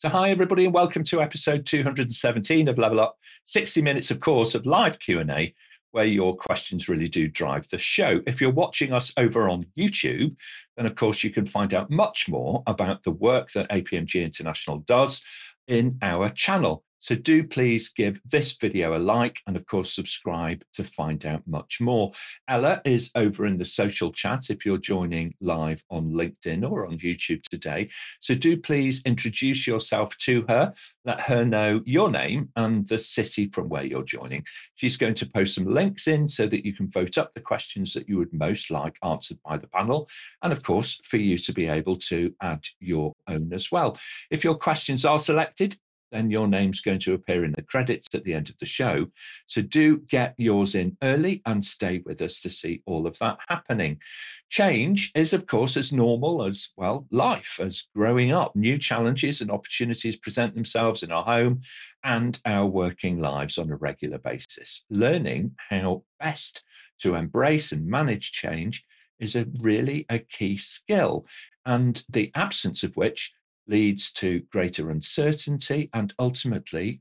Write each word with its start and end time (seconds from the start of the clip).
So, 0.00 0.08
hi 0.08 0.30
everybody, 0.30 0.64
and 0.64 0.72
welcome 0.72 1.02
to 1.02 1.20
episode 1.20 1.66
217 1.66 2.68
of 2.68 2.78
Level 2.78 3.00
Up. 3.00 3.18
60 3.46 3.82
minutes, 3.82 4.12
of 4.12 4.20
course, 4.20 4.54
of 4.54 4.64
live 4.64 5.00
Q 5.00 5.18
and 5.18 5.28
A, 5.28 5.52
where 5.90 6.04
your 6.04 6.36
questions 6.36 6.88
really 6.88 7.08
do 7.08 7.26
drive 7.26 7.68
the 7.68 7.78
show. 7.78 8.20
If 8.24 8.40
you're 8.40 8.52
watching 8.52 8.92
us 8.92 9.12
over 9.16 9.48
on 9.48 9.66
YouTube, 9.76 10.36
then 10.76 10.86
of 10.86 10.94
course 10.94 11.24
you 11.24 11.30
can 11.30 11.46
find 11.46 11.74
out 11.74 11.90
much 11.90 12.28
more 12.28 12.62
about 12.68 13.02
the 13.02 13.10
work 13.10 13.50
that 13.54 13.68
APMG 13.70 14.24
International 14.24 14.78
does 14.86 15.20
in 15.66 15.98
our 16.00 16.28
channel. 16.28 16.84
So 17.00 17.14
do 17.14 17.44
please 17.44 17.88
give 17.90 18.20
this 18.24 18.52
video 18.52 18.96
a 18.96 18.98
like 18.98 19.40
and 19.46 19.56
of 19.56 19.66
course 19.66 19.94
subscribe 19.94 20.62
to 20.74 20.84
find 20.84 21.24
out 21.24 21.42
much 21.46 21.80
more. 21.80 22.12
Ella 22.48 22.80
is 22.84 23.10
over 23.14 23.46
in 23.46 23.58
the 23.58 23.64
social 23.64 24.12
chat 24.12 24.50
if 24.50 24.66
you're 24.66 24.78
joining 24.78 25.34
live 25.40 25.82
on 25.90 26.10
LinkedIn 26.10 26.68
or 26.68 26.86
on 26.86 26.98
YouTube 26.98 27.42
today. 27.50 27.88
So 28.20 28.34
do 28.34 28.56
please 28.56 29.02
introduce 29.04 29.66
yourself 29.66 30.16
to 30.18 30.44
her, 30.48 30.72
let 31.04 31.20
her 31.22 31.44
know 31.44 31.82
your 31.84 32.10
name 32.10 32.50
and 32.56 32.86
the 32.88 32.98
city 32.98 33.48
from 33.48 33.68
where 33.68 33.84
you're 33.84 34.02
joining. 34.02 34.44
She's 34.74 34.96
going 34.96 35.14
to 35.14 35.26
post 35.26 35.54
some 35.54 35.66
links 35.66 36.08
in 36.08 36.28
so 36.28 36.46
that 36.46 36.64
you 36.64 36.74
can 36.74 36.90
vote 36.90 37.16
up 37.16 37.32
the 37.34 37.40
questions 37.40 37.92
that 37.94 38.08
you 38.08 38.18
would 38.18 38.32
most 38.32 38.70
like 38.70 38.96
answered 39.04 39.38
by 39.44 39.56
the 39.56 39.68
panel. 39.68 40.08
And 40.42 40.52
of 40.52 40.62
course, 40.62 41.00
for 41.04 41.16
you 41.16 41.38
to 41.38 41.52
be 41.52 41.68
able 41.68 41.96
to 41.96 42.34
add 42.42 42.64
your 42.80 43.12
own 43.28 43.52
as 43.52 43.70
well. 43.70 43.96
If 44.30 44.44
your 44.44 44.56
questions 44.56 45.04
are 45.04 45.18
selected, 45.18 45.76
then 46.10 46.30
your 46.30 46.48
name's 46.48 46.80
going 46.80 46.98
to 47.00 47.14
appear 47.14 47.44
in 47.44 47.52
the 47.52 47.62
credits 47.62 48.06
at 48.14 48.24
the 48.24 48.34
end 48.34 48.48
of 48.48 48.58
the 48.58 48.66
show. 48.66 49.06
So 49.46 49.62
do 49.62 49.98
get 49.98 50.34
yours 50.38 50.74
in 50.74 50.96
early 51.02 51.42
and 51.46 51.64
stay 51.64 52.02
with 52.04 52.22
us 52.22 52.40
to 52.40 52.50
see 52.50 52.82
all 52.86 53.06
of 53.06 53.18
that 53.18 53.38
happening. 53.48 54.00
Change 54.48 55.12
is, 55.14 55.32
of 55.32 55.46
course, 55.46 55.76
as 55.76 55.92
normal 55.92 56.44
as, 56.44 56.72
well, 56.76 57.06
life, 57.10 57.60
as 57.62 57.86
growing 57.94 58.32
up. 58.32 58.54
New 58.56 58.78
challenges 58.78 59.40
and 59.40 59.50
opportunities 59.50 60.16
present 60.16 60.54
themselves 60.54 61.02
in 61.02 61.12
our 61.12 61.24
home 61.24 61.60
and 62.04 62.40
our 62.44 62.66
working 62.66 63.20
lives 63.20 63.58
on 63.58 63.70
a 63.70 63.76
regular 63.76 64.18
basis. 64.18 64.84
Learning 64.90 65.52
how 65.68 66.02
best 66.18 66.62
to 67.00 67.14
embrace 67.14 67.72
and 67.72 67.86
manage 67.86 68.32
change 68.32 68.84
is 69.20 69.34
a 69.34 69.46
really 69.60 70.06
a 70.10 70.18
key 70.18 70.56
skill, 70.56 71.26
and 71.66 72.04
the 72.08 72.30
absence 72.34 72.82
of 72.82 72.96
which 72.96 73.32
leads 73.68 74.12
to 74.12 74.40
greater 74.50 74.90
uncertainty 74.90 75.90
and 75.94 76.14
ultimately 76.18 77.00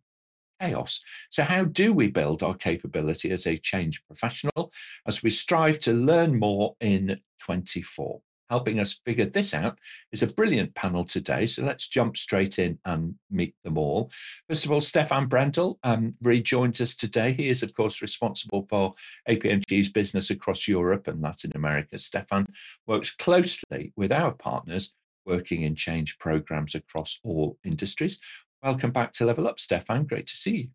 chaos. 0.60 1.02
So, 1.30 1.44
how 1.44 1.66
do 1.66 1.94
we 1.94 2.08
build 2.08 2.44
our 2.44 2.56
capability 2.56 3.32
as 3.32 3.48
a 3.48 3.58
change 3.58 4.06
professional 4.06 4.72
as 5.08 5.24
we 5.24 5.30
strive 5.30 5.80
to 5.82 5.94
learn 5.94 6.40
more 6.40 6.76
in 6.82 7.20
24? 7.40 8.22
Helping 8.50 8.80
us 8.80 9.02
figure 9.06 9.26
this 9.26 9.54
out 9.54 9.78
is 10.14 10.24
a 10.24 10.28
brilliant 10.28 10.74
panel 10.74 11.04
today. 11.04 11.46
So 11.46 11.64
let's 11.64 11.90
jump 11.90 12.16
straight 12.16 12.60
in 12.60 12.80
and 12.86 13.16
meet 13.30 13.54
them 13.66 13.78
all. 13.78 14.10
First 14.48 14.64
of 14.64 14.72
all, 14.72 14.80
Stephan 14.80 15.28
Brendel 15.28 15.80
um, 15.84 16.14
rejoins 16.24 16.80
us 16.80 16.96
today. 16.96 17.34
He 17.34 17.50
is, 17.50 17.62
of 17.62 17.74
course, 17.74 18.02
responsible 18.02 18.66
for 18.70 18.94
APMG's 19.28 19.90
business 19.90 20.30
across 20.30 20.66
Europe 20.66 21.10
and 21.10 21.22
Latin 21.22 21.52
America. 21.56 21.98
Stephan 21.98 22.46
works 22.86 23.12
closely 23.12 23.92
with 23.98 24.14
our 24.14 24.32
partners 24.32 24.94
working 25.28 25.64
in 25.64 25.76
change 25.76 26.18
programs 26.18 26.74
across 26.74 27.20
all 27.24 27.58
industries. 27.66 28.18
Welcome 28.64 28.92
back 28.92 29.14
to 29.14 29.26
Level 29.26 29.48
Up, 29.48 29.60
Stephan. 29.60 30.06
Great 30.06 30.26
to 30.28 30.36
see 30.36 30.56
you. 30.56 30.68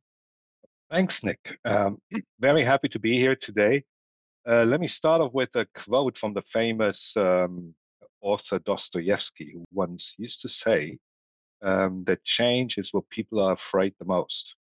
Thanks, 0.91 1.25
Nick. 1.25 1.59
Um, 1.65 1.99
very 2.41 2.63
happy 2.63 2.89
to 2.91 2.99
be 2.99 3.19
here 3.19 3.35
today. 3.35 3.83
Uh, 4.47 4.65
let 4.65 4.81
me 4.81 4.89
start 4.89 5.23
off 5.23 5.33
with 5.33 5.49
a 5.55 5.67
quote 5.75 6.19
from 6.19 6.35
the 6.35 6.43
famous 6.43 7.13
um, 7.17 7.75
author 8.21 8.59
Dostoevsky, 8.59 9.53
who 9.55 9.65
once 9.73 10.15
used 10.19 10.43
to 10.43 10.49
say 10.49 10.99
um, 11.63 12.05
that 12.07 12.23
change 12.25 12.77
is 12.77 12.93
what 12.93 13.09
people 13.09 13.41
are 13.41 13.53
afraid 13.53 13.95
the 13.99 14.05
most. 14.05 14.55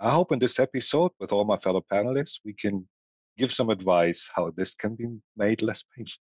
I 0.00 0.10
hope 0.10 0.32
in 0.32 0.38
this 0.38 0.58
episode, 0.58 1.12
with 1.20 1.32
all 1.32 1.44
my 1.44 1.58
fellow 1.58 1.84
panelists, 1.92 2.40
we 2.44 2.54
can 2.54 2.88
give 3.36 3.52
some 3.52 3.70
advice 3.70 4.28
how 4.34 4.50
this 4.56 4.74
can 4.74 4.94
be 4.94 5.06
made 5.36 5.62
less 5.62 5.84
painful. 5.96 6.22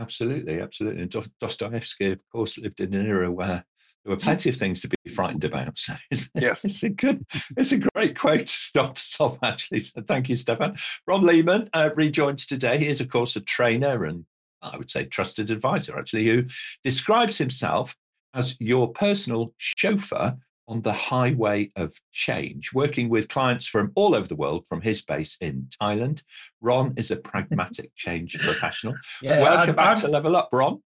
Absolutely, 0.00 0.60
absolutely. 0.60 1.02
And 1.02 1.14
Dostoevsky, 1.40 2.12
of 2.12 2.20
course, 2.32 2.56
lived 2.56 2.80
in 2.80 2.94
an 2.94 3.06
era 3.06 3.30
where 3.30 3.64
there 4.04 4.14
were 4.14 4.16
plenty 4.16 4.48
of 4.48 4.56
things 4.56 4.80
to 4.80 4.88
be 4.88 5.10
frightened 5.10 5.44
about. 5.44 5.76
So 5.76 5.92
it's, 6.10 6.30
yes. 6.34 6.64
it's 6.64 6.82
a 6.82 6.88
good, 6.88 7.26
it's 7.56 7.72
a 7.72 7.78
great 7.78 8.18
quote 8.18 8.46
to 8.46 8.52
start 8.52 8.98
us 8.98 9.20
off, 9.20 9.38
actually. 9.42 9.80
So 9.80 10.00
thank 10.00 10.30
you, 10.30 10.36
Stephan. 10.36 10.76
Ron 11.06 11.22
Leeman 11.22 11.68
uh, 11.74 11.90
rejoins 11.94 12.46
today. 12.46 12.78
He 12.78 12.88
is, 12.88 13.00
of 13.00 13.10
course, 13.10 13.36
a 13.36 13.40
trainer 13.42 14.04
and 14.04 14.24
I 14.62 14.76
would 14.76 14.90
say 14.90 15.04
trusted 15.04 15.50
advisor, 15.50 15.98
actually, 15.98 16.26
who 16.26 16.44
describes 16.82 17.38
himself 17.38 17.94
as 18.34 18.56
your 18.60 18.88
personal 18.92 19.54
chauffeur 19.56 20.36
on 20.70 20.80
the 20.82 20.92
highway 20.92 21.68
of 21.74 21.92
change, 22.12 22.72
working 22.72 23.08
with 23.08 23.28
clients 23.28 23.66
from 23.66 23.90
all 23.96 24.14
over 24.14 24.28
the 24.28 24.36
world 24.36 24.64
from 24.68 24.80
his 24.80 25.02
base 25.02 25.36
in 25.40 25.68
Thailand. 25.82 26.22
Ron 26.60 26.94
is 26.96 27.10
a 27.10 27.16
pragmatic 27.16 27.90
change 27.96 28.38
professional. 28.38 28.94
Yeah, 29.20 29.40
welcome 29.40 29.70
I'm, 29.70 29.76
back 29.76 29.96
I'm, 29.96 30.00
to 30.02 30.08
Level 30.08 30.36
Up, 30.36 30.48
Ron. 30.52 30.80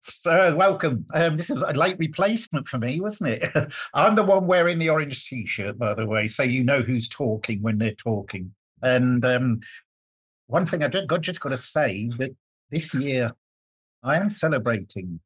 Sir, 0.00 0.54
welcome. 0.56 1.04
Um, 1.12 1.36
this 1.36 1.50
is 1.50 1.62
a 1.62 1.72
late 1.72 1.98
replacement 1.98 2.66
for 2.66 2.78
me, 2.78 2.98
wasn't 3.00 3.30
it? 3.30 3.72
I'm 3.94 4.14
the 4.14 4.22
one 4.22 4.46
wearing 4.46 4.78
the 4.78 4.88
orange 4.88 5.28
t-shirt, 5.28 5.78
by 5.78 5.92
the 5.92 6.06
way, 6.06 6.28
so 6.28 6.42
you 6.42 6.64
know 6.64 6.80
who's 6.80 7.08
talking 7.08 7.60
when 7.60 7.76
they're 7.76 7.92
talking. 7.92 8.54
And 8.82 9.22
um, 9.24 9.60
one 10.46 10.64
thing 10.64 10.82
I 10.82 10.88
just 10.88 11.40
got 11.40 11.50
to 11.50 11.56
say 11.58 12.10
that 12.18 12.34
this 12.70 12.94
year 12.94 13.32
I 14.02 14.16
am 14.16 14.30
celebrating 14.30 15.20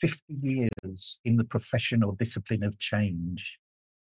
50 0.00 0.22
years 0.40 1.20
in 1.24 1.36
the 1.36 1.44
professional 1.44 2.12
discipline 2.12 2.62
of 2.62 2.78
change. 2.78 3.58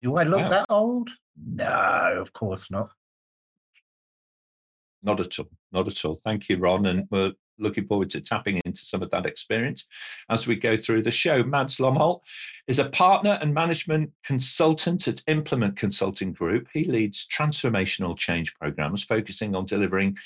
Do 0.03 0.17
I 0.17 0.25
look 0.25 0.43
wow. 0.43 0.49
that 0.49 0.67
old? 0.69 1.11
No, 1.37 2.15
of 2.17 2.33
course 2.33 2.71
not. 2.71 2.91
Not 5.03 5.21
at 5.21 5.39
all. 5.39 5.49
Not 5.73 5.89
at 5.89 6.05
all. 6.05 6.19
Thank 6.25 6.49
you, 6.49 6.59
Ron. 6.59 6.87
And 6.87 7.07
we're 7.11 7.33
looking 7.59 7.87
forward 7.87 8.11
to 8.11 8.21
tapping 8.21 8.61
into 8.65 8.85
some 8.85 9.03
of 9.03 9.11
that 9.11 9.27
experience 9.27 9.87
as 10.29 10.47
we 10.47 10.57
go 10.57 10.77
through 10.77 11.03
the 11.03 11.11
show. 11.11 11.43
Mads 11.43 11.79
Lomholt 11.79 12.21
is 12.67 12.79
a 12.79 12.89
partner 12.89 13.39
and 13.41 13.55
management 13.55 14.11
consultant 14.25 15.09
at 15.09 15.23
Implement 15.27 15.77
Consulting 15.77 16.33
Group. 16.33 16.69
He 16.73 16.85
leads 16.85 17.27
transformational 17.27 18.17
change 18.17 18.55
programs 18.55 19.05
focusing 19.05 19.55
on 19.55 19.67
delivering 19.67 20.17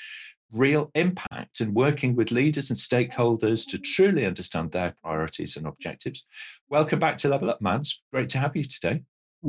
real 0.56 0.90
impact 0.94 1.60
and 1.60 1.74
working 1.74 2.16
with 2.16 2.30
leaders 2.30 2.70
and 2.70 2.78
stakeholders 2.78 3.66
to 3.68 3.78
truly 3.78 4.24
understand 4.24 4.72
their 4.72 4.94
priorities 5.02 5.56
and 5.56 5.66
objectives. 5.66 6.24
Welcome 6.68 6.98
back 6.98 7.18
to 7.18 7.28
Level 7.28 7.50
Up, 7.50 7.60
Mads. 7.60 8.02
Great 8.12 8.28
to 8.30 8.38
have 8.38 8.56
you 8.56 8.64
today. 8.64 9.02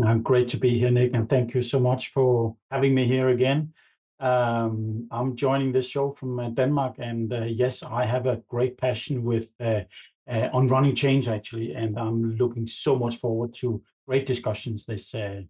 Uh, 0.06 0.16
great 0.16 0.47
to 0.50 0.57
be 0.57 0.78
here, 0.78 0.91
Nick, 0.91 1.13
and 1.13 1.29
thank 1.29 1.53
you 1.53 1.63
so 1.63 1.79
much 1.79 2.12
for 2.12 2.56
having 2.69 2.94
me 2.94 3.06
here 3.06 3.29
again. 3.29 3.73
Um, 4.19 5.07
I'm 5.12 5.35
joining 5.35 5.72
this 5.72 5.88
show 5.88 6.12
from 6.12 6.40
uh, 6.40 6.50
Denmark, 6.50 6.95
and 7.00 7.31
uh, 7.31 7.45
yes, 7.45 7.84
I 7.84 8.06
have 8.06 8.25
a 8.25 8.41
great 8.47 8.78
passion 8.78 9.24
with 9.24 9.50
uh, 9.59 9.81
uh 10.29 10.50
on 10.51 10.68
running 10.68 10.95
change 10.95 11.28
actually, 11.28 11.74
and 11.74 11.97
I'm 11.97 12.35
looking 12.38 12.68
so 12.68 12.95
much 12.95 13.18
forward 13.18 13.53
to 13.56 13.81
great 14.07 14.25
discussions 14.25 14.85
this 14.85 15.13
uh, 15.16 15.41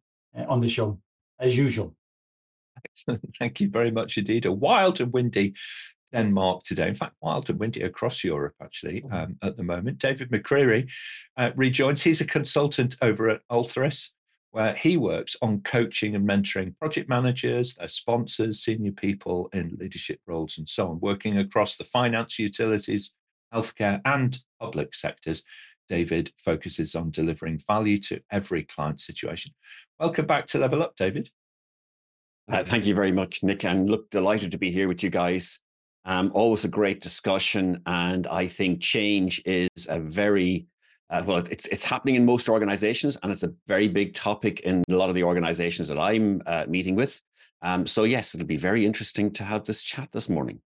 on 0.47 0.61
the 0.61 0.69
show 0.69 0.99
as 1.39 1.55
usual. 1.55 1.95
Excellent. 2.85 3.23
Thank 3.39 3.59
you 3.59 3.69
very 3.69 3.91
much 3.91 4.17
indeed. 4.17 4.45
A 4.45 4.51
wild 4.51 5.01
and 5.01 5.11
windy 5.13 5.53
Denmark 6.13 6.63
today. 6.63 6.87
In 6.87 6.95
fact, 6.95 7.15
wild 7.21 7.49
and 7.49 7.59
windy 7.59 7.81
across 7.81 8.23
Europe, 8.23 8.55
actually, 8.61 9.01
mm. 9.01 9.13
um, 9.13 9.37
at 9.41 9.57
the 9.57 9.63
moment. 9.63 9.99
David 9.99 10.31
McCreery 10.31 10.89
uh, 11.37 11.51
rejoins. 11.55 12.01
He's 12.01 12.21
a 12.21 12.25
consultant 12.25 12.95
over 13.01 13.29
at 13.29 13.41
Altheris, 13.51 14.11
where 14.51 14.73
he 14.75 14.97
works 14.97 15.35
on 15.41 15.61
coaching 15.61 16.15
and 16.15 16.27
mentoring 16.27 16.77
project 16.77 17.09
managers, 17.09 17.75
their 17.75 17.87
sponsors, 17.87 18.63
senior 18.63 18.91
people 18.93 19.49
in 19.53 19.77
leadership 19.79 20.19
roles, 20.25 20.57
and 20.57 20.67
so 20.67 20.89
on, 20.89 20.99
working 20.99 21.37
across 21.37 21.77
the 21.77 21.83
finance, 21.83 22.39
utilities, 22.39 23.13
healthcare, 23.53 24.01
and 24.05 24.39
public 24.59 24.95
sectors. 24.95 25.43
David 25.89 26.31
focuses 26.37 26.95
on 26.95 27.11
delivering 27.11 27.61
value 27.65 27.97
to 28.01 28.19
every 28.31 28.63
client 28.63 28.99
situation. 28.99 29.53
Welcome 29.99 30.25
back 30.25 30.47
to 30.47 30.57
Level 30.57 30.83
Up, 30.83 30.95
David. 30.97 31.29
Uh, 32.49 32.63
thank 32.63 32.85
you 32.85 32.95
very 32.95 33.11
much, 33.11 33.43
Nick. 33.43 33.65
And 33.65 33.89
look, 33.89 34.09
delighted 34.09 34.51
to 34.51 34.57
be 34.57 34.71
here 34.71 34.87
with 34.87 35.03
you 35.03 35.09
guys. 35.09 35.59
Um, 36.05 36.31
always 36.33 36.63
a 36.63 36.69
great 36.69 37.01
discussion, 37.01 37.81
and 37.85 38.27
I 38.27 38.47
think 38.47 38.81
change 38.81 39.41
is 39.45 39.87
a 39.89 39.99
very 39.99 40.67
uh, 41.09 41.23
well. 41.25 41.37
It's 41.51 41.65
it's 41.67 41.83
happening 41.83 42.15
in 42.15 42.25
most 42.25 42.47
organizations, 42.47 43.17
and 43.21 43.31
it's 43.31 43.43
a 43.43 43.53
very 43.67 43.89
big 43.89 44.13
topic 44.13 44.61
in 44.61 44.83
a 44.89 44.95
lot 44.95 45.09
of 45.09 45.15
the 45.15 45.23
organizations 45.23 45.89
that 45.89 45.99
I'm 45.99 46.41
uh, 46.45 46.65
meeting 46.69 46.95
with. 46.95 47.21
Um, 47.61 47.85
so 47.85 48.05
yes, 48.05 48.33
it'll 48.33 48.47
be 48.47 48.55
very 48.55 48.85
interesting 48.85 49.31
to 49.33 49.43
have 49.43 49.65
this 49.65 49.83
chat 49.83 50.09
this 50.13 50.29
morning. 50.29 50.61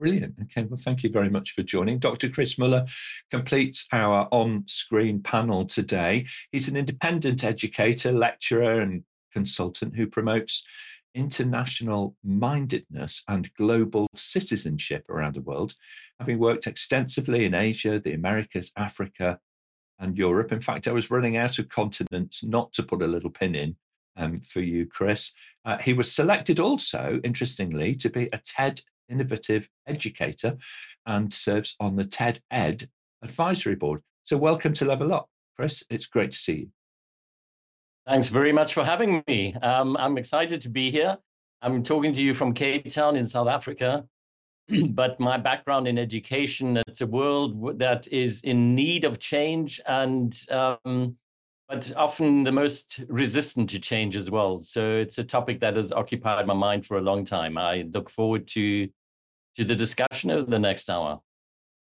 Brilliant. 0.00 0.34
Okay, 0.42 0.64
well, 0.64 0.80
thank 0.82 1.04
you 1.04 1.10
very 1.10 1.28
much 1.28 1.52
for 1.52 1.62
joining. 1.62 1.98
Dr. 1.98 2.28
Chris 2.30 2.58
Muller 2.58 2.86
completes 3.30 3.86
our 3.92 4.26
on 4.32 4.64
screen 4.66 5.22
panel 5.22 5.66
today. 5.66 6.26
He's 6.50 6.68
an 6.68 6.76
independent 6.76 7.44
educator, 7.44 8.10
lecturer, 8.10 8.80
and 8.80 9.04
consultant 9.32 9.94
who 9.94 10.06
promotes 10.06 10.64
international 11.14 12.16
mindedness 12.24 13.24
and 13.28 13.52
global 13.54 14.06
citizenship 14.14 15.04
around 15.08 15.34
the 15.34 15.42
world, 15.42 15.74
having 16.18 16.38
worked 16.38 16.66
extensively 16.66 17.44
in 17.44 17.54
Asia, 17.54 18.00
the 18.00 18.12
Americas, 18.12 18.72
Africa, 18.76 19.38
and 19.98 20.16
Europe. 20.16 20.52
In 20.52 20.60
fact, 20.60 20.88
I 20.88 20.92
was 20.92 21.10
running 21.10 21.36
out 21.36 21.58
of 21.58 21.68
continents 21.68 22.42
not 22.42 22.72
to 22.74 22.82
put 22.82 23.02
a 23.02 23.06
little 23.06 23.30
pin 23.30 23.54
in 23.54 23.76
um, 24.16 24.36
for 24.38 24.60
you, 24.60 24.86
Chris. 24.86 25.32
Uh, 25.64 25.78
he 25.78 25.92
was 25.92 26.10
selected 26.12 26.58
also, 26.58 27.20
interestingly, 27.22 27.94
to 27.96 28.08
be 28.08 28.28
a 28.32 28.38
TED 28.38 28.80
Innovative 29.08 29.68
Educator 29.86 30.56
and 31.06 31.32
serves 31.32 31.76
on 31.80 31.96
the 31.96 32.04
TED 32.04 32.40
Ed 32.50 32.88
Advisory 33.22 33.74
Board. 33.74 34.00
So, 34.24 34.36
welcome 34.36 34.72
to 34.74 34.84
Level 34.84 35.12
Up, 35.12 35.28
Chris. 35.56 35.84
It's 35.90 36.06
great 36.06 36.30
to 36.32 36.38
see 36.38 36.54
you. 36.54 36.68
Thanks 38.06 38.28
very 38.28 38.52
much 38.52 38.74
for 38.74 38.84
having 38.84 39.22
me. 39.28 39.54
Um, 39.54 39.96
I'm 39.96 40.18
excited 40.18 40.60
to 40.62 40.68
be 40.68 40.90
here. 40.90 41.18
I'm 41.62 41.82
talking 41.82 42.12
to 42.14 42.22
you 42.22 42.32
from 42.32 42.54
Cape 42.54 42.90
Town 42.90 43.16
in 43.16 43.26
South 43.26 43.48
Africa, 43.48 44.06
but 44.88 45.20
my 45.20 45.36
background 45.36 45.86
in 45.86 45.98
education, 45.98 46.78
it's 46.88 47.02
a 47.02 47.06
world 47.06 47.78
that 47.78 48.08
is 48.08 48.40
in 48.40 48.74
need 48.74 49.04
of 49.04 49.18
change 49.18 49.80
and 49.86 50.38
um, 50.50 51.16
but 51.68 51.92
often 51.96 52.42
the 52.42 52.50
most 52.50 53.00
resistant 53.08 53.70
to 53.70 53.78
change 53.78 54.16
as 54.16 54.28
well. 54.28 54.60
So 54.60 54.96
it's 54.96 55.18
a 55.18 55.24
topic 55.24 55.60
that 55.60 55.76
has 55.76 55.92
occupied 55.92 56.46
my 56.46 56.54
mind 56.54 56.84
for 56.84 56.98
a 56.98 57.00
long 57.00 57.24
time. 57.24 57.56
I 57.56 57.88
look 57.94 58.10
forward 58.10 58.48
to 58.48 58.88
to 59.56 59.64
the 59.64 59.76
discussion 59.76 60.30
over 60.30 60.50
the 60.50 60.58
next 60.58 60.88
hour. 60.90 61.20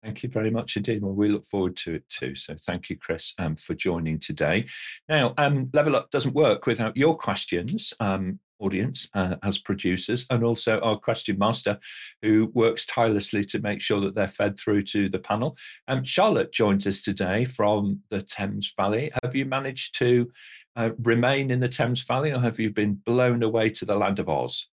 Thank 0.03 0.25
you 0.25 0.29
very 0.29 0.51
much 0.51 0.77
indeed. 0.77 1.03
Well, 1.03 1.13
we 1.13 1.29
look 1.29 1.47
forward 1.47 1.77
to 1.79 1.95
it 1.95 2.09
too. 2.09 2.35
So 2.35 2.57
thank 2.67 2.91
you, 2.91 2.97
Chris, 2.97 3.35
um, 3.39 3.55
for 3.55 3.75
joining 3.75 4.19
today. 4.19 4.67
Now, 5.09 5.33
um, 5.39 5.71
Level 5.73 5.95
Up 5.95 6.11
doesn't 6.11 6.35
work 6.35 6.67
without 6.67 6.97
your 6.97 7.17
questions. 7.17 7.95
Um, 8.01 8.41
audience 8.63 9.09
uh, 9.15 9.35
as 9.43 9.59
producers 9.59 10.25
and 10.31 10.45
also 10.45 10.79
our 10.81 10.97
question 10.97 11.37
master 11.37 11.79
who 12.23 12.51
works 12.55 12.87
tirelessly 12.87 13.45
to 13.45 13.61
make 13.61 13.81
sure 13.81 14.01
that 14.01 14.15
they're 14.15 14.29
fed 14.29 14.59
through 14.59 14.83
to 14.83 15.09
the 15.09 15.19
panel. 15.19 15.57
Um, 15.89 16.05
Charlotte 16.05 16.53
joins 16.53 16.87
us 16.87 17.03
today 17.03 17.45
from 17.45 18.01
the 18.11 18.23
Thames 18.23 18.73
Valley. 18.77 19.11
Have 19.23 19.35
you 19.35 19.45
managed 19.45 19.99
to 19.99 20.31
uh, 20.77 20.91
remain 21.03 21.51
in 21.51 21.61
the 21.61 21.69
Thames 21.69 22.03
Valley 22.03 22.31
or 22.31 22.39
have 22.39 22.59
you 22.59 22.71
been 22.71 22.95
blown 23.05 23.43
away 23.43 23.69
to 23.71 23.85
the 23.85 23.97
land 23.97 24.19
of 24.21 24.29
Oz? 24.29 24.69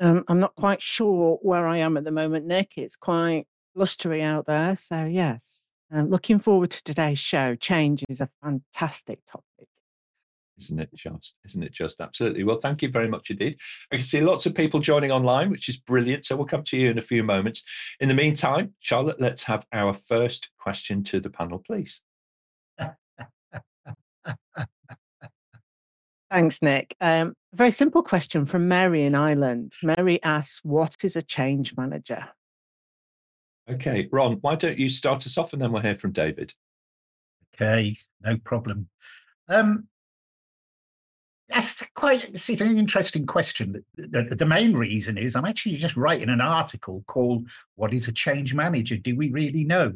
Um, 0.00 0.24
I'm 0.28 0.40
not 0.40 0.54
quite 0.54 0.82
sure 0.82 1.38
where 1.42 1.66
I 1.66 1.78
am 1.78 1.96
at 1.96 2.04
the 2.04 2.10
moment, 2.10 2.46
Nick. 2.46 2.74
It's 2.76 2.96
quite 2.96 3.46
blustery 3.74 4.22
out 4.22 4.46
there. 4.46 4.76
So, 4.76 5.04
yes, 5.04 5.72
I'm 5.90 6.10
looking 6.10 6.38
forward 6.38 6.70
to 6.72 6.82
today's 6.82 7.18
show. 7.18 7.54
Change 7.54 8.04
is 8.08 8.20
a 8.20 8.28
fantastic 8.42 9.20
topic. 9.26 9.68
Isn't 10.58 10.78
it 10.78 10.90
just? 10.94 11.34
Isn't 11.44 11.64
it 11.64 11.72
just? 11.72 12.00
Absolutely. 12.00 12.44
Well, 12.44 12.60
thank 12.60 12.82
you 12.82 12.88
very 12.88 13.08
much 13.08 13.30
indeed. 13.30 13.58
I 13.92 13.96
can 13.96 14.04
see 14.04 14.20
lots 14.20 14.46
of 14.46 14.54
people 14.54 14.78
joining 14.78 15.10
online, 15.10 15.50
which 15.50 15.68
is 15.68 15.76
brilliant. 15.76 16.24
So 16.24 16.36
we'll 16.36 16.46
come 16.46 16.62
to 16.64 16.76
you 16.76 16.90
in 16.90 16.98
a 16.98 17.02
few 17.02 17.24
moments. 17.24 17.62
In 18.00 18.08
the 18.08 18.14
meantime, 18.14 18.72
Charlotte, 18.78 19.20
let's 19.20 19.42
have 19.44 19.66
our 19.72 19.92
first 19.92 20.50
question 20.58 21.02
to 21.04 21.20
the 21.20 21.30
panel, 21.30 21.58
please. 21.58 22.00
Thanks, 26.30 26.62
Nick. 26.62 26.96
Um, 27.00 27.34
a 27.52 27.56
very 27.56 27.70
simple 27.70 28.02
question 28.02 28.44
from 28.44 28.66
Mary 28.66 29.02
in 29.02 29.14
Ireland. 29.14 29.74
Mary 29.82 30.22
asks, 30.22 30.60
What 30.64 30.96
is 31.02 31.14
a 31.16 31.22
change 31.22 31.76
manager? 31.76 32.28
Okay, 33.70 34.08
Ron, 34.12 34.34
why 34.42 34.56
don't 34.56 34.78
you 34.78 34.88
start 34.88 35.26
us 35.26 35.38
off 35.38 35.52
and 35.52 35.62
then 35.62 35.72
we'll 35.72 35.82
hear 35.82 35.94
from 35.94 36.12
David? 36.12 36.52
Okay, 37.54 37.96
no 38.22 38.36
problem. 38.36 38.88
Um, 39.48 39.88
that's 41.48 41.86
quite 41.94 42.24
it's 42.24 42.48
an 42.60 42.76
interesting 42.76 43.26
question. 43.26 43.84
The, 43.96 44.06
the, 44.08 44.34
the, 44.34 44.46
main 44.46 44.74
reason 44.74 45.18
is 45.18 45.36
I'm 45.36 45.44
actually 45.44 45.76
just 45.76 45.96
writing 45.96 46.30
an 46.30 46.40
article 46.40 47.04
called 47.06 47.46
"What 47.76 47.92
is 47.92 48.08
a 48.08 48.12
change 48.12 48.54
manager? 48.54 48.96
Do 48.96 49.14
we 49.16 49.30
really 49.30 49.64
know?" 49.64 49.92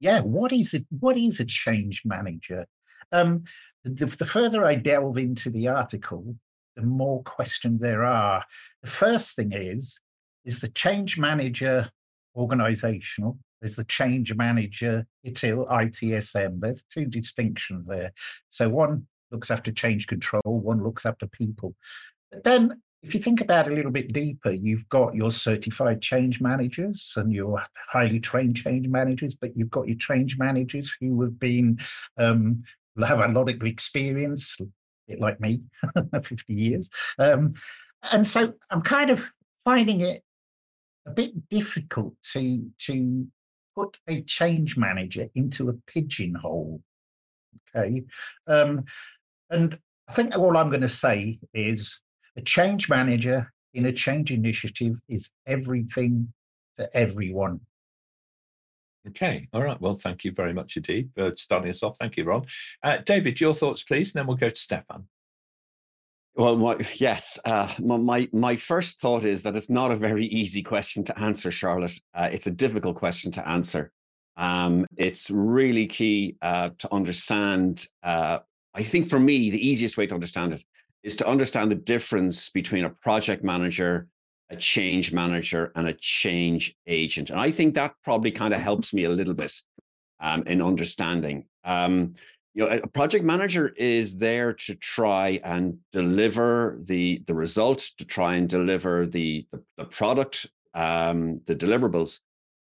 Yeah, 0.00 0.20
what 0.20 0.52
is 0.52 0.74
it? 0.74 0.86
What 0.98 1.16
is 1.16 1.40
a 1.40 1.44
change 1.44 2.02
manager? 2.04 2.66
Um, 3.12 3.44
the, 3.84 4.06
the 4.06 4.26
further 4.26 4.64
I 4.64 4.74
delve 4.74 5.18
into 5.18 5.48
the 5.48 5.68
article, 5.68 6.36
the 6.76 6.82
more 6.82 7.22
questions 7.22 7.80
there 7.80 8.04
are. 8.04 8.44
The 8.82 8.90
first 8.90 9.36
thing 9.36 9.52
is 9.52 10.00
is 10.44 10.60
the 10.60 10.68
change 10.68 11.18
manager 11.18 11.90
organizational. 12.36 13.38
There's 13.60 13.76
the 13.76 13.84
change 13.84 14.34
manager 14.34 15.06
ITIL, 15.26 15.68
ITSM. 15.68 16.60
There's 16.60 16.84
two 16.84 17.04
distinctions 17.04 17.86
there. 17.86 18.12
So 18.48 18.68
one 18.68 19.06
looks 19.30 19.50
after 19.50 19.70
change 19.70 20.06
control, 20.06 20.42
one 20.44 20.82
looks 20.82 21.06
after 21.06 21.26
people. 21.26 21.74
But 22.32 22.44
then, 22.44 22.82
if 23.02 23.14
you 23.14 23.20
think 23.20 23.40
about 23.40 23.66
it 23.66 23.72
a 23.72 23.74
little 23.74 23.90
bit 23.90 24.12
deeper, 24.12 24.50
you've 24.50 24.88
got 24.88 25.14
your 25.14 25.32
certified 25.32 26.02
change 26.02 26.40
managers 26.40 27.12
and 27.16 27.32
your 27.32 27.62
highly 27.90 28.20
trained 28.20 28.56
change 28.56 28.88
managers, 28.88 29.34
but 29.34 29.56
you've 29.56 29.70
got 29.70 29.88
your 29.88 29.96
change 29.96 30.36
managers 30.36 30.94
who 31.00 31.20
have 31.22 31.38
been 31.38 31.78
um, 32.18 32.62
have 33.02 33.20
a 33.20 33.28
lot 33.28 33.48
of 33.48 33.62
experience, 33.62 34.58
like 35.18 35.40
me, 35.40 35.62
50 36.22 36.52
years. 36.52 36.90
Um, 37.18 37.52
and 38.12 38.26
so 38.26 38.52
I'm 38.70 38.82
kind 38.82 39.10
of 39.10 39.30
finding 39.64 40.02
it 40.02 40.22
a 41.10 41.14
bit 41.14 41.48
difficult 41.48 42.14
to 42.32 42.70
to 42.78 43.26
put 43.76 43.98
a 44.08 44.22
change 44.22 44.76
manager 44.76 45.28
into 45.34 45.68
a 45.68 45.74
pigeonhole. 45.86 46.80
Okay. 47.74 48.04
Um, 48.46 48.84
and 49.48 49.78
I 50.08 50.12
think 50.12 50.36
all 50.36 50.56
I'm 50.56 50.70
going 50.70 50.82
to 50.82 50.88
say 50.88 51.38
is 51.54 52.00
a 52.36 52.42
change 52.42 52.88
manager 52.88 53.52
in 53.74 53.86
a 53.86 53.92
change 53.92 54.30
initiative 54.30 54.96
is 55.08 55.30
everything 55.46 56.32
to 56.78 56.96
everyone. 56.96 57.60
Okay. 59.08 59.48
All 59.52 59.62
right. 59.62 59.80
Well, 59.80 59.94
thank 59.94 60.24
you 60.24 60.32
very 60.32 60.52
much 60.52 60.76
indeed 60.76 61.10
for 61.14 61.34
starting 61.36 61.70
us 61.70 61.82
off. 61.82 61.96
Thank 61.98 62.16
you, 62.16 62.24
Ron. 62.24 62.44
Uh, 62.82 62.98
David, 63.04 63.40
your 63.40 63.54
thoughts, 63.54 63.82
please, 63.82 64.14
and 64.14 64.20
then 64.20 64.26
we'll 64.26 64.36
go 64.36 64.50
to 64.50 64.60
Stephan. 64.60 65.08
Well, 66.36 66.56
my, 66.56 66.76
yes. 66.94 67.38
Uh, 67.44 67.72
my 67.80 68.28
my 68.32 68.56
first 68.56 69.00
thought 69.00 69.24
is 69.24 69.42
that 69.42 69.56
it's 69.56 69.70
not 69.70 69.90
a 69.90 69.96
very 69.96 70.26
easy 70.26 70.62
question 70.62 71.04
to 71.04 71.18
answer, 71.18 71.50
Charlotte. 71.50 71.98
Uh, 72.14 72.28
it's 72.32 72.46
a 72.46 72.52
difficult 72.52 72.96
question 72.96 73.32
to 73.32 73.48
answer. 73.48 73.92
Um, 74.36 74.86
it's 74.96 75.30
really 75.30 75.86
key 75.86 76.36
uh, 76.40 76.70
to 76.78 76.94
understand 76.94 77.86
uh, 78.02 78.38
I 78.74 78.82
think 78.82 79.08
for 79.08 79.18
me, 79.18 79.50
the 79.50 79.66
easiest 79.66 79.96
way 79.96 80.06
to 80.06 80.14
understand 80.14 80.54
it 80.54 80.64
is 81.02 81.16
to 81.16 81.28
understand 81.28 81.70
the 81.70 81.76
difference 81.76 82.50
between 82.50 82.84
a 82.84 82.90
project 82.90 83.42
manager, 83.42 84.06
a 84.50 84.56
change 84.56 85.12
manager, 85.12 85.72
and 85.74 85.88
a 85.88 85.94
change 85.94 86.76
agent. 86.86 87.30
And 87.30 87.40
I 87.40 87.50
think 87.50 87.74
that 87.74 87.94
probably 88.04 88.30
kind 88.30 88.54
of 88.54 88.60
helps 88.60 88.92
me 88.92 89.04
a 89.04 89.10
little 89.10 89.34
bit 89.34 89.52
um, 90.20 90.42
in 90.46 90.62
understanding. 90.62 91.46
Um, 91.64 92.14
you 92.54 92.64
know, 92.64 92.70
a 92.70 92.86
project 92.86 93.24
manager 93.24 93.68
is 93.76 94.18
there 94.18 94.52
to 94.52 94.74
try 94.74 95.40
and 95.44 95.78
deliver 95.92 96.78
the 96.82 97.22
the 97.26 97.34
results, 97.34 97.94
to 97.94 98.04
try 98.04 98.34
and 98.34 98.48
deliver 98.48 99.06
the 99.06 99.46
the, 99.52 99.62
the 99.78 99.84
product, 99.84 100.46
um, 100.74 101.40
the 101.46 101.54
deliverables. 101.54 102.20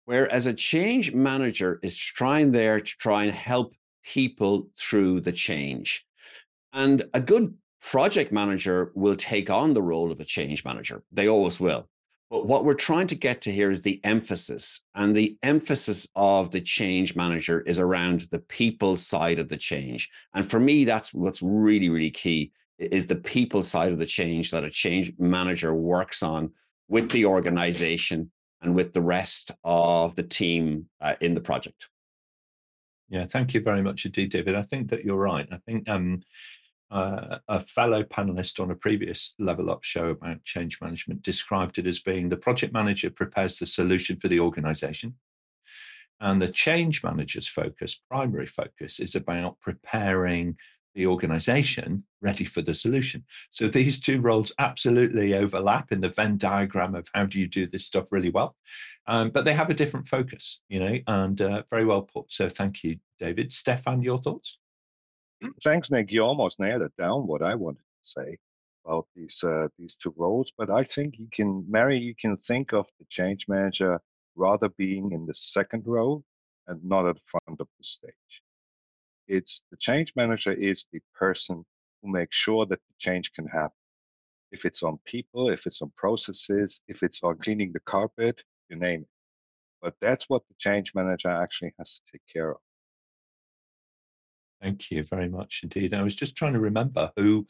Whereas 0.06 0.46
a 0.46 0.54
change 0.54 1.12
manager 1.12 1.80
is 1.82 1.96
trying 1.96 2.52
there 2.52 2.80
to 2.80 2.92
try 2.98 3.24
and 3.24 3.32
help 3.32 3.74
people 4.04 4.68
through 4.78 5.20
the 5.20 5.32
change. 5.32 6.06
And 6.72 7.04
a 7.12 7.20
good 7.20 7.54
project 7.80 8.32
manager 8.32 8.92
will 8.94 9.16
take 9.16 9.50
on 9.50 9.74
the 9.74 9.82
role 9.82 10.12
of 10.12 10.20
a 10.20 10.24
change 10.24 10.64
manager. 10.64 11.02
They 11.12 11.28
always 11.28 11.60
will. 11.60 11.88
But 12.30 12.46
what 12.46 12.64
we're 12.64 12.74
trying 12.74 13.06
to 13.08 13.14
get 13.14 13.40
to 13.42 13.52
here 13.52 13.70
is 13.70 13.82
the 13.82 14.00
emphasis. 14.04 14.80
And 14.94 15.14
the 15.14 15.36
emphasis 15.42 16.08
of 16.16 16.50
the 16.50 16.60
change 16.60 17.14
manager 17.14 17.60
is 17.60 17.78
around 17.78 18.22
the 18.32 18.40
people 18.40 18.96
side 18.96 19.38
of 19.38 19.48
the 19.48 19.56
change. 19.56 20.10
And 20.34 20.48
for 20.48 20.58
me, 20.58 20.84
that's 20.84 21.14
what's 21.14 21.40
really, 21.42 21.88
really 21.88 22.10
key 22.10 22.52
is 22.78 23.06
the 23.06 23.16
people 23.16 23.62
side 23.62 23.92
of 23.92 23.98
the 23.98 24.06
change 24.06 24.50
that 24.50 24.64
a 24.64 24.70
change 24.70 25.12
manager 25.18 25.74
works 25.74 26.22
on 26.22 26.50
with 26.88 27.10
the 27.10 27.24
organization 27.24 28.30
and 28.60 28.74
with 28.74 28.92
the 28.92 29.00
rest 29.00 29.52
of 29.64 30.14
the 30.16 30.22
team 30.22 30.88
uh, 31.00 31.14
in 31.20 31.34
the 31.34 31.40
project. 31.40 31.88
Yeah, 33.08 33.26
thank 33.26 33.54
you 33.54 33.60
very 33.60 33.82
much 33.82 34.04
indeed, 34.04 34.30
David. 34.30 34.56
I 34.56 34.62
think 34.62 34.90
that 34.90 35.04
you're 35.04 35.16
right. 35.16 35.46
I 35.50 35.58
think 35.58 35.88
um, 35.88 36.22
uh, 36.90 37.38
a 37.48 37.60
fellow 37.60 38.02
panelist 38.02 38.60
on 38.60 38.70
a 38.70 38.76
previous 38.76 39.34
Level 39.38 39.70
Up 39.70 39.82
show 39.82 40.10
about 40.10 40.44
change 40.44 40.80
management 40.80 41.22
described 41.22 41.78
it 41.78 41.86
as 41.86 41.98
being 41.98 42.28
the 42.28 42.36
project 42.36 42.72
manager 42.72 43.10
prepares 43.10 43.58
the 43.58 43.66
solution 43.66 44.18
for 44.18 44.28
the 44.28 44.40
organization. 44.40 45.14
And 46.20 46.40
the 46.40 46.48
change 46.48 47.02
manager's 47.02 47.48
focus, 47.48 48.00
primary 48.10 48.46
focus, 48.46 49.00
is 49.00 49.14
about 49.14 49.60
preparing 49.60 50.56
the 50.94 51.06
organization 51.06 52.04
ready 52.22 52.44
for 52.44 52.62
the 52.62 52.74
solution. 52.74 53.22
So 53.50 53.68
these 53.68 54.00
two 54.00 54.20
roles 54.20 54.52
absolutely 54.58 55.34
overlap 55.34 55.92
in 55.92 56.00
the 56.00 56.08
Venn 56.08 56.38
diagram 56.38 56.94
of 56.94 57.06
how 57.12 57.26
do 57.26 57.38
you 57.38 57.46
do 57.46 57.66
this 57.66 57.84
stuff 57.84 58.10
really 58.10 58.30
well. 58.30 58.56
Um, 59.06 59.30
but 59.30 59.44
they 59.44 59.52
have 59.52 59.68
a 59.68 59.74
different 59.74 60.08
focus, 60.08 60.60
you 60.68 60.80
know, 60.80 60.98
and 61.06 61.40
uh, 61.42 61.62
very 61.68 61.84
well 61.84 62.02
put. 62.02 62.32
So 62.32 62.48
thank 62.48 62.82
you, 62.82 62.96
David. 63.20 63.52
Stephan, 63.52 64.02
your 64.02 64.18
thoughts? 64.18 64.58
Thanks, 65.62 65.90
Nick. 65.90 66.12
You 66.12 66.22
almost 66.22 66.60
nailed 66.60 66.82
it 66.82 66.96
down 66.96 67.26
what 67.26 67.42
I 67.42 67.54
wanted 67.54 67.80
to 67.80 68.10
say 68.10 68.38
about 68.84 69.06
these 69.14 69.42
uh, 69.44 69.68
these 69.78 69.96
two 69.96 70.14
roles. 70.16 70.52
But 70.56 70.70
I 70.70 70.84
think 70.84 71.18
you 71.18 71.28
can, 71.32 71.64
Mary, 71.68 71.98
you 71.98 72.14
can 72.14 72.36
think 72.38 72.72
of 72.72 72.86
the 72.98 73.06
change 73.10 73.46
manager 73.48 74.00
rather 74.36 74.68
being 74.70 75.12
in 75.12 75.26
the 75.26 75.34
second 75.34 75.84
row 75.86 76.22
and 76.68 76.82
not 76.84 77.06
at 77.06 77.16
the 77.16 77.22
front 77.26 77.60
of 77.60 77.68
the 77.78 77.84
stage. 77.84 78.42
It's 79.28 79.62
the 79.70 79.76
change 79.78 80.12
manager 80.16 80.52
is 80.52 80.84
the 80.92 81.00
person 81.14 81.64
who 82.02 82.12
makes 82.12 82.36
sure 82.36 82.66
that 82.66 82.78
the 82.88 82.94
change 82.98 83.32
can 83.32 83.46
happen. 83.46 83.76
If 84.52 84.64
it's 84.64 84.82
on 84.82 84.98
people, 85.04 85.50
if 85.50 85.66
it's 85.66 85.82
on 85.82 85.92
processes, 85.96 86.80
if 86.88 87.02
it's 87.02 87.22
on 87.22 87.38
cleaning 87.38 87.72
the 87.72 87.80
carpet, 87.80 88.42
you 88.68 88.76
name 88.76 89.02
it. 89.02 89.08
But 89.82 89.94
that's 90.00 90.28
what 90.28 90.42
the 90.48 90.54
change 90.58 90.94
manager 90.94 91.28
actually 91.28 91.74
has 91.78 91.94
to 91.94 92.12
take 92.12 92.22
care 92.32 92.52
of. 92.52 92.58
Thank 94.62 94.90
you 94.90 95.04
very 95.04 95.28
much 95.28 95.60
indeed. 95.62 95.92
I 95.92 96.02
was 96.02 96.14
just 96.14 96.34
trying 96.34 96.54
to 96.54 96.60
remember 96.60 97.10
who 97.16 97.46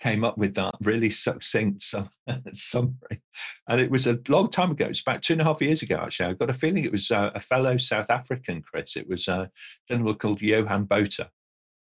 came 0.00 0.24
up 0.24 0.36
with 0.36 0.54
that 0.54 0.74
really 0.82 1.10
succinct 1.10 1.82
summary. 2.52 3.22
And 3.68 3.80
it 3.80 3.90
was 3.90 4.06
a 4.06 4.18
long 4.28 4.50
time 4.50 4.70
ago. 4.72 4.86
It's 4.86 5.00
about 5.00 5.22
two 5.22 5.34
and 5.34 5.42
a 5.42 5.44
half 5.44 5.62
years 5.62 5.82
ago, 5.82 5.96
actually. 6.02 6.26
I've 6.26 6.38
got 6.38 6.50
a 6.50 6.54
feeling 6.54 6.84
it 6.84 6.92
was 6.92 7.10
uh, 7.10 7.30
a 7.34 7.40
fellow 7.40 7.76
South 7.76 8.10
African, 8.10 8.62
Chris. 8.62 8.96
It 8.96 9.08
was 9.08 9.26
a 9.26 9.50
gentleman 9.88 10.16
called 10.16 10.42
Johan 10.42 10.84
Botha, 10.84 11.30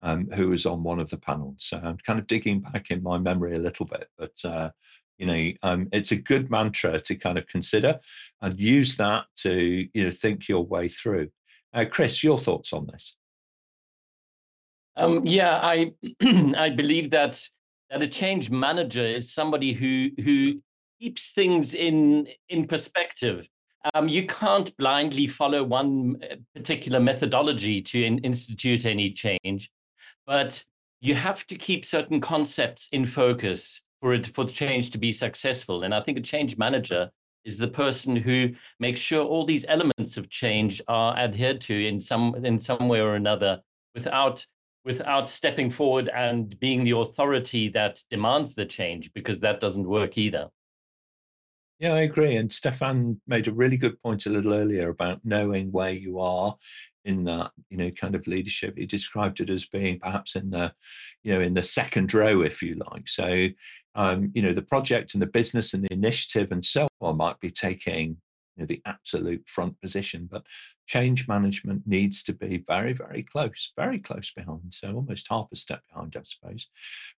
um, 0.02 0.30
who 0.34 0.50
was 0.50 0.66
on 0.66 0.84
one 0.84 1.00
of 1.00 1.10
the 1.10 1.18
panels. 1.18 1.58
So 1.60 1.78
I'm 1.78 1.98
kind 1.98 2.20
of 2.20 2.28
digging 2.28 2.62
back 2.62 2.90
in 2.90 3.04
my 3.04 3.18
memory 3.18 3.56
a 3.56 3.60
little 3.60 3.86
bit. 3.86 4.08
But, 4.18 4.46
uh, 4.46 4.70
you 5.18 5.26
know, 5.26 5.52
um, 5.64 5.90
it's 5.92 6.12
a 6.12 6.16
good 6.16 6.50
mantra 6.50 7.00
to 7.02 7.16
kind 7.16 7.38
of 7.38 7.48
consider 7.48 8.00
and 8.42 8.58
use 8.58 8.96
that 8.96 9.26
to, 9.40 9.88
you 9.94 10.04
know, 10.06 10.12
think 10.12 10.48
your 10.48 10.66
way 10.66 10.88
through. 10.88 11.30
Uh, 11.74 11.86
Chris, 11.90 12.24
your 12.24 12.40
thoughts 12.40 12.72
on 12.72 12.88
this? 12.88 13.18
Um, 15.00 15.26
yeah, 15.26 15.60
I 15.64 15.94
I 16.58 16.70
believe 16.70 17.12
that 17.12 17.42
that 17.90 18.04
a 18.04 18.08
change 18.08 18.52
manager 18.52 19.06
is 19.06 19.34
somebody 19.34 19.74
who 19.74 20.10
who 20.22 20.62
keeps 21.00 21.32
things 21.32 21.74
in 21.74 22.28
in 22.50 22.68
perspective. 22.68 23.48
Um, 23.94 24.10
you 24.10 24.28
can't 24.28 24.76
blindly 24.76 25.26
follow 25.26 25.64
one 25.64 26.18
uh, 26.22 26.36
particular 26.54 27.00
methodology 27.00 27.82
to 27.82 28.04
in, 28.04 28.18
institute 28.20 28.86
any 28.86 29.10
change, 29.12 29.72
but 30.28 30.66
you 31.00 31.16
have 31.16 31.48
to 31.48 31.56
keep 31.56 31.86
certain 31.86 32.20
concepts 32.20 32.90
in 32.92 33.06
focus 33.06 33.82
for 34.02 34.14
it 34.14 34.28
for 34.28 34.44
change 34.46 34.92
to 34.92 34.98
be 34.98 35.14
successful. 35.14 35.84
And 35.84 35.96
I 35.96 36.02
think 36.02 36.18
a 36.18 36.22
change 36.22 36.58
manager 36.58 37.10
is 37.46 37.58
the 37.58 37.70
person 37.70 38.18
who 38.18 38.50
makes 38.82 39.00
sure 39.00 39.24
all 39.24 39.46
these 39.46 39.66
elements 39.70 40.18
of 40.18 40.30
change 40.30 40.82
are 40.90 41.18
adhered 41.18 41.62
to 41.62 41.88
in 41.88 42.02
some 42.02 42.36
in 42.44 42.60
some 42.60 42.90
way 42.90 43.00
or 43.00 43.16
another 43.16 43.62
without 43.96 44.46
without 44.86 45.28
stepping 45.28 45.70
forward 45.70 46.10
and 46.14 46.60
being 46.60 46.84
the 46.84 46.98
authority 46.98 47.68
that 47.70 48.02
demands 48.10 48.56
the 48.56 48.66
change, 48.66 49.14
because 49.14 49.40
that 49.42 49.60
doesn't 49.60 49.88
work 49.88 50.18
either. 50.18 50.50
Yeah, 51.80 51.94
I 51.94 52.02
agree. 52.02 52.36
And 52.36 52.52
Stephan 52.52 53.22
made 53.26 53.48
a 53.48 53.54
really 53.54 53.78
good 53.78 54.02
point 54.02 54.26
a 54.26 54.30
little 54.30 54.54
earlier 54.54 54.90
about 54.90 55.22
knowing 55.24 55.72
where 55.72 55.94
you 55.94 56.20
are 56.20 56.58
in 57.06 57.24
that, 57.24 57.52
you 57.70 57.78
know, 57.78 57.90
kind 57.92 58.16
of 58.16 58.28
leadership. 58.28 58.78
He 58.78 58.86
described 58.86 59.40
it 59.40 59.50
as 59.50 59.66
being 59.66 59.98
perhaps 59.98 60.36
in 60.36 60.50
the, 60.50 60.74
you 61.24 61.34
know, 61.34 61.40
in 61.40 61.54
the 61.54 61.64
second 61.64 62.14
row, 62.14 62.42
if 62.42 62.62
you 62.62 62.76
like. 62.92 63.08
So, 63.08 63.48
um, 63.96 64.30
you 64.34 64.42
know, 64.42 64.54
the 64.54 64.62
project 64.62 65.14
and 65.14 65.22
the 65.22 65.28
business 65.28 65.74
and 65.74 65.84
the 65.84 65.94
initiative 65.94 66.52
and 66.52 66.66
so 66.66 66.90
on 67.00 67.16
might 67.16 67.40
be 67.40 67.50
taking 67.50 68.18
know, 68.60 68.66
the 68.66 68.82
absolute 68.86 69.48
front 69.48 69.80
position. 69.82 70.28
But 70.32 70.46
change 70.88 71.28
management 71.28 71.84
needs 71.86 72.24
to 72.24 72.34
be 72.34 72.64
very, 72.68 72.94
very 72.94 73.24
close, 73.24 73.72
very 73.78 74.00
close 74.00 74.32
behind. 74.32 74.74
So 74.74 74.94
almost 74.94 75.28
half 75.30 75.48
a 75.52 75.56
step 75.56 75.82
behind, 75.92 76.16
I 76.18 76.22
suppose. 76.24 76.68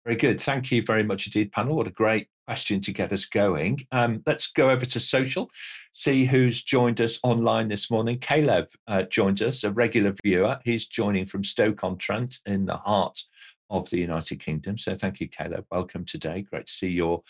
Very 0.05 0.17
good. 0.17 0.39
Thank 0.39 0.71
you 0.71 0.81
very 0.81 1.03
much 1.03 1.27
indeed, 1.27 1.51
panel. 1.51 1.75
What 1.75 1.87
a 1.87 1.91
great 1.91 2.27
question 2.45 2.81
to 2.81 2.91
get 2.91 3.13
us 3.13 3.25
going. 3.25 3.79
Um, 3.91 4.21
let's 4.25 4.51
go 4.51 4.69
over 4.69 4.85
to 4.85 4.99
social, 4.99 5.49
see 5.93 6.25
who's 6.25 6.63
joined 6.63 6.99
us 6.99 7.19
online 7.23 7.69
this 7.69 7.89
morning. 7.89 8.19
Caleb 8.19 8.67
uh, 8.87 9.03
joined 9.03 9.41
us, 9.41 9.63
a 9.63 9.71
regular 9.71 10.13
viewer. 10.23 10.59
He's 10.65 10.87
joining 10.87 11.25
from 11.25 11.43
Stoke-on-Trent 11.43 12.39
in 12.45 12.65
the 12.65 12.77
heart 12.77 13.21
of 13.69 13.89
the 13.89 13.99
United 13.99 14.41
Kingdom. 14.41 14.77
So 14.77 14.97
thank 14.97 15.21
you, 15.21 15.29
Caleb. 15.29 15.65
Welcome 15.71 16.03
today. 16.03 16.41
Great 16.41 16.65
to 16.65 16.73
see 16.73 16.89
your 16.89 17.21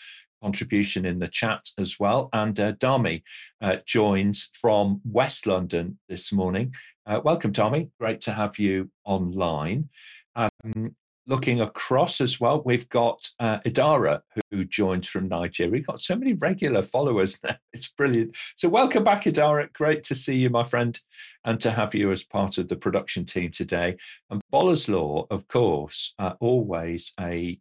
contribution 0.42 1.06
in 1.06 1.18
the 1.18 1.28
chat 1.28 1.68
as 1.78 1.98
well. 2.00 2.28
And 2.32 2.58
uh, 2.58 2.72
Dami 2.72 3.22
uh, 3.60 3.76
joins 3.86 4.50
from 4.52 5.00
West 5.04 5.46
London 5.46 5.98
this 6.08 6.32
morning. 6.32 6.74
Uh, 7.06 7.20
welcome, 7.24 7.52
Dami. 7.52 7.90
Great 7.98 8.20
to 8.22 8.32
have 8.32 8.58
you 8.58 8.90
online. 9.04 9.88
Um, 10.36 10.96
looking 11.26 11.60
across 11.60 12.20
as 12.20 12.40
well, 12.40 12.62
we've 12.64 12.88
got 12.88 13.28
uh, 13.38 13.60
Idara 13.60 14.22
who 14.50 14.64
joins 14.64 15.06
from 15.06 15.28
Nigeria. 15.28 15.70
We've 15.70 15.86
got 15.86 16.00
so 16.00 16.16
many 16.16 16.34
regular 16.34 16.82
followers 16.82 17.38
now. 17.42 17.56
It's 17.72 17.88
brilliant. 17.88 18.36
So, 18.56 18.68
welcome 18.68 19.02
back, 19.02 19.24
Idara. 19.24 19.72
Great 19.72 20.04
to 20.04 20.14
see 20.14 20.36
you, 20.36 20.50
my 20.50 20.64
friend, 20.64 20.98
and 21.44 21.58
to 21.60 21.70
have 21.70 21.94
you 21.94 22.12
as 22.12 22.22
part 22.22 22.58
of 22.58 22.68
the 22.68 22.76
production 22.76 23.24
team 23.24 23.50
today. 23.50 23.96
And 24.30 24.42
Boleslaw, 24.52 25.26
of 25.30 25.48
course, 25.48 26.14
uh, 26.18 26.34
always 26.40 27.14
a 27.18 27.58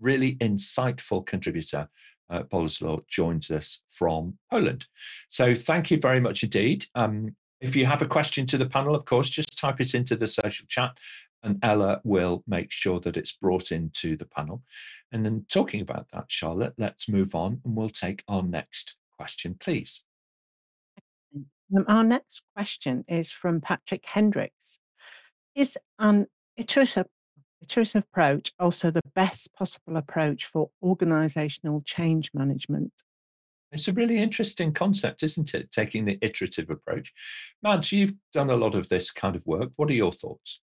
really 0.00 0.36
insightful 0.36 1.24
contributor 1.26 1.88
uh, 2.30 2.42
joins 3.08 3.50
us 3.50 3.82
from 3.88 4.38
Poland. 4.50 4.86
So 5.28 5.54
thank 5.54 5.90
you 5.90 5.98
very 5.98 6.20
much 6.20 6.42
indeed. 6.42 6.86
Um, 6.94 7.36
if 7.60 7.76
you 7.76 7.84
have 7.86 8.00
a 8.00 8.06
question 8.06 8.46
to 8.46 8.58
the 8.58 8.66
panel, 8.66 8.94
of 8.94 9.04
course, 9.04 9.28
just 9.28 9.58
type 9.58 9.80
it 9.80 9.94
into 9.94 10.16
the 10.16 10.26
social 10.26 10.66
chat 10.68 10.98
and 11.42 11.58
Ella 11.62 12.00
will 12.04 12.42
make 12.46 12.70
sure 12.70 13.00
that 13.00 13.16
it's 13.16 13.32
brought 13.32 13.72
into 13.72 14.16
the 14.16 14.26
panel. 14.26 14.62
And 15.12 15.24
then 15.24 15.46
talking 15.48 15.80
about 15.80 16.08
that, 16.12 16.26
Charlotte, 16.28 16.74
let's 16.78 17.08
move 17.08 17.34
on 17.34 17.60
and 17.64 17.76
we'll 17.76 17.88
take 17.88 18.22
our 18.28 18.42
next 18.42 18.96
question, 19.16 19.56
please. 19.58 20.04
Um, 21.76 21.84
our 21.88 22.04
next 22.04 22.42
question 22.54 23.04
is 23.08 23.30
from 23.30 23.60
Patrick 23.60 24.04
Hendricks. 24.04 24.78
Is 25.54 25.78
an 25.98 26.26
iterative 26.56 27.06
iterative 27.62 28.04
approach 28.10 28.52
also 28.58 28.90
the 28.90 29.02
best 29.14 29.54
possible 29.54 29.96
approach 29.96 30.46
for 30.46 30.70
organizational 30.82 31.82
change 31.84 32.30
management? 32.34 32.92
It's 33.72 33.88
a 33.88 33.92
really 33.92 34.18
interesting 34.18 34.72
concept, 34.72 35.22
isn't 35.22 35.54
it? 35.54 35.70
Taking 35.70 36.04
the 36.04 36.18
iterative 36.22 36.70
approach. 36.70 37.12
Mads, 37.62 37.92
you've 37.92 38.14
done 38.32 38.50
a 38.50 38.56
lot 38.56 38.74
of 38.74 38.88
this 38.88 39.10
kind 39.10 39.36
of 39.36 39.46
work. 39.46 39.70
What 39.76 39.90
are 39.90 39.94
your 39.94 40.12
thoughts? 40.12 40.60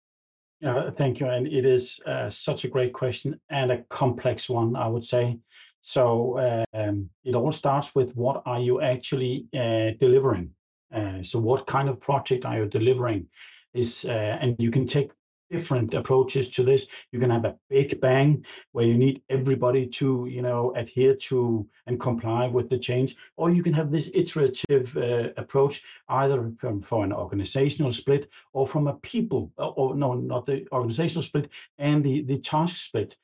Yeah, 0.60 0.90
thank 0.90 1.20
you. 1.20 1.28
And 1.28 1.46
it 1.46 1.64
is 1.64 2.00
uh, 2.06 2.28
such 2.28 2.64
a 2.64 2.68
great 2.68 2.92
question 2.92 3.38
and 3.50 3.70
a 3.70 3.82
complex 3.90 4.48
one, 4.48 4.74
I 4.74 4.88
would 4.88 5.04
say. 5.04 5.38
So 5.82 6.66
um, 6.74 7.08
it 7.24 7.36
all 7.36 7.52
starts 7.52 7.94
with 7.94 8.16
what 8.16 8.42
are 8.44 8.58
you 8.58 8.80
actually 8.80 9.46
uh, 9.54 9.92
delivering? 10.00 10.50
Uh, 10.92 11.22
so 11.22 11.38
what 11.38 11.66
kind 11.66 11.88
of 11.88 12.00
project 12.00 12.44
are 12.44 12.58
you 12.58 12.66
delivering? 12.66 13.28
Is 13.72 14.04
uh, 14.04 14.38
and 14.40 14.56
you 14.58 14.70
can 14.70 14.86
take 14.86 15.12
different 15.50 15.94
approaches 15.94 16.48
to 16.50 16.62
this. 16.62 16.86
You 17.12 17.20
can 17.20 17.30
have 17.30 17.44
a 17.44 17.56
big 17.68 18.00
bang 18.00 18.44
where 18.72 18.86
you 18.86 18.96
need 18.96 19.22
everybody 19.28 19.86
to, 19.86 20.26
you 20.30 20.42
know, 20.42 20.72
adhere 20.74 21.14
to 21.14 21.66
and 21.86 22.00
comply 22.00 22.46
with 22.46 22.68
the 22.68 22.78
change, 22.78 23.16
or 23.36 23.50
you 23.50 23.62
can 23.62 23.72
have 23.72 23.90
this 23.90 24.10
iterative 24.14 24.96
uh, 24.96 25.30
approach, 25.36 25.82
either 26.08 26.52
from 26.58 26.80
for 26.80 27.04
an 27.04 27.12
organizational 27.12 27.92
split 27.92 28.28
or 28.52 28.66
from 28.66 28.86
a 28.86 28.94
people, 28.94 29.52
or, 29.58 29.72
or 29.76 29.94
no, 29.94 30.14
not 30.14 30.46
the 30.46 30.66
organizational 30.72 31.22
split 31.22 31.50
and 31.78 32.04
the 32.04 32.22
the 32.22 32.38
task 32.38 32.76
split. 32.76 33.16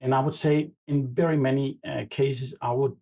And 0.00 0.14
I 0.14 0.20
would 0.20 0.34
say 0.34 0.70
in 0.86 1.08
very 1.08 1.36
many 1.36 1.78
uh, 1.84 2.04
cases, 2.10 2.54
I 2.60 2.72
would 2.72 2.96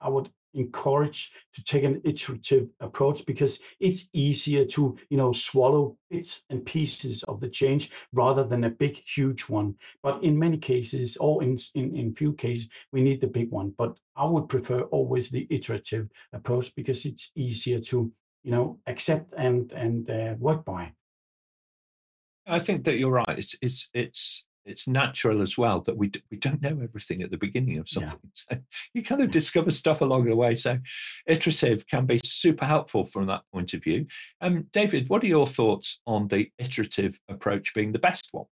I 0.00 0.08
would 0.08 0.30
encourage 0.54 1.32
to 1.52 1.64
take 1.64 1.84
an 1.84 2.00
iterative 2.04 2.68
approach 2.80 3.24
because 3.26 3.60
it's 3.78 4.08
easier 4.12 4.64
to 4.64 4.96
you 5.08 5.16
know 5.16 5.32
swallow 5.32 5.96
bits 6.10 6.42
and 6.50 6.64
pieces 6.64 7.22
of 7.24 7.40
the 7.40 7.48
change 7.48 7.90
rather 8.12 8.44
than 8.44 8.64
a 8.64 8.70
big 8.70 9.00
huge 9.04 9.42
one. 9.42 9.74
But 10.02 10.22
in 10.22 10.38
many 10.38 10.58
cases 10.58 11.16
or 11.16 11.42
in 11.42 11.58
in, 11.74 11.96
in 11.96 12.14
few 12.14 12.32
cases 12.32 12.68
we 12.92 13.02
need 13.02 13.20
the 13.20 13.26
big 13.26 13.50
one. 13.50 13.74
But 13.76 13.96
i 14.16 14.24
would 14.24 14.48
prefer 14.48 14.82
always 14.96 15.30
the 15.30 15.46
iterative 15.50 16.08
approach 16.32 16.74
because 16.74 17.06
it's 17.06 17.30
easier 17.34 17.80
to 17.80 18.12
you 18.42 18.50
know 18.50 18.78
accept 18.86 19.34
and 19.36 19.72
and 19.72 20.10
uh, 20.10 20.34
work 20.38 20.64
by. 20.64 20.92
I 22.46 22.58
think 22.58 22.84
that 22.84 22.98
you're 22.98 23.10
right. 23.10 23.38
It's 23.38 23.56
it's 23.62 23.90
it's 23.94 24.46
it's 24.70 24.88
natural 24.88 25.42
as 25.42 25.58
well 25.58 25.80
that 25.82 25.96
we 25.96 26.08
d- 26.08 26.22
we 26.30 26.36
don't 26.36 26.62
know 26.62 26.78
everything 26.82 27.22
at 27.22 27.30
the 27.30 27.36
beginning 27.36 27.78
of 27.78 27.88
something. 27.88 28.18
Yeah. 28.22 28.30
So 28.50 28.58
you 28.94 29.02
kind 29.02 29.22
of 29.22 29.30
discover 29.30 29.70
stuff 29.70 30.00
along 30.00 30.24
the 30.24 30.36
way. 30.36 30.54
So 30.54 30.78
iterative 31.26 31.86
can 31.86 32.06
be 32.06 32.20
super 32.24 32.64
helpful 32.64 33.04
from 33.04 33.26
that 33.26 33.42
point 33.52 33.74
of 33.74 33.82
view. 33.82 34.06
Um, 34.40 34.66
David, 34.72 35.08
what 35.08 35.22
are 35.22 35.28
your 35.28 35.46
thoughts 35.46 36.00
on 36.06 36.28
the 36.28 36.50
iterative 36.58 37.20
approach 37.28 37.74
being 37.74 37.92
the 37.92 37.98
best 37.98 38.28
one? 38.32 38.46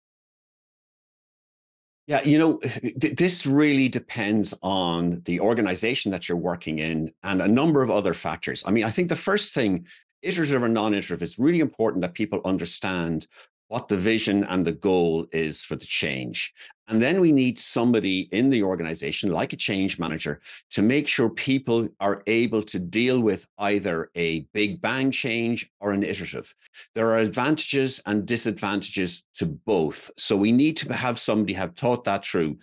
Yeah, 2.08 2.22
you 2.22 2.38
know, 2.38 2.60
this 2.96 3.46
really 3.46 3.88
depends 3.88 4.54
on 4.62 5.22
the 5.26 5.40
organization 5.40 6.10
that 6.12 6.28
you're 6.28 6.38
working 6.38 6.78
in 6.78 7.12
and 7.22 7.42
a 7.42 7.48
number 7.48 7.82
of 7.82 7.90
other 7.90 8.14
factors. 8.14 8.62
I 8.66 8.70
mean, 8.70 8.84
I 8.84 8.90
think 8.90 9.08
the 9.08 9.16
first 9.16 9.54
thing, 9.54 9.87
iterative 10.22 10.62
or 10.62 10.68
non 10.68 10.94
iterative, 10.94 11.22
it's 11.22 11.38
really 11.38 11.60
important 11.60 12.02
that 12.02 12.14
people 12.14 12.40
understand 12.44 13.26
what 13.68 13.88
the 13.88 13.96
vision 13.96 14.44
and 14.44 14.66
the 14.66 14.72
goal 14.72 15.26
is 15.32 15.62
for 15.62 15.76
the 15.76 15.87
change. 15.87 16.52
And 16.88 17.02
then 17.02 17.20
we 17.20 17.32
need 17.32 17.58
somebody 17.58 18.28
in 18.32 18.48
the 18.48 18.62
organization, 18.62 19.30
like 19.30 19.52
a 19.52 19.56
change 19.56 19.98
manager, 19.98 20.40
to 20.70 20.80
make 20.80 21.06
sure 21.06 21.28
people 21.28 21.87
are 22.00 22.22
able 22.26 22.62
to 22.62 22.78
deal 22.78 23.20
with 23.20 23.46
either 23.58 24.10
a 24.14 24.40
big 24.54 24.80
bang 24.80 25.10
change 25.10 25.70
or 25.80 25.92
an 25.92 26.02
iterative. 26.02 26.54
There 26.94 27.08
are 27.10 27.18
advantages 27.18 28.00
and 28.06 28.25
disadvantages 28.25 29.22
to 29.34 29.46
both. 29.46 30.10
So 30.16 30.34
we 30.34 30.50
need 30.50 30.78
to 30.78 30.92
have 30.94 31.18
somebody 31.18 31.52
have 31.52 31.76
thought 31.76 32.04
that 32.04 32.25
through. 32.25 32.56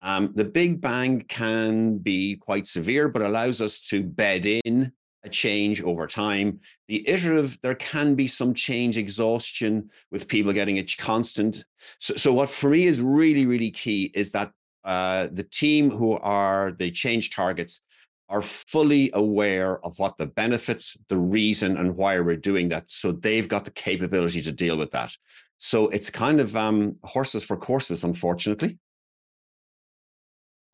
Um, 0.00 0.32
the 0.34 0.44
big 0.44 0.80
bang 0.80 1.24
can 1.28 1.98
be 1.98 2.36
quite 2.36 2.66
severe, 2.66 3.08
but 3.08 3.22
allows 3.22 3.60
us 3.60 3.80
to 3.82 4.02
bed 4.02 4.46
in 4.46 4.92
a 5.24 5.28
change 5.28 5.82
over 5.82 6.06
time. 6.06 6.60
The 6.88 7.08
iterative, 7.08 7.58
there 7.62 7.74
can 7.74 8.14
be 8.14 8.26
some 8.26 8.54
change 8.54 8.96
exhaustion 8.96 9.90
with 10.10 10.28
people 10.28 10.52
getting 10.52 10.76
it 10.76 10.96
constant. 10.96 11.64
So, 12.00 12.14
so 12.14 12.32
what 12.32 12.48
for 12.48 12.70
me 12.70 12.84
is 12.84 13.00
really, 13.00 13.46
really 13.46 13.70
key 13.70 14.10
is 14.14 14.32
that 14.32 14.50
uh, 14.84 15.28
the 15.32 15.44
team 15.44 15.90
who 15.90 16.12
are 16.18 16.72
the 16.72 16.90
change 16.90 17.30
targets 17.30 17.82
are 18.28 18.42
fully 18.42 19.10
aware 19.14 19.84
of 19.84 19.98
what 19.98 20.16
the 20.16 20.26
benefit, 20.26 20.84
the 21.08 21.18
reason, 21.18 21.76
and 21.76 21.96
why 21.96 22.18
we're 22.18 22.36
doing 22.36 22.68
that. 22.70 22.90
So 22.90 23.12
they've 23.12 23.46
got 23.46 23.64
the 23.64 23.70
capability 23.70 24.40
to 24.42 24.52
deal 24.52 24.76
with 24.76 24.90
that. 24.92 25.14
So 25.58 25.88
it's 25.88 26.10
kind 26.10 26.40
of 26.40 26.56
um, 26.56 26.96
horses 27.04 27.44
for 27.44 27.56
courses, 27.56 28.04
unfortunately. 28.04 28.78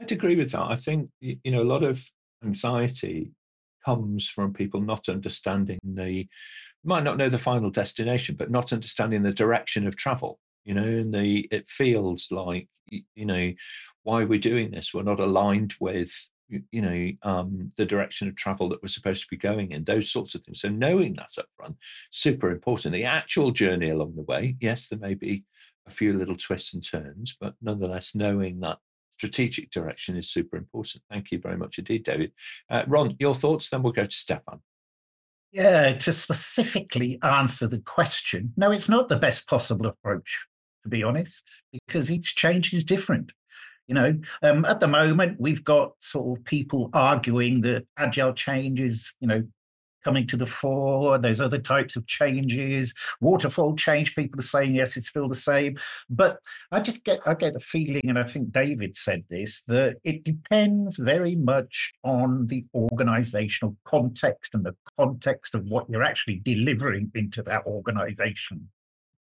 I'd 0.00 0.12
agree 0.12 0.36
with 0.36 0.52
that. 0.52 0.62
I 0.62 0.76
think 0.76 1.10
you 1.20 1.50
know 1.50 1.62
a 1.62 1.64
lot 1.64 1.82
of 1.82 2.02
anxiety 2.44 3.32
comes 3.88 4.28
from 4.28 4.52
people 4.52 4.82
not 4.82 5.08
understanding 5.08 5.78
the 5.82 6.28
might 6.84 7.04
not 7.04 7.16
know 7.16 7.28
the 7.28 7.38
final 7.38 7.70
destination, 7.70 8.36
but 8.38 8.50
not 8.50 8.72
understanding 8.72 9.22
the 9.22 9.32
direction 9.32 9.86
of 9.86 9.96
travel. 9.96 10.38
You 10.64 10.74
know, 10.74 10.82
and 10.82 11.12
the 11.14 11.48
it 11.50 11.68
feels 11.68 12.30
like 12.30 12.68
you 12.90 13.24
know 13.24 13.52
why 14.02 14.24
we're 14.24 14.38
doing 14.38 14.70
this. 14.70 14.92
We're 14.92 15.02
not 15.02 15.20
aligned 15.20 15.74
with 15.80 16.12
you 16.48 16.82
know 16.82 17.10
um, 17.22 17.72
the 17.78 17.86
direction 17.86 18.28
of 18.28 18.36
travel 18.36 18.68
that 18.68 18.82
we're 18.82 18.88
supposed 18.88 19.22
to 19.22 19.30
be 19.30 19.38
going 19.38 19.72
in. 19.72 19.84
Those 19.84 20.10
sorts 20.10 20.34
of 20.34 20.42
things. 20.42 20.60
So 20.60 20.68
knowing 20.68 21.14
that 21.14 21.38
up 21.38 21.46
front, 21.56 21.76
super 22.10 22.50
important. 22.50 22.92
The 22.92 23.04
actual 23.04 23.50
journey 23.52 23.88
along 23.88 24.16
the 24.16 24.22
way, 24.22 24.56
yes, 24.60 24.88
there 24.88 24.98
may 24.98 25.14
be 25.14 25.44
a 25.86 25.90
few 25.90 26.12
little 26.12 26.36
twists 26.36 26.74
and 26.74 26.86
turns, 26.86 27.34
but 27.40 27.54
nonetheless, 27.62 28.14
knowing 28.14 28.60
that 28.60 28.78
strategic 29.18 29.70
direction 29.70 30.16
is 30.16 30.30
super 30.30 30.56
important. 30.56 31.02
Thank 31.10 31.32
you 31.32 31.40
very 31.40 31.56
much 31.56 31.78
indeed, 31.78 32.04
David. 32.04 32.32
Uh, 32.70 32.84
Ron, 32.86 33.16
your 33.18 33.34
thoughts, 33.34 33.68
then 33.68 33.82
we'll 33.82 33.92
go 33.92 34.04
to 34.04 34.16
Stephan. 34.16 34.60
Yeah, 35.50 35.94
to 35.94 36.12
specifically 36.12 37.18
answer 37.22 37.66
the 37.66 37.80
question, 37.80 38.52
no, 38.56 38.70
it's 38.70 38.88
not 38.88 39.08
the 39.08 39.16
best 39.16 39.48
possible 39.48 39.86
approach, 39.86 40.46
to 40.84 40.88
be 40.88 41.02
honest, 41.02 41.44
because 41.72 42.10
each 42.10 42.36
change 42.36 42.72
is 42.72 42.84
different. 42.84 43.32
You 43.88 43.94
know, 43.94 44.18
um, 44.42 44.64
at 44.66 44.80
the 44.80 44.86
moment, 44.86 45.40
we've 45.40 45.64
got 45.64 45.92
sort 46.00 46.38
of 46.38 46.44
people 46.44 46.90
arguing 46.92 47.62
that 47.62 47.86
agile 47.96 48.34
change 48.34 48.78
is, 48.78 49.14
you 49.20 49.26
know, 49.26 49.42
coming 50.08 50.26
to 50.26 50.38
the 50.38 50.46
fore. 50.46 51.18
There's 51.18 51.42
other 51.42 51.58
types 51.58 51.94
of 51.94 52.06
changes. 52.06 52.94
Waterfall 53.20 53.76
change, 53.76 54.16
people 54.16 54.38
are 54.38 54.52
saying 54.54 54.74
yes, 54.74 54.96
it's 54.96 55.08
still 55.08 55.28
the 55.28 55.34
same. 55.34 55.76
But 56.08 56.38
I 56.72 56.80
just 56.80 57.04
get 57.04 57.20
I 57.26 57.34
get 57.34 57.52
the 57.52 57.60
feeling, 57.60 58.08
and 58.08 58.18
I 58.18 58.22
think 58.22 58.50
David 58.50 58.96
said 58.96 59.24
this, 59.28 59.64
that 59.64 59.96
it 60.04 60.24
depends 60.24 60.96
very 60.96 61.34
much 61.34 61.92
on 62.04 62.46
the 62.46 62.64
organizational 62.74 63.76
context 63.84 64.54
and 64.54 64.64
the 64.64 64.74
context 64.98 65.54
of 65.54 65.64
what 65.66 65.84
you're 65.90 66.02
actually 66.10 66.40
delivering 66.42 67.12
into 67.14 67.42
that 67.42 67.66
organization. 67.66 68.66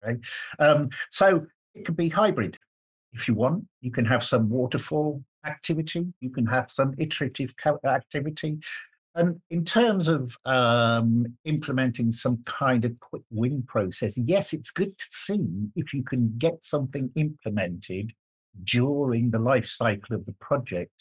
Okay? 0.05 0.19
Um, 0.59 0.89
so 1.11 1.47
it 1.77 1.87
could 1.87 1.97
be 1.97 2.09
hybrid 2.09 2.59
if 3.13 3.29
you 3.29 3.35
want. 3.35 3.67
You 3.83 3.93
can 3.93 4.05
have 4.07 4.25
some 4.25 4.49
waterfall 4.49 5.23
activity, 5.45 6.07
you 6.21 6.31
can 6.31 6.47
have 6.47 6.73
some 6.73 6.95
iterative 6.99 7.55
activity, 7.85 8.59
and 9.15 9.41
in 9.51 9.65
terms 9.65 10.09
of 10.09 10.37
um, 10.47 11.27
implementing 11.45 12.13
some 12.13 12.43
kind 12.47 12.85
of 12.85 12.99
quick 13.01 13.23
win 13.31 13.63
process, 13.67 14.17
yes, 14.17 14.53
it's 14.53 14.71
good 14.71 14.97
to 14.97 15.05
see 15.11 15.45
if 15.77 15.93
you 15.93 16.03
can 16.03 16.35
get 16.39 16.65
something 16.65 17.11
implemented 17.17 18.13
during 18.65 19.31
the 19.31 19.39
life 19.39 19.67
cycle 19.67 20.17
of 20.17 20.25
the 20.25 20.35
project. 20.35 20.93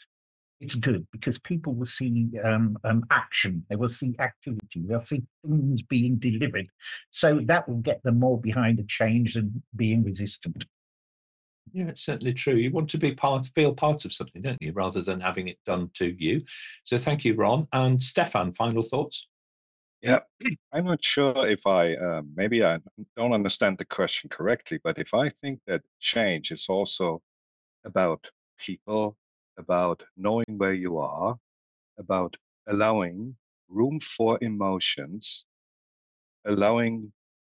It's 0.59 0.75
good 0.75 1.07
because 1.11 1.39
people 1.39 1.73
will 1.73 1.85
see 1.85 2.29
um, 2.43 2.77
um, 2.83 3.03
action, 3.09 3.65
they 3.69 3.75
will 3.75 3.87
see 3.87 4.13
activity, 4.19 4.83
they'll 4.85 4.99
see 4.99 5.23
things 5.43 5.81
being 5.81 6.17
delivered. 6.17 6.67
So 7.09 7.39
that 7.45 7.67
will 7.67 7.77
get 7.77 8.03
them 8.03 8.19
more 8.19 8.39
behind 8.39 8.77
the 8.77 8.83
change 8.83 9.35
and 9.37 9.63
being 9.75 10.03
resistant. 10.03 10.65
Yeah, 11.73 11.87
it's 11.87 12.03
certainly 12.03 12.33
true. 12.33 12.55
You 12.55 12.71
want 12.71 12.89
to 12.89 12.97
be 12.97 13.13
part, 13.13 13.45
feel 13.55 13.73
part 13.73 14.03
of 14.03 14.11
something, 14.11 14.41
don't 14.41 14.61
you, 14.61 14.73
rather 14.73 15.01
than 15.01 15.21
having 15.21 15.47
it 15.47 15.57
done 15.65 15.89
to 15.95 16.15
you. 16.19 16.43
So 16.83 16.97
thank 16.97 17.23
you, 17.23 17.35
Ron. 17.35 17.67
And 17.71 18.01
Stephan, 18.01 18.53
final 18.53 18.83
thoughts? 18.83 19.27
Yeah, 20.01 20.19
I'm 20.73 20.85
not 20.85 21.03
sure 21.03 21.47
if 21.47 21.65
I, 21.65 21.93
uh, 21.95 22.21
maybe 22.35 22.63
I 22.63 22.79
don't 23.15 23.33
understand 23.33 23.77
the 23.77 23.85
question 23.85 24.29
correctly, 24.29 24.79
but 24.83 24.97
if 24.97 25.13
I 25.13 25.29
think 25.29 25.59
that 25.67 25.81
change 25.99 26.51
is 26.51 26.65
also 26.67 27.21
about 27.85 28.29
people, 28.59 29.17
about 29.57 30.03
knowing 30.17 30.57
where 30.57 30.73
you 30.73 30.97
are, 30.97 31.37
about 31.97 32.35
allowing 32.67 33.35
room 33.69 33.99
for 33.99 34.37
emotions, 34.41 35.45
allowing 36.45 37.11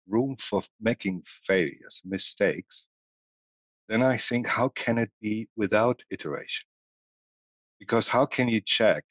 room 0.07 0.35
for 0.39 0.61
making 0.79 1.23
failures, 1.25 2.01
mistakes, 2.05 2.87
then 3.87 4.01
I 4.01 4.17
think, 4.17 4.47
how 4.47 4.69
can 4.69 4.97
it 4.97 5.11
be 5.21 5.47
without 5.55 6.01
iteration? 6.09 6.65
Because 7.79 8.07
how 8.07 8.25
can 8.25 8.47
you 8.49 8.61
check 8.61 9.03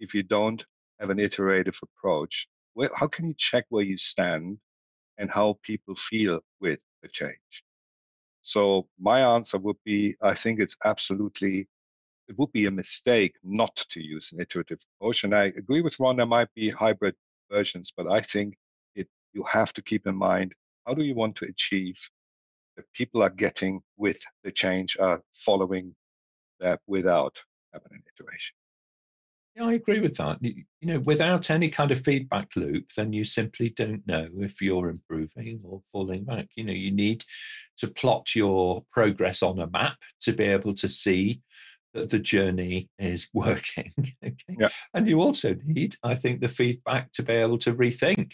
if 0.00 0.14
you 0.14 0.22
don't 0.22 0.64
have 1.00 1.10
an 1.10 1.18
iterative 1.18 1.78
approach? 1.82 2.46
How 2.94 3.06
can 3.06 3.26
you 3.26 3.34
check 3.38 3.64
where 3.70 3.84
you 3.84 3.96
stand 3.96 4.58
and 5.18 5.30
how 5.30 5.58
people 5.62 5.94
feel 5.94 6.40
with 6.60 6.78
the 7.02 7.08
change? 7.08 7.64
So 8.42 8.88
my 9.00 9.20
answer 9.34 9.58
would 9.58 9.78
be, 9.84 10.14
I 10.22 10.34
think 10.34 10.60
it's 10.60 10.76
absolutely, 10.84 11.66
it 12.28 12.38
would 12.38 12.52
be 12.52 12.66
a 12.66 12.70
mistake 12.70 13.34
not 13.42 13.74
to 13.90 14.00
use 14.00 14.30
an 14.32 14.40
iterative 14.40 14.78
approach. 15.00 15.24
And 15.24 15.34
I 15.34 15.44
agree 15.44 15.80
with 15.80 15.98
Ron, 15.98 16.16
there 16.16 16.26
might 16.26 16.52
be 16.54 16.68
hybrid 16.70 17.14
versions, 17.50 17.92
but 17.96 18.06
I 18.10 18.20
think 18.20 18.56
it 18.94 19.08
you 19.32 19.42
have 19.44 19.72
to 19.74 19.82
keep 19.82 20.06
in 20.06 20.16
mind 20.16 20.54
how 20.86 20.94
do 20.94 21.04
you 21.04 21.14
want 21.14 21.36
to 21.36 21.46
achieve 21.46 21.98
that 22.76 22.92
people 22.92 23.22
are 23.22 23.30
getting 23.30 23.80
with 23.96 24.20
the 24.44 24.50
change 24.50 24.96
are 25.00 25.22
following 25.34 25.94
that 26.60 26.80
without 26.86 27.36
having 27.72 27.92
an 27.92 28.02
iteration. 28.18 28.54
Yeah, 29.56 29.64
I 29.64 29.72
agree 29.72 30.00
with 30.00 30.16
that. 30.18 30.36
You, 30.42 30.64
you, 30.80 30.88
know, 30.88 31.00
without 31.00 31.50
any 31.50 31.70
kind 31.70 31.90
of 31.90 32.04
feedback 32.04 32.54
loop, 32.56 32.92
then 32.94 33.14
you 33.14 33.24
simply 33.24 33.70
don't 33.70 34.06
know 34.06 34.28
if 34.40 34.60
you're 34.60 34.90
improving 34.90 35.62
or 35.64 35.80
falling 35.90 36.24
back. 36.24 36.48
You 36.56 36.64
know, 36.64 36.74
you 36.74 36.90
need 36.90 37.24
to 37.78 37.88
plot 37.88 38.34
your 38.34 38.84
progress 38.90 39.42
on 39.42 39.58
a 39.58 39.66
map 39.66 39.96
to 40.22 40.32
be 40.32 40.44
able 40.44 40.74
to 40.74 40.90
see 40.90 41.40
that 41.94 42.10
the 42.10 42.18
journey 42.18 42.90
is 42.98 43.28
working. 43.34 43.92
okay. 44.22 44.56
Yeah. 44.58 44.68
And 44.92 45.08
you 45.08 45.22
also 45.22 45.56
need, 45.64 45.96
I 46.02 46.16
think, 46.16 46.40
the 46.40 46.48
feedback 46.48 47.12
to 47.12 47.22
be 47.22 47.32
able 47.32 47.58
to 47.58 47.72
rethink. 47.72 48.32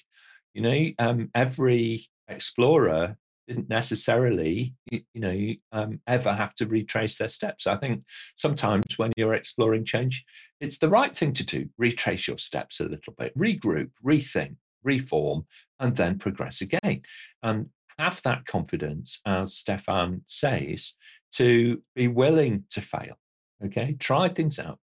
You 0.55 0.63
know, 0.63 0.91
um, 0.99 1.31
every 1.37 2.05
explorer 2.27 3.17
didn't 3.49 3.69
necessarily, 3.69 4.75
you, 4.91 5.03
know, 5.15 5.55
um, 5.73 6.01
ever 6.07 6.33
have 6.33 6.55
to 6.57 6.67
retrace 6.67 7.19
their 7.19 7.29
steps. 7.29 7.67
I 7.67 7.77
think 7.77 8.05
sometimes 8.37 8.85
when 8.97 9.13
you're 9.17 9.35
exploring 9.35 9.85
change, 9.85 10.25
it's 10.61 10.79
the 10.79 10.89
right 10.89 11.17
thing 11.17 11.33
to 11.35 11.45
do. 11.45 11.69
Retrace 11.79 12.29
your 12.29 12.39
steps 12.39 12.81
a 12.81 12.85
little 12.85 13.15
bit, 13.19 13.37
regroup, 13.37 13.91
rethink, 14.05 14.57
reform, 14.85 15.47
and 15.81 15.97
then 15.97 16.19
progress 16.19 16.61
again. 16.61 17.03
And 17.43 17.71
have 17.99 18.23
that 18.23 18.47
confidence, 18.47 19.21
as 19.27 19.55
Stephan 19.55 20.23
says, 20.27 20.95
to 21.35 21.83
be 21.95 22.09
willing 22.09 22.65
to 22.71 22.81
fail. 22.81 23.17
Okay, 23.65 23.95
try 23.99 24.29
things 24.29 24.59
out, 24.59 24.79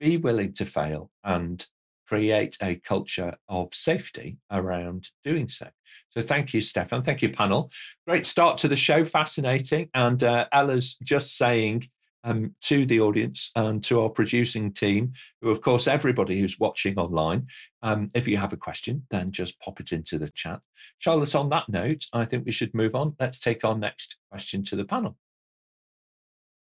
be 0.00 0.16
willing 0.16 0.54
to 0.54 0.64
fail, 0.64 1.10
and 1.24 1.66
create 2.08 2.56
a 2.62 2.76
culture 2.76 3.34
of 3.48 3.74
safety 3.74 4.38
around 4.50 5.08
doing 5.24 5.48
so. 5.48 5.68
So 6.10 6.22
thank 6.22 6.54
you, 6.54 6.60
Stephan. 6.60 7.02
Thank 7.02 7.22
you, 7.22 7.30
panel. 7.30 7.70
Great 8.06 8.26
start 8.26 8.58
to 8.58 8.68
the 8.68 8.76
show. 8.76 9.04
Fascinating. 9.04 9.90
And 9.94 10.22
uh, 10.24 10.46
Ella's 10.52 10.96
just 11.02 11.36
saying 11.36 11.88
um, 12.24 12.54
to 12.62 12.86
the 12.86 13.00
audience 13.00 13.50
and 13.56 13.84
to 13.84 14.00
our 14.00 14.08
producing 14.08 14.72
team, 14.72 15.12
who, 15.40 15.50
of 15.50 15.60
course, 15.60 15.86
everybody 15.86 16.40
who's 16.40 16.58
watching 16.58 16.98
online, 16.98 17.46
um, 17.82 18.10
if 18.14 18.26
you 18.26 18.36
have 18.38 18.52
a 18.52 18.56
question, 18.56 19.06
then 19.10 19.30
just 19.30 19.60
pop 19.60 19.80
it 19.80 19.92
into 19.92 20.18
the 20.18 20.30
chat. 20.30 20.60
Charlotte, 20.98 21.34
on 21.34 21.50
that 21.50 21.68
note, 21.68 22.04
I 22.12 22.24
think 22.24 22.44
we 22.44 22.52
should 22.52 22.74
move 22.74 22.94
on. 22.94 23.14
Let's 23.20 23.38
take 23.38 23.64
our 23.64 23.76
next 23.76 24.16
question 24.30 24.64
to 24.64 24.76
the 24.76 24.84
panel. 24.84 25.16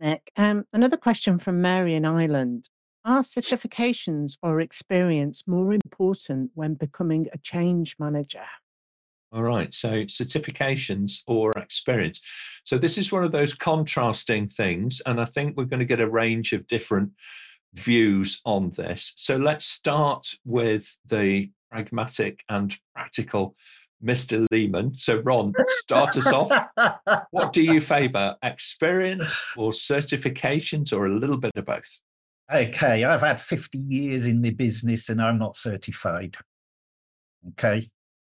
Nick, 0.00 0.30
um, 0.36 0.64
another 0.72 0.96
question 0.96 1.38
from 1.38 1.60
Mary 1.60 1.94
in 1.94 2.04
Ireland. 2.04 2.68
Are 3.04 3.22
certifications 3.22 4.36
or 4.42 4.60
experience 4.60 5.44
more 5.46 5.72
important 5.72 6.50
when 6.54 6.74
becoming 6.74 7.28
a 7.32 7.38
change 7.38 7.96
manager? 7.98 8.44
All 9.32 9.42
right. 9.42 9.72
So 9.72 10.04
certifications 10.04 11.22
or 11.26 11.52
experience. 11.52 12.20
So 12.64 12.76
this 12.76 12.98
is 12.98 13.12
one 13.12 13.24
of 13.24 13.32
those 13.32 13.54
contrasting 13.54 14.48
things. 14.48 15.00
And 15.06 15.20
I 15.20 15.24
think 15.24 15.56
we're 15.56 15.64
going 15.64 15.80
to 15.80 15.86
get 15.86 16.00
a 16.00 16.10
range 16.10 16.52
of 16.52 16.66
different 16.66 17.12
views 17.74 18.40
on 18.44 18.70
this. 18.76 19.12
So 19.16 19.36
let's 19.36 19.64
start 19.64 20.34
with 20.44 20.96
the 21.06 21.50
pragmatic 21.70 22.44
and 22.48 22.76
practical 22.94 23.54
Mr. 24.04 24.46
Leeman. 24.52 24.98
So, 24.98 25.20
Ron, 25.20 25.52
start 25.68 26.16
us 26.16 26.26
off. 26.26 26.50
What 27.30 27.52
do 27.52 27.62
you 27.62 27.80
favor, 27.80 28.36
experience 28.42 29.44
or 29.56 29.70
certifications, 29.70 30.92
or 30.92 31.06
a 31.06 31.14
little 31.14 31.36
bit 31.36 31.52
of 31.54 31.66
both? 31.66 32.00
Okay, 32.52 33.04
I've 33.04 33.20
had 33.20 33.40
50 33.40 33.78
years 33.78 34.26
in 34.26 34.42
the 34.42 34.50
business 34.50 35.08
and 35.08 35.22
I'm 35.22 35.38
not 35.38 35.56
certified. 35.56 36.36
Okay, 37.50 37.88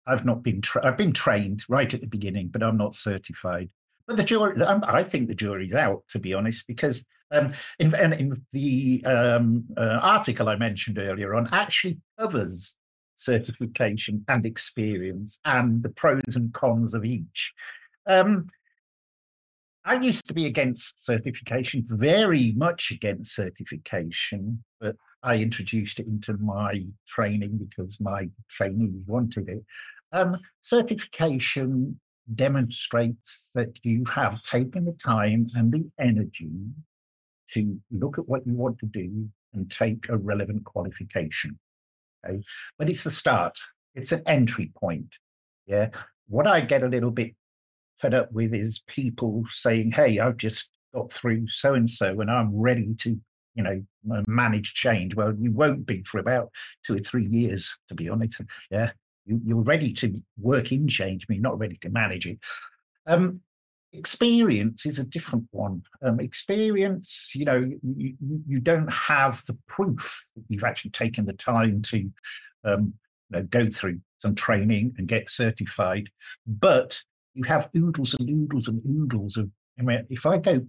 I've 0.06 0.24
not 0.24 0.42
been, 0.42 0.60
tra- 0.60 0.84
I've 0.84 0.96
been 0.96 1.12
trained 1.12 1.62
right 1.68 1.92
at 1.92 2.00
the 2.00 2.06
beginning, 2.06 2.48
but 2.48 2.62
I'm 2.62 2.76
not 2.76 2.96
certified. 2.96 3.70
But 4.06 4.16
the 4.16 4.24
jury, 4.24 4.60
I 4.62 5.04
think 5.04 5.28
the 5.28 5.34
jury's 5.34 5.74
out, 5.74 6.02
to 6.08 6.18
be 6.18 6.34
honest, 6.34 6.66
because 6.66 7.04
um, 7.30 7.50
in, 7.78 7.94
in 7.94 8.42
the 8.52 9.04
um, 9.04 9.64
uh, 9.76 10.00
article 10.02 10.48
I 10.48 10.56
mentioned 10.56 10.98
earlier 10.98 11.34
on 11.34 11.48
actually 11.52 12.00
covers 12.18 12.74
certification 13.16 14.24
and 14.28 14.46
experience 14.46 15.38
and 15.44 15.82
the 15.82 15.90
pros 15.90 16.22
and 16.34 16.52
cons 16.54 16.94
of 16.94 17.04
each. 17.04 17.52
Um, 18.06 18.46
I 19.88 19.94
used 19.94 20.26
to 20.26 20.34
be 20.34 20.44
against 20.44 21.02
certification, 21.02 21.82
very 21.86 22.52
much 22.58 22.90
against 22.90 23.34
certification, 23.34 24.62
but 24.78 24.96
I 25.22 25.36
introduced 25.36 25.98
it 25.98 26.06
into 26.06 26.34
my 26.34 26.84
training 27.06 27.56
because 27.56 27.98
my 27.98 28.28
trainees 28.50 29.02
wanted 29.06 29.48
it. 29.48 29.64
Um, 30.12 30.36
certification 30.60 31.98
demonstrates 32.34 33.50
that 33.54 33.78
you 33.82 34.04
have 34.14 34.42
taken 34.42 34.84
the 34.84 34.92
time 34.92 35.46
and 35.54 35.72
the 35.72 35.90
energy 35.98 36.50
to 37.52 37.80
look 37.90 38.18
at 38.18 38.28
what 38.28 38.46
you 38.46 38.52
want 38.52 38.78
to 38.80 38.86
do 38.86 39.30
and 39.54 39.70
take 39.70 40.06
a 40.10 40.18
relevant 40.18 40.66
qualification. 40.66 41.58
Okay? 42.26 42.42
But 42.78 42.90
it's 42.90 43.04
the 43.04 43.10
start, 43.10 43.56
it's 43.94 44.12
an 44.12 44.22
entry 44.26 44.70
point. 44.78 45.16
Yeah. 45.66 45.88
What 46.28 46.46
I 46.46 46.60
get 46.60 46.82
a 46.82 46.88
little 46.88 47.10
bit 47.10 47.34
fed 48.00 48.14
up 48.14 48.32
with 48.32 48.54
is 48.54 48.82
people 48.86 49.44
saying, 49.50 49.92
Hey, 49.92 50.18
I've 50.18 50.36
just 50.36 50.68
got 50.94 51.12
through 51.12 51.48
so 51.48 51.74
and 51.74 51.88
so 51.88 52.20
and 52.20 52.30
I'm 52.30 52.54
ready 52.54 52.94
to, 53.00 53.18
you 53.54 53.62
know, 53.62 53.82
manage 54.26 54.74
change. 54.74 55.14
Well, 55.14 55.34
you 55.38 55.52
won't 55.52 55.86
be 55.86 56.02
for 56.04 56.18
about 56.18 56.50
two 56.86 56.94
or 56.94 56.98
three 56.98 57.26
years, 57.26 57.76
to 57.88 57.94
be 57.94 58.08
honest. 58.08 58.40
Yeah. 58.70 58.92
You, 59.26 59.58
are 59.58 59.62
ready 59.62 59.92
to 59.94 60.22
work 60.38 60.72
in 60.72 60.88
change, 60.88 61.26
but 61.26 61.36
you're 61.36 61.42
not 61.42 61.58
ready 61.58 61.76
to 61.82 61.90
manage 61.90 62.26
it. 62.26 62.38
Um, 63.06 63.40
experience 63.92 64.86
is 64.86 64.98
a 64.98 65.04
different 65.04 65.46
one. 65.50 65.82
Um, 66.02 66.20
experience, 66.20 67.32
you 67.34 67.44
know, 67.44 67.70
you, 67.82 68.14
you 68.46 68.60
don't 68.60 68.90
have 68.90 69.44
the 69.46 69.56
proof 69.66 70.26
that 70.36 70.44
you've 70.48 70.64
actually 70.64 70.92
taken 70.92 71.26
the 71.26 71.32
time 71.34 71.82
to 71.82 72.10
um, 72.64 72.94
you 73.30 73.38
know, 73.38 73.42
go 73.42 73.68
through 73.68 74.00
some 74.20 74.34
training 74.34 74.94
and 74.98 75.08
get 75.08 75.28
certified, 75.30 76.08
but 76.46 77.02
you 77.38 77.44
have 77.44 77.70
oodles 77.76 78.14
and 78.14 78.28
oodles 78.28 78.68
and 78.68 78.82
oodles 78.86 79.36
of. 79.36 79.50
I 79.78 79.82
mean, 79.82 80.04
if 80.10 80.26
I 80.26 80.38
go 80.38 80.66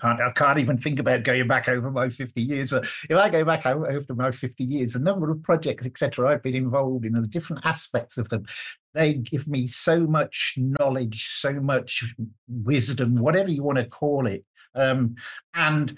can't, 0.00 0.20
I 0.20 0.30
can't 0.30 0.58
even 0.58 0.78
think 0.78 0.98
about 0.98 1.24
going 1.24 1.46
back 1.46 1.68
over 1.68 1.90
my 1.90 2.08
50 2.08 2.40
years. 2.40 2.70
But 2.70 2.84
if 3.08 3.16
I 3.16 3.28
go 3.28 3.44
back 3.44 3.66
over 3.66 4.14
my 4.14 4.30
50 4.30 4.64
years, 4.64 4.94
the 4.94 4.98
number 4.98 5.30
of 5.30 5.42
projects, 5.42 5.86
etc., 5.86 6.30
I've 6.30 6.42
been 6.42 6.54
involved 6.54 7.04
in, 7.04 7.14
and 7.14 7.24
the 7.24 7.28
different 7.28 7.66
aspects 7.66 8.16
of 8.16 8.28
them, 8.30 8.46
they 8.94 9.14
give 9.14 9.46
me 9.46 9.66
so 9.66 10.06
much 10.06 10.54
knowledge, 10.56 11.28
so 11.32 11.52
much 11.52 12.14
wisdom, 12.48 13.16
whatever 13.16 13.50
you 13.50 13.62
want 13.62 13.78
to 13.78 13.84
call 13.84 14.26
it. 14.26 14.44
Um, 14.74 15.16
and 15.54 15.96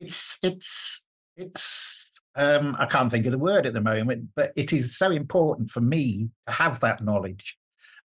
it's 0.00 0.38
it's 0.42 1.06
it's 1.36 2.10
um, 2.34 2.76
I 2.78 2.86
can't 2.86 3.10
think 3.10 3.26
of 3.26 3.32
the 3.32 3.38
word 3.38 3.66
at 3.66 3.72
the 3.72 3.80
moment, 3.80 4.28
but 4.36 4.52
it 4.56 4.72
is 4.72 4.96
so 4.96 5.10
important 5.10 5.70
for 5.70 5.80
me 5.80 6.28
to 6.46 6.54
have 6.54 6.80
that 6.80 7.02
knowledge. 7.02 7.56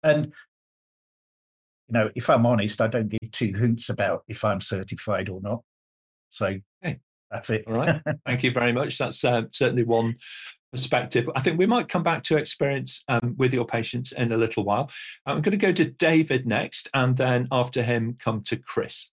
And 0.01 0.33
know, 1.93 2.09
if 2.15 2.29
I'm 2.29 2.45
honest, 2.45 2.81
I 2.81 2.87
don't 2.87 3.09
give 3.09 3.31
two 3.31 3.53
hoots 3.53 3.89
about 3.89 4.23
if 4.27 4.43
I'm 4.43 4.59
certified 4.59 5.29
or 5.29 5.39
not. 5.41 5.61
So 6.31 6.57
okay. 6.83 6.99
that's 7.31 7.49
it. 7.49 7.63
All 7.67 7.75
right. 7.75 8.01
Thank 8.25 8.43
you 8.43 8.51
very 8.51 8.73
much. 8.73 8.97
That's 8.97 9.23
uh, 9.23 9.43
certainly 9.51 9.83
one 9.83 10.15
perspective. 10.71 11.29
I 11.35 11.41
think 11.41 11.59
we 11.59 11.67
might 11.67 11.87
come 11.87 12.03
back 12.03 12.23
to 12.23 12.37
experience 12.37 13.03
um, 13.07 13.35
with 13.37 13.53
your 13.53 13.65
patients 13.65 14.11
in 14.11 14.31
a 14.31 14.37
little 14.37 14.63
while. 14.63 14.89
I'm 15.25 15.41
going 15.41 15.51
to 15.51 15.57
go 15.57 15.71
to 15.71 15.85
David 15.85 16.47
next, 16.47 16.89
and 16.93 17.15
then 17.15 17.47
after 17.51 17.83
him, 17.83 18.17
come 18.19 18.41
to 18.45 18.57
Chris. 18.57 19.11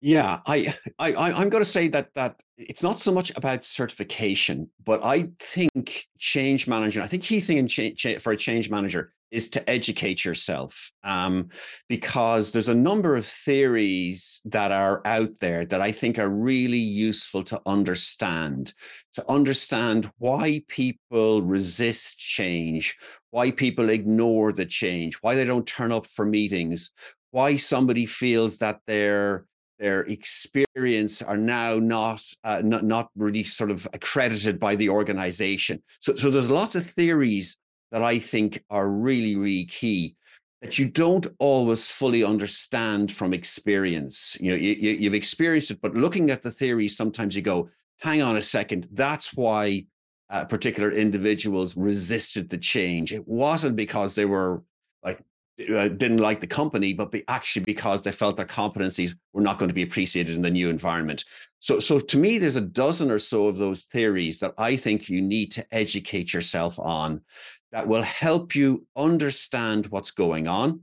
Yeah, 0.00 0.38
I, 0.46 0.72
I, 1.00 1.12
I'm 1.12 1.48
going 1.48 1.64
to 1.64 1.68
say 1.68 1.88
that 1.88 2.14
that 2.14 2.40
it's 2.56 2.84
not 2.84 3.00
so 3.00 3.10
much 3.12 3.32
about 3.34 3.64
certification, 3.64 4.70
but 4.84 5.04
I 5.04 5.30
think 5.40 6.06
change 6.18 6.68
management. 6.68 7.04
I 7.04 7.08
think 7.08 7.24
key 7.24 7.40
thing 7.40 7.58
in 7.58 7.66
change, 7.66 8.06
for 8.20 8.32
a 8.32 8.36
change 8.36 8.70
manager 8.70 9.12
is 9.30 9.48
to 9.48 9.70
educate 9.70 10.24
yourself, 10.24 10.90
um, 11.04 11.48
because 11.88 12.50
there's 12.50 12.68
a 12.68 12.74
number 12.74 13.16
of 13.16 13.26
theories 13.26 14.40
that 14.44 14.72
are 14.72 15.02
out 15.04 15.30
there 15.40 15.66
that 15.66 15.80
I 15.80 15.92
think 15.92 16.18
are 16.18 16.28
really 16.28 16.78
useful 16.78 17.42
to 17.44 17.60
understand, 17.66 18.72
to 19.14 19.30
understand 19.30 20.10
why 20.18 20.62
people 20.68 21.42
resist 21.42 22.18
change, 22.18 22.96
why 23.30 23.50
people 23.50 23.90
ignore 23.90 24.52
the 24.52 24.66
change, 24.66 25.16
why 25.16 25.34
they 25.34 25.44
don't 25.44 25.66
turn 25.66 25.92
up 25.92 26.06
for 26.06 26.24
meetings, 26.24 26.90
why 27.30 27.56
somebody 27.56 28.06
feels 28.06 28.58
that 28.58 28.80
they're 28.86 29.44
their 29.78 30.00
experience 30.00 31.22
are 31.22 31.36
now 31.36 31.78
not, 31.78 32.20
uh, 32.42 32.60
not 32.64 32.84
not 32.84 33.10
really 33.14 33.44
sort 33.44 33.70
of 33.70 33.86
accredited 33.92 34.58
by 34.58 34.74
the 34.74 34.88
organization. 34.88 35.80
So, 36.00 36.16
so 36.16 36.32
there's 36.32 36.50
lots 36.50 36.74
of 36.74 36.90
theories 36.90 37.56
that 37.92 38.02
I 38.02 38.18
think 38.18 38.64
are 38.70 38.88
really, 38.88 39.36
really 39.36 39.66
key 39.66 40.16
that 40.60 40.78
you 40.78 40.86
don't 40.86 41.26
always 41.38 41.88
fully 41.90 42.24
understand 42.24 43.12
from 43.12 43.32
experience. 43.32 44.36
You 44.40 44.50
know, 44.50 44.56
you, 44.56 44.74
you've 44.74 45.14
experienced 45.14 45.70
it, 45.70 45.80
but 45.80 45.94
looking 45.94 46.30
at 46.30 46.42
the 46.42 46.50
theory, 46.50 46.88
sometimes 46.88 47.36
you 47.36 47.42
go, 47.42 47.70
hang 48.00 48.22
on 48.22 48.36
a 48.36 48.42
second, 48.42 48.88
that's 48.92 49.34
why 49.34 49.86
uh, 50.30 50.44
particular 50.44 50.90
individuals 50.90 51.76
resisted 51.76 52.50
the 52.50 52.58
change. 52.58 53.12
It 53.12 53.26
wasn't 53.26 53.76
because 53.76 54.14
they 54.14 54.24
were 54.24 54.62
uh, 55.60 55.88
didn't 55.88 56.18
like 56.18 56.40
the 56.40 56.46
company, 56.46 56.92
but 56.92 57.10
be 57.10 57.24
actually 57.28 57.64
because 57.64 58.02
they 58.02 58.12
felt 58.12 58.36
their 58.36 58.46
competencies 58.46 59.14
were 59.32 59.42
not 59.42 59.58
going 59.58 59.68
to 59.68 59.74
be 59.74 59.82
appreciated 59.82 60.36
in 60.36 60.42
the 60.42 60.50
new 60.50 60.68
environment. 60.68 61.24
So, 61.60 61.80
so 61.80 61.98
to 61.98 62.16
me, 62.16 62.38
there's 62.38 62.56
a 62.56 62.60
dozen 62.60 63.10
or 63.10 63.18
so 63.18 63.48
of 63.48 63.56
those 63.56 63.82
theories 63.82 64.38
that 64.40 64.54
I 64.56 64.76
think 64.76 65.08
you 65.08 65.20
need 65.20 65.50
to 65.52 65.66
educate 65.74 66.32
yourself 66.32 66.78
on 66.78 67.22
that 67.72 67.88
will 67.88 68.02
help 68.02 68.54
you 68.54 68.86
understand 68.96 69.86
what's 69.86 70.12
going 70.12 70.46
on. 70.46 70.80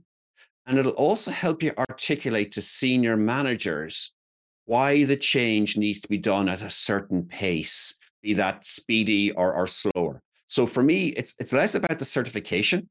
And 0.66 0.78
it'll 0.78 0.92
also 0.92 1.30
help 1.30 1.62
you 1.62 1.72
articulate 1.78 2.52
to 2.52 2.62
senior 2.62 3.16
managers 3.16 4.12
why 4.66 5.04
the 5.04 5.16
change 5.16 5.76
needs 5.76 6.00
to 6.00 6.08
be 6.08 6.18
done 6.18 6.48
at 6.48 6.60
a 6.60 6.70
certain 6.70 7.22
pace, 7.24 7.94
be 8.22 8.34
that 8.34 8.66
speedy 8.66 9.30
or, 9.32 9.54
or 9.54 9.66
slower. 9.66 10.20
So 10.48 10.66
for 10.66 10.82
me, 10.82 11.08
it's 11.08 11.34
it's 11.38 11.52
less 11.52 11.74
about 11.74 11.98
the 11.98 12.04
certification 12.04 12.88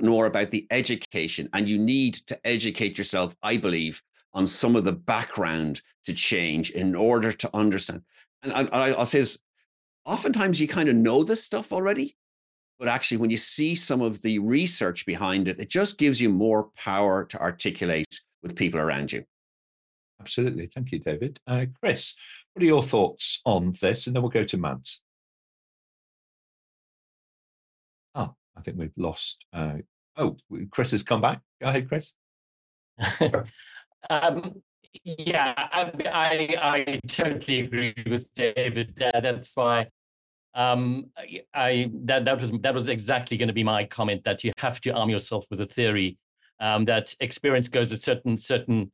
nor 0.00 0.26
about 0.26 0.50
the 0.50 0.66
education. 0.70 1.48
And 1.52 1.68
you 1.68 1.78
need 1.78 2.14
to 2.26 2.38
educate 2.46 2.98
yourself, 2.98 3.36
I 3.42 3.56
believe, 3.56 4.02
on 4.34 4.46
some 4.46 4.76
of 4.76 4.84
the 4.84 4.92
background 4.92 5.82
to 6.04 6.14
change 6.14 6.70
in 6.70 6.94
order 6.94 7.32
to 7.32 7.50
understand. 7.54 8.02
And 8.42 8.52
I, 8.52 8.90
will 8.90 9.06
say 9.06 9.20
this 9.20 9.38
oftentimes 10.04 10.60
you 10.60 10.68
kind 10.68 10.88
of 10.88 10.96
know 10.96 11.24
this 11.24 11.44
stuff 11.44 11.72
already, 11.72 12.16
but 12.78 12.88
actually, 12.88 13.16
when 13.18 13.30
you 13.30 13.36
see 13.36 13.74
some 13.74 14.00
of 14.00 14.22
the 14.22 14.38
research 14.38 15.04
behind 15.04 15.48
it, 15.48 15.58
it 15.58 15.68
just 15.68 15.98
gives 15.98 16.20
you 16.20 16.28
more 16.28 16.70
power 16.76 17.24
to 17.24 17.40
articulate 17.40 18.20
with 18.42 18.54
people 18.54 18.78
around 18.78 19.12
you. 19.12 19.24
Absolutely. 20.20 20.68
Thank 20.72 20.92
you, 20.92 20.98
David. 21.00 21.38
Uh, 21.46 21.66
Chris, 21.80 22.14
what 22.52 22.62
are 22.62 22.66
your 22.66 22.82
thoughts 22.82 23.40
on 23.44 23.74
this? 23.80 24.06
And 24.06 24.14
then 24.14 24.22
we'll 24.22 24.30
go 24.30 24.44
to 24.44 24.56
Mads. 24.56 25.00
I 28.58 28.62
think 28.62 28.78
we've 28.78 28.96
lost. 28.96 29.44
Uh, 29.52 29.78
oh, 30.16 30.36
Chris 30.70 30.90
has 30.90 31.02
come 31.02 31.20
back. 31.20 31.40
Go 31.60 31.68
ahead, 31.68 31.88
Chris. 31.88 32.14
um, 34.10 34.62
yeah, 35.04 35.54
I, 35.56 35.92
I, 36.06 36.56
I 36.60 37.00
totally 37.06 37.60
agree 37.60 37.94
with 38.06 38.32
David. 38.34 39.00
Uh, 39.00 39.20
that's 39.20 39.52
why 39.54 39.88
um, 40.54 41.10
I 41.54 41.90
that 42.04 42.24
that 42.24 42.40
was 42.40 42.50
that 42.62 42.74
was 42.74 42.88
exactly 42.88 43.36
going 43.36 43.48
to 43.48 43.54
be 43.54 43.64
my 43.64 43.84
comment 43.84 44.24
that 44.24 44.42
you 44.42 44.52
have 44.58 44.80
to 44.82 44.90
arm 44.90 45.10
yourself 45.10 45.46
with 45.50 45.60
a 45.60 45.66
theory 45.66 46.18
um, 46.58 46.84
that 46.86 47.14
experience 47.20 47.68
goes 47.68 47.92
a 47.92 47.96
certain 47.96 48.36
certain 48.36 48.90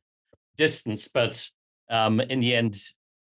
distance, 0.57 1.07
but 1.07 1.49
um, 1.89 2.19
in 2.19 2.39
the 2.39 2.55
end, 2.55 2.77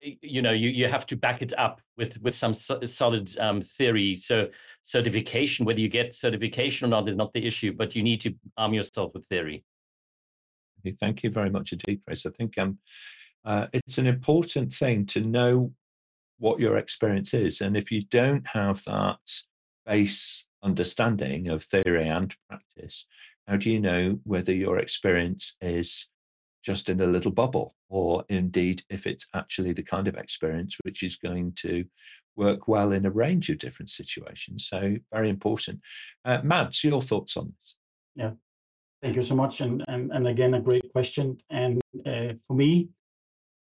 you 0.02 0.42
know 0.42 0.50
you, 0.50 0.68
you 0.68 0.88
have 0.88 1.06
to 1.06 1.16
back 1.16 1.42
it 1.42 1.52
up 1.58 1.80
with 1.96 2.20
with 2.22 2.34
some 2.34 2.54
so, 2.54 2.80
solid 2.84 3.36
um, 3.38 3.62
theory 3.62 4.14
so 4.16 4.48
certification. 4.82 5.64
Whether 5.64 5.80
you 5.80 5.88
get 5.88 6.14
certification 6.14 6.86
or 6.86 6.90
not 6.90 7.08
is 7.08 7.16
not 7.16 7.32
the 7.32 7.46
issue 7.46 7.72
but 7.72 7.94
you 7.94 8.02
need 8.02 8.20
to 8.22 8.34
arm 8.56 8.74
yourself 8.74 9.12
with 9.14 9.26
theory. 9.26 9.64
Thank 10.98 11.22
you 11.22 11.30
very 11.30 11.50
much 11.50 11.72
indeed 11.72 12.00
chris 12.04 12.26
i 12.26 12.30
think 12.30 12.58
um, 12.58 12.78
uh, 13.44 13.66
it's 13.72 13.98
an 13.98 14.06
important 14.06 14.72
thing 14.72 15.06
to 15.06 15.20
know 15.20 15.72
what 16.38 16.58
your 16.58 16.76
experience 16.76 17.34
is 17.34 17.60
and 17.60 17.76
if 17.76 17.92
you 17.92 18.02
don't 18.02 18.46
have 18.48 18.82
that 18.84 19.18
base 19.86 20.46
understanding 20.64 21.48
of 21.48 21.62
theory 21.62 22.08
and 22.08 22.34
practice 22.48 23.06
how 23.46 23.56
do 23.56 23.70
you 23.70 23.78
know 23.78 24.18
whether 24.24 24.52
your 24.52 24.78
experience 24.78 25.56
is 25.60 26.08
just 26.62 26.88
in 26.88 27.00
a 27.00 27.06
little 27.06 27.32
bubble, 27.32 27.74
or 27.88 28.24
indeed 28.28 28.82
if 28.88 29.06
it's 29.06 29.26
actually 29.34 29.72
the 29.72 29.82
kind 29.82 30.08
of 30.08 30.16
experience 30.16 30.76
which 30.84 31.02
is 31.02 31.16
going 31.16 31.52
to 31.56 31.84
work 32.36 32.68
well 32.68 32.92
in 32.92 33.06
a 33.06 33.10
range 33.10 33.50
of 33.50 33.58
different 33.58 33.90
situations. 33.90 34.68
So, 34.68 34.96
very 35.12 35.28
important. 35.28 35.80
Uh, 36.24 36.38
Mads, 36.42 36.82
your 36.84 37.02
thoughts 37.02 37.36
on 37.36 37.52
this? 37.56 37.76
Yeah, 38.14 38.30
thank 39.02 39.16
you 39.16 39.22
so 39.22 39.34
much. 39.34 39.60
And, 39.60 39.84
and, 39.88 40.10
and 40.12 40.26
again, 40.28 40.54
a 40.54 40.60
great 40.60 40.90
question. 40.92 41.38
And 41.50 41.80
uh, 42.06 42.34
for 42.46 42.54
me, 42.54 42.88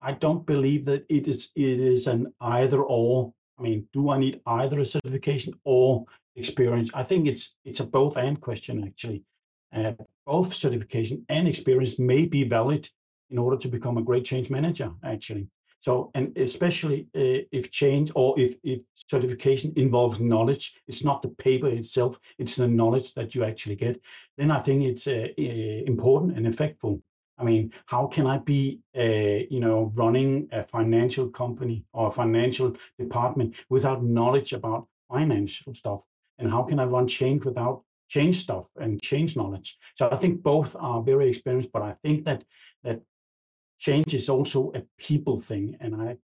I 0.02 0.12
don't 0.12 0.46
believe 0.46 0.86
that 0.86 1.06
it 1.10 1.28
is 1.28 1.52
it 1.56 1.80
is 1.80 2.08
an 2.08 2.34
either 2.42 2.82
or. 2.82 3.34
I 3.58 3.62
mean, 3.62 3.88
do 3.94 4.10
I 4.10 4.18
need 4.18 4.42
either 4.46 4.80
a 4.80 4.86
certification 4.86 5.54
or 5.64 6.06
experience? 6.36 6.90
I 6.94 7.04
think 7.04 7.28
it's 7.28 7.56
it's 7.64 7.80
a 7.80 7.86
both 7.86 8.18
and 8.18 8.40
question 8.42 8.84
actually. 8.84 9.24
Uh, 9.74 9.94
both 10.26 10.54
certification 10.54 11.26
and 11.30 11.48
experience 11.48 12.00
may 12.00 12.26
be 12.26 12.44
valid 12.44 12.90
in 13.30 13.38
order 13.38 13.58
to 13.58 13.68
become 13.68 13.98
a 13.98 14.04
great 14.04 14.26
change 14.26 14.50
manager, 14.50 14.92
actually. 15.04 15.48
So, 15.80 16.12
and 16.16 16.38
especially 16.38 17.08
uh, 17.16 17.44
if 17.52 17.70
change 17.70 18.10
or 18.16 18.40
if, 18.40 18.56
if 18.64 18.80
certification 19.10 19.74
involves 19.76 20.20
knowledge, 20.20 20.80
it's 20.88 21.04
not 21.04 21.22
the 21.22 21.28
paper 21.28 21.68
itself, 21.68 22.20
it's 22.38 22.56
the 22.56 22.68
knowledge 22.68 23.14
that 23.16 23.36
you 23.36 23.44
actually 23.44 23.76
get, 23.76 24.00
then 24.38 24.50
I 24.50 24.60
think 24.60 24.84
it's 24.84 25.08
uh, 25.08 25.28
important 25.38 26.38
and 26.38 26.46
effectful. 26.46 27.02
I 27.38 27.44
mean, 27.44 27.74
how 27.88 28.08
can 28.08 28.28
I 28.28 28.38
be, 28.38 28.80
uh, 28.96 29.44
you 29.50 29.60
know, 29.60 29.92
running 29.96 30.48
a 30.54 30.64
financial 30.64 31.28
company 31.28 31.84
or 31.92 32.08
a 32.08 32.12
financial 32.12 32.78
department 32.98 33.56
without 33.70 34.06
knowledge 34.06 34.54
about 34.54 34.88
financial 35.12 35.74
stuff? 35.74 36.02
And 36.38 36.50
how 36.50 36.64
can 36.64 36.80
I 36.80 36.86
run 36.86 37.08
change 37.08 37.44
without 37.44 37.84
change 38.14 38.38
stuff 38.46 38.66
and 38.84 39.02
change 39.02 39.36
knowledge. 39.36 39.70
So 39.96 40.10
I 40.12 40.18
think 40.18 40.44
both 40.44 40.76
are 40.80 41.02
very 41.02 41.28
experienced, 41.30 41.72
but 41.72 41.82
I 41.82 41.94
think 42.04 42.26
that 42.26 42.44
that 42.84 43.00
change 43.80 44.14
is 44.14 44.30
also 44.30 44.72
a 44.76 44.82
people 45.00 45.40
thing. 45.40 45.66
And 45.80 45.96
I 45.96 46.18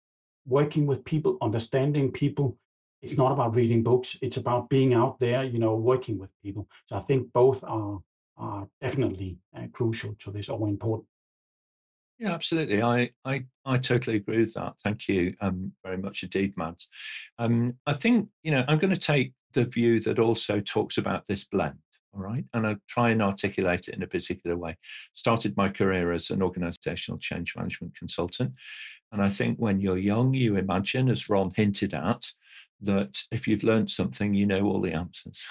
working 0.45 0.85
with 0.89 1.05
people, 1.05 1.37
understanding 1.41 2.11
people. 2.11 2.57
It's 3.01 3.17
not 3.17 3.31
about 3.31 3.55
reading 3.55 3.83
books. 3.83 4.17
It's 4.21 4.37
about 4.37 4.69
being 4.69 4.93
out 4.93 5.19
there, 5.19 5.43
you 5.43 5.59
know, 5.59 5.75
working 5.75 6.17
with 6.17 6.31
people. 6.43 6.67
So 6.87 6.95
I 6.95 7.03
think 7.07 7.31
both 7.33 7.63
are 7.63 7.99
are 8.37 8.67
definitely 8.81 9.37
uh, 9.57 9.67
crucial 9.77 10.13
to 10.23 10.31
this 10.31 10.49
or 10.49 10.69
important. 10.69 11.07
Yeah, 12.19 12.33
absolutely. 12.33 12.81
I, 12.81 13.11
I, 13.25 13.45
I 13.65 13.77
totally 13.77 14.17
agree 14.17 14.39
with 14.39 14.53
that. 14.55 14.79
Thank 14.83 15.07
you 15.07 15.35
um, 15.39 15.71
very 15.83 15.97
much 15.97 16.23
indeed, 16.23 16.53
Mads. 16.57 16.87
Um, 17.37 17.75
I 17.85 17.93
think, 17.93 18.29
you 18.41 18.51
know, 18.51 18.65
I'm 18.67 18.79
going 18.79 18.93
to 18.93 18.99
take 18.99 19.33
the 19.53 19.65
view 19.65 19.99
that 20.01 20.17
also 20.19 20.59
talks 20.59 20.97
about 20.97 21.27
this 21.27 21.43
blend. 21.43 21.77
All 22.15 22.21
right. 22.21 22.43
And 22.53 22.65
I'll 22.65 22.81
try 22.89 23.11
and 23.11 23.21
articulate 23.21 23.87
it 23.87 23.95
in 23.95 24.01
a 24.01 24.07
particular 24.07 24.57
way. 24.57 24.75
Started 25.13 25.55
my 25.55 25.69
career 25.69 26.11
as 26.11 26.31
an 26.31 26.41
organizational 26.41 27.19
change 27.19 27.55
management 27.55 27.95
consultant. 27.95 28.53
And 29.11 29.21
I 29.21 29.29
think 29.29 29.57
when 29.59 29.79
you're 29.79 29.99
young, 29.99 30.33
you 30.33 30.55
imagine, 30.55 31.09
as 31.09 31.29
Ron 31.29 31.51
hinted 31.55 31.93
at, 31.93 32.25
that 32.81 33.19
if 33.31 33.47
you've 33.47 33.63
learned 33.63 33.91
something, 33.91 34.33
you 34.33 34.47
know 34.47 34.63
all 34.65 34.81
the 34.81 34.93
answers. 34.93 35.45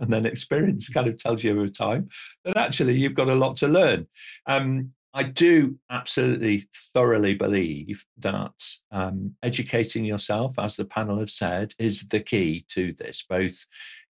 And 0.00 0.12
then 0.12 0.26
experience 0.26 0.88
kind 0.88 1.06
of 1.06 1.16
tells 1.18 1.44
you 1.44 1.52
over 1.52 1.68
time 1.68 2.08
that 2.44 2.56
actually 2.56 2.96
you've 2.96 3.14
got 3.14 3.28
a 3.28 3.34
lot 3.34 3.56
to 3.58 3.68
learn. 3.68 4.08
Um, 4.46 4.92
I 5.16 5.22
do 5.22 5.78
absolutely 5.90 6.64
thoroughly 6.92 7.34
believe 7.34 8.04
that 8.18 8.50
um, 8.90 9.36
educating 9.44 10.04
yourself, 10.04 10.58
as 10.58 10.74
the 10.74 10.84
panel 10.84 11.20
have 11.20 11.30
said, 11.30 11.72
is 11.78 12.08
the 12.08 12.18
key 12.18 12.66
to 12.70 12.92
this, 12.94 13.24
both 13.28 13.64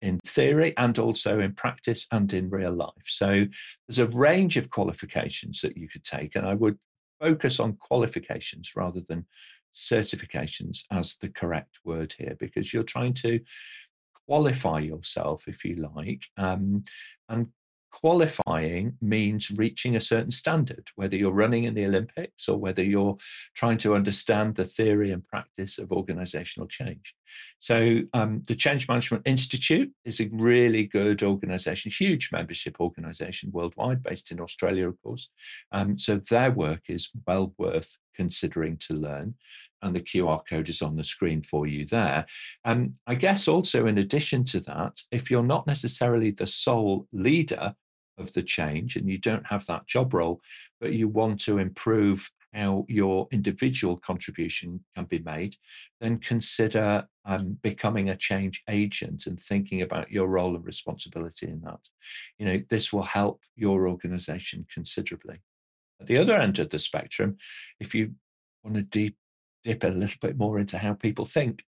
in 0.03 0.19
theory 0.25 0.77
and 0.77 0.99
also 0.99 1.39
in 1.39 1.53
practice 1.53 2.05
and 2.11 2.31
in 2.33 2.51
real 2.51 2.73
life. 2.73 3.07
So 3.07 3.45
there's 3.87 3.97
a 3.97 4.07
range 4.07 4.57
of 4.57 4.69
qualifications 4.69 5.61
that 5.61 5.75
you 5.75 5.89
could 5.89 6.03
take, 6.03 6.35
and 6.35 6.45
I 6.45 6.53
would 6.53 6.77
focus 7.19 7.59
on 7.59 7.77
qualifications 7.77 8.73
rather 8.75 9.01
than 9.09 9.25
certifications 9.73 10.83
as 10.91 11.15
the 11.15 11.29
correct 11.29 11.79
word 11.83 12.13
here, 12.15 12.35
because 12.39 12.71
you're 12.71 12.83
trying 12.83 13.15
to 13.15 13.39
qualify 14.27 14.79
yourself, 14.79 15.47
if 15.47 15.65
you 15.65 15.75
like, 15.95 16.25
um, 16.37 16.83
and 17.27 17.47
qualifying 17.91 18.97
means 19.01 19.51
reaching 19.51 19.95
a 19.95 20.01
certain 20.01 20.31
standard, 20.31 20.89
whether 20.95 21.15
you're 21.15 21.31
running 21.31 21.65
in 21.65 21.73
the 21.73 21.85
Olympics 21.85 22.47
or 22.47 22.57
whether 22.57 22.83
you're 22.83 23.17
trying 23.55 23.77
to 23.79 23.95
understand 23.95 24.55
the 24.55 24.65
theory 24.65 25.11
and 25.11 25.27
practice 25.27 25.77
of 25.77 25.91
organizational 25.91 26.67
change. 26.67 27.13
So, 27.59 27.99
um, 28.13 28.43
the 28.47 28.55
Change 28.55 28.87
Management 28.87 29.23
Institute 29.25 29.91
is 30.05 30.19
a 30.19 30.29
really 30.31 30.85
good 30.85 31.23
organization, 31.23 31.91
huge 31.91 32.29
membership 32.31 32.77
organization 32.79 33.51
worldwide, 33.51 34.03
based 34.03 34.31
in 34.31 34.39
Australia, 34.39 34.87
of 34.87 35.01
course. 35.01 35.29
Um, 35.71 35.97
so, 35.97 36.17
their 36.29 36.51
work 36.51 36.83
is 36.87 37.09
well 37.27 37.53
worth 37.57 37.97
considering 38.15 38.77
to 38.77 38.93
learn 38.93 39.35
and 39.81 39.95
the 39.95 40.01
QR 40.01 40.41
code 40.47 40.69
is 40.69 40.81
on 40.81 40.95
the 40.95 41.03
screen 41.03 41.41
for 41.41 41.67
you 41.67 41.85
there. 41.85 42.25
Um, 42.65 42.95
I 43.07 43.15
guess 43.15 43.47
also, 43.47 43.87
in 43.87 43.97
addition 43.97 44.43
to 44.45 44.59
that, 44.61 45.01
if 45.11 45.29
you're 45.29 45.43
not 45.43 45.67
necessarily 45.67 46.31
the 46.31 46.47
sole 46.47 47.07
leader 47.11 47.75
of 48.17 48.31
the 48.33 48.43
change 48.43 48.95
and 48.95 49.09
you 49.09 49.17
don't 49.17 49.45
have 49.45 49.65
that 49.65 49.87
job 49.87 50.13
role, 50.13 50.41
but 50.79 50.93
you 50.93 51.07
want 51.07 51.39
to 51.41 51.57
improve 51.57 52.29
how 52.53 52.85
your 52.89 53.27
individual 53.31 53.97
contribution 53.97 54.83
can 54.95 55.05
be 55.05 55.19
made, 55.19 55.55
then 56.01 56.17
consider 56.17 57.07
um, 57.25 57.57
becoming 57.61 58.09
a 58.09 58.17
change 58.17 58.61
agent 58.69 59.25
and 59.25 59.39
thinking 59.39 59.81
about 59.81 60.11
your 60.11 60.27
role 60.27 60.55
and 60.55 60.65
responsibility 60.65 61.47
in 61.47 61.61
that. 61.61 61.79
You 62.37 62.45
know, 62.45 62.59
this 62.69 62.91
will 62.91 63.03
help 63.03 63.41
your 63.55 63.87
organization 63.87 64.65
considerably. 64.73 65.41
At 66.01 66.07
the 66.07 66.17
other 66.17 66.35
end 66.35 66.59
of 66.59 66.69
the 66.69 66.79
spectrum, 66.79 67.37
if 67.79 67.95
you 67.95 68.15
want 68.63 68.75
to 68.75 68.83
deep 68.83 69.15
dip 69.63 69.83
a 69.83 69.87
little 69.87 70.17
bit 70.21 70.37
more 70.37 70.59
into 70.59 70.77
how 70.77 70.93
people 70.93 71.25
think, 71.25 71.63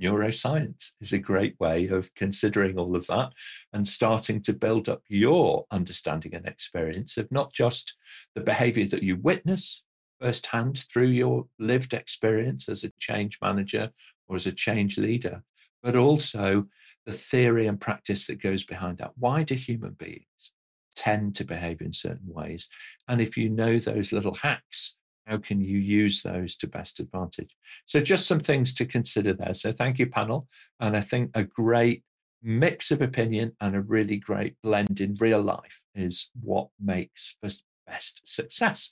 neuroscience 0.00 0.90
is 1.00 1.12
a 1.12 1.18
great 1.18 1.58
way 1.60 1.86
of 1.88 2.12
considering 2.14 2.78
all 2.78 2.96
of 2.96 3.06
that 3.06 3.32
and 3.72 3.86
starting 3.86 4.42
to 4.42 4.52
build 4.52 4.88
up 4.88 5.02
your 5.08 5.64
understanding 5.70 6.34
and 6.34 6.46
experience 6.46 7.16
of 7.16 7.30
not 7.30 7.52
just 7.52 7.94
the 8.34 8.40
behavior 8.40 8.86
that 8.86 9.02
you 9.02 9.16
witness 9.16 9.84
firsthand 10.20 10.84
through 10.92 11.08
your 11.08 11.46
lived 11.58 11.94
experience 11.94 12.68
as 12.68 12.84
a 12.84 12.92
change 12.98 13.38
manager 13.42 13.90
or 14.28 14.36
as 14.36 14.46
a 14.46 14.52
change 14.52 14.98
leader, 14.98 15.42
but 15.82 15.96
also 15.96 16.66
the 17.06 17.12
theory 17.12 17.66
and 17.66 17.80
practice 17.80 18.26
that 18.26 18.40
goes 18.40 18.62
behind 18.62 18.98
that. 18.98 19.12
Why 19.16 19.42
do 19.42 19.54
human 19.54 19.92
beings 19.92 20.52
tend 20.94 21.34
to 21.36 21.44
behave 21.44 21.80
in 21.80 21.92
certain 21.92 22.32
ways? 22.32 22.68
And 23.08 23.20
if 23.20 23.36
you 23.36 23.48
know 23.48 23.78
those 23.78 24.12
little 24.12 24.34
hacks 24.34 24.96
how 25.26 25.38
can 25.38 25.60
you 25.60 25.78
use 25.78 26.22
those 26.22 26.56
to 26.56 26.66
best 26.66 27.00
advantage? 27.00 27.56
So, 27.86 28.00
just 28.00 28.26
some 28.26 28.40
things 28.40 28.74
to 28.74 28.86
consider 28.86 29.32
there. 29.32 29.54
So, 29.54 29.72
thank 29.72 29.98
you, 29.98 30.06
panel. 30.06 30.48
And 30.80 30.96
I 30.96 31.00
think 31.00 31.30
a 31.34 31.44
great 31.44 32.02
mix 32.42 32.90
of 32.90 33.00
opinion 33.00 33.52
and 33.60 33.76
a 33.76 33.80
really 33.80 34.16
great 34.16 34.56
blend 34.62 35.00
in 35.00 35.16
real 35.20 35.40
life 35.40 35.82
is 35.94 36.30
what 36.42 36.68
makes 36.80 37.36
for 37.40 37.50
best 37.86 38.20
success. 38.24 38.90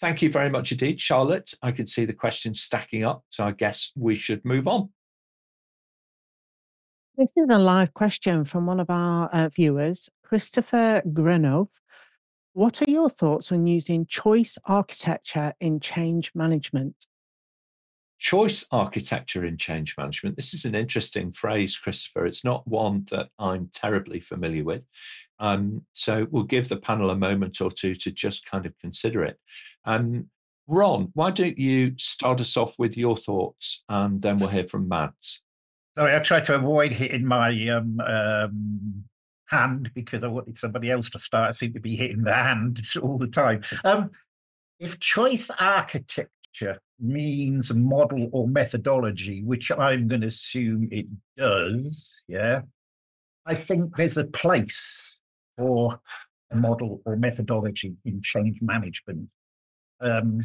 Thank 0.00 0.22
you 0.22 0.30
very 0.30 0.50
much 0.50 0.72
indeed, 0.72 1.00
Charlotte. 1.00 1.52
I 1.62 1.72
can 1.72 1.86
see 1.86 2.04
the 2.04 2.12
questions 2.12 2.60
stacking 2.60 3.04
up, 3.04 3.24
so 3.30 3.44
I 3.44 3.52
guess 3.52 3.92
we 3.96 4.14
should 4.14 4.44
move 4.44 4.68
on. 4.68 4.90
This 7.16 7.32
is 7.36 7.48
a 7.50 7.58
live 7.58 7.94
question 7.94 8.44
from 8.44 8.66
one 8.66 8.78
of 8.78 8.90
our 8.90 9.28
uh, 9.32 9.48
viewers, 9.48 10.08
Christopher 10.22 11.02
Grenov. 11.04 11.66
What 12.58 12.82
are 12.82 12.90
your 12.90 13.08
thoughts 13.08 13.52
on 13.52 13.68
using 13.68 14.04
choice 14.04 14.58
architecture 14.64 15.52
in 15.60 15.78
change 15.78 16.32
management? 16.34 17.06
Choice 18.18 18.66
architecture 18.72 19.44
in 19.44 19.56
change 19.56 19.94
management. 19.96 20.34
This 20.34 20.54
is 20.54 20.64
an 20.64 20.74
interesting 20.74 21.30
phrase, 21.30 21.76
Christopher. 21.76 22.26
It's 22.26 22.44
not 22.44 22.66
one 22.66 23.06
that 23.12 23.28
I'm 23.38 23.70
terribly 23.72 24.18
familiar 24.18 24.64
with. 24.64 24.84
Um, 25.38 25.86
so 25.92 26.26
we'll 26.32 26.42
give 26.42 26.68
the 26.68 26.78
panel 26.78 27.10
a 27.10 27.14
moment 27.14 27.60
or 27.60 27.70
two 27.70 27.94
to 27.94 28.10
just 28.10 28.44
kind 28.44 28.66
of 28.66 28.76
consider 28.80 29.22
it. 29.22 29.38
Um, 29.84 30.28
Ron, 30.66 31.10
why 31.14 31.30
don't 31.30 31.58
you 31.58 31.94
start 31.96 32.40
us 32.40 32.56
off 32.56 32.76
with 32.76 32.98
your 32.98 33.16
thoughts 33.16 33.84
and 33.88 34.20
then 34.20 34.36
we'll 34.36 34.48
hear 34.48 34.64
from 34.64 34.88
Mads. 34.88 35.42
Sorry, 35.96 36.12
I 36.12 36.18
tried 36.18 36.44
to 36.46 36.56
avoid 36.56 36.90
hitting 36.90 37.24
my 37.24 37.68
um, 37.68 38.00
um, 38.00 39.04
hand 39.48 39.90
because 39.94 40.22
I 40.22 40.28
wanted 40.28 40.56
somebody 40.56 40.90
else 40.90 41.10
to 41.10 41.18
start. 41.18 41.48
I 41.48 41.52
seem 41.52 41.72
to 41.74 41.80
be 41.80 41.96
hitting 41.96 42.22
the 42.22 42.34
hand 42.34 42.80
all 43.02 43.18
the 43.18 43.26
time. 43.26 43.62
Um, 43.84 44.10
if 44.78 45.00
choice 45.00 45.50
architecture 45.58 46.80
means 47.00 47.72
model 47.74 48.28
or 48.32 48.46
methodology, 48.46 49.42
which 49.42 49.70
I'm 49.72 50.08
going 50.08 50.20
to 50.20 50.28
assume 50.28 50.88
it 50.90 51.06
does, 51.36 52.22
yeah, 52.28 52.62
I 53.46 53.54
think 53.54 53.96
there's 53.96 54.18
a 54.18 54.24
place 54.24 55.18
for 55.56 56.00
a 56.50 56.56
model 56.56 57.00
or 57.04 57.16
methodology 57.16 57.94
in 58.04 58.22
change 58.22 58.60
management. 58.62 59.28
Um, 60.00 60.40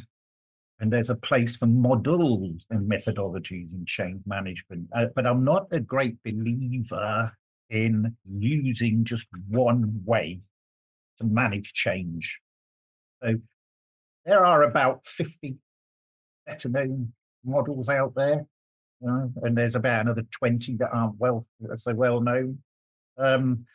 and 0.79 0.91
there's 0.91 1.09
a 1.09 1.15
place 1.15 1.55
for 1.55 1.67
models 1.67 2.65
and 2.69 2.89
methodologies 2.89 3.71
in 3.71 3.85
change 3.85 4.21
management. 4.25 4.87
Uh, 4.95 5.05
but 5.15 5.27
I'm 5.27 5.43
not 5.43 5.67
a 5.71 5.79
great 5.79 6.15
believer 6.23 7.31
in 7.69 8.15
using 8.29 9.03
just 9.03 9.27
one 9.47 10.01
way 10.05 10.41
to 11.19 11.25
manage 11.25 11.73
change. 11.73 12.39
So 13.23 13.35
there 14.25 14.43
are 14.43 14.63
about 14.63 15.05
50 15.05 15.55
better 16.45 16.69
known 16.69 17.13
models 17.43 17.89
out 17.89 18.15
there, 18.15 18.45
you 19.01 19.07
know, 19.07 19.31
and 19.43 19.57
there's 19.57 19.75
about 19.75 20.01
another 20.01 20.23
20 20.31 20.77
that 20.77 20.89
aren't 20.91 21.17
well 21.17 21.45
so 21.75 21.93
well 21.93 22.21
known. 22.21 22.59
Um, 23.17 23.65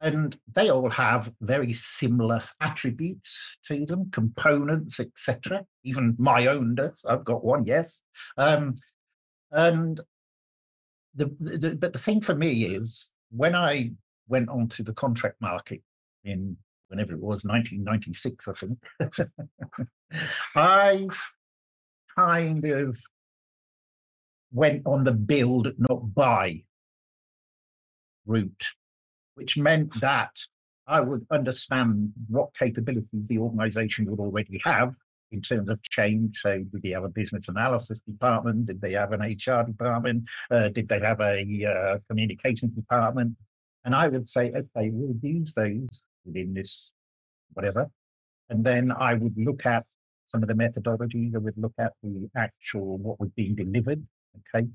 and 0.00 0.36
they 0.54 0.70
all 0.70 0.90
have 0.90 1.32
very 1.40 1.72
similar 1.72 2.42
attributes 2.60 3.56
to 3.64 3.84
them, 3.84 4.10
components, 4.12 5.00
etc. 5.00 5.64
Even 5.82 6.14
my 6.18 6.46
own 6.46 6.76
does. 6.76 7.04
I've 7.06 7.24
got 7.24 7.44
one, 7.44 7.64
yes. 7.64 8.04
Um, 8.36 8.76
and 9.50 10.00
the, 11.14 11.34
the 11.40 11.76
but 11.76 11.92
the 11.92 11.98
thing 11.98 12.20
for 12.20 12.34
me 12.34 12.64
is 12.64 13.12
when 13.30 13.54
I 13.54 13.92
went 14.28 14.48
onto 14.48 14.82
the 14.82 14.92
contract 14.92 15.40
market 15.40 15.82
in 16.24 16.56
whenever 16.88 17.12
it 17.12 17.20
was 17.20 17.44
1996, 17.44 18.48
I 18.48 18.52
think, 18.54 19.30
I 20.56 21.06
kind 22.16 22.64
of 22.64 22.98
went 24.50 24.82
on 24.86 25.04
the 25.04 25.12
build, 25.12 25.72
not 25.78 26.14
buy 26.14 26.62
route 28.26 28.72
which 29.38 29.56
meant 29.56 30.00
that 30.00 30.36
I 30.88 31.00
would 31.00 31.24
understand 31.30 32.12
what 32.28 32.56
capabilities 32.58 33.28
the 33.28 33.38
organization 33.38 34.06
would 34.06 34.18
already 34.18 34.60
have 34.64 34.96
in 35.32 35.40
terms 35.40 35.68
of 35.68 35.82
change. 35.82 36.40
So, 36.40 36.58
did 36.58 36.82
they 36.82 36.90
have 36.90 37.04
a 37.04 37.08
business 37.08 37.48
analysis 37.48 38.00
department? 38.00 38.66
Did 38.66 38.80
they 38.80 38.92
have 38.92 39.12
an 39.12 39.20
HR 39.20 39.64
department? 39.64 40.24
Uh, 40.50 40.68
did 40.68 40.88
they 40.88 41.00
have 41.00 41.20
a 41.20 41.44
uh, 41.64 41.98
communications 42.08 42.74
department? 42.74 43.36
And 43.84 43.94
I 43.94 44.08
would 44.08 44.28
say, 44.28 44.50
okay, 44.50 44.90
we'll 44.90 45.16
use 45.22 45.52
those 45.54 46.02
within 46.24 46.54
this 46.54 46.92
whatever. 47.52 47.90
And 48.50 48.64
then 48.64 48.92
I 48.92 49.14
would 49.14 49.34
look 49.36 49.66
at 49.66 49.84
some 50.26 50.42
of 50.42 50.48
the 50.48 50.54
methodologies. 50.54 51.34
I 51.34 51.38
would 51.38 51.56
look 51.56 51.74
at 51.78 51.92
the 52.02 52.28
actual 52.36 52.98
what 52.98 53.20
was 53.20 53.30
being 53.36 53.54
delivered. 53.54 54.06
Okay, 54.54 54.68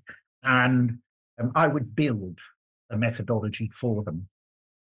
and 0.44 0.98
um, 1.40 1.52
I 1.56 1.68
would 1.68 1.96
build 1.96 2.38
a 2.92 2.98
methodology 2.98 3.70
for 3.74 4.04
them. 4.04 4.28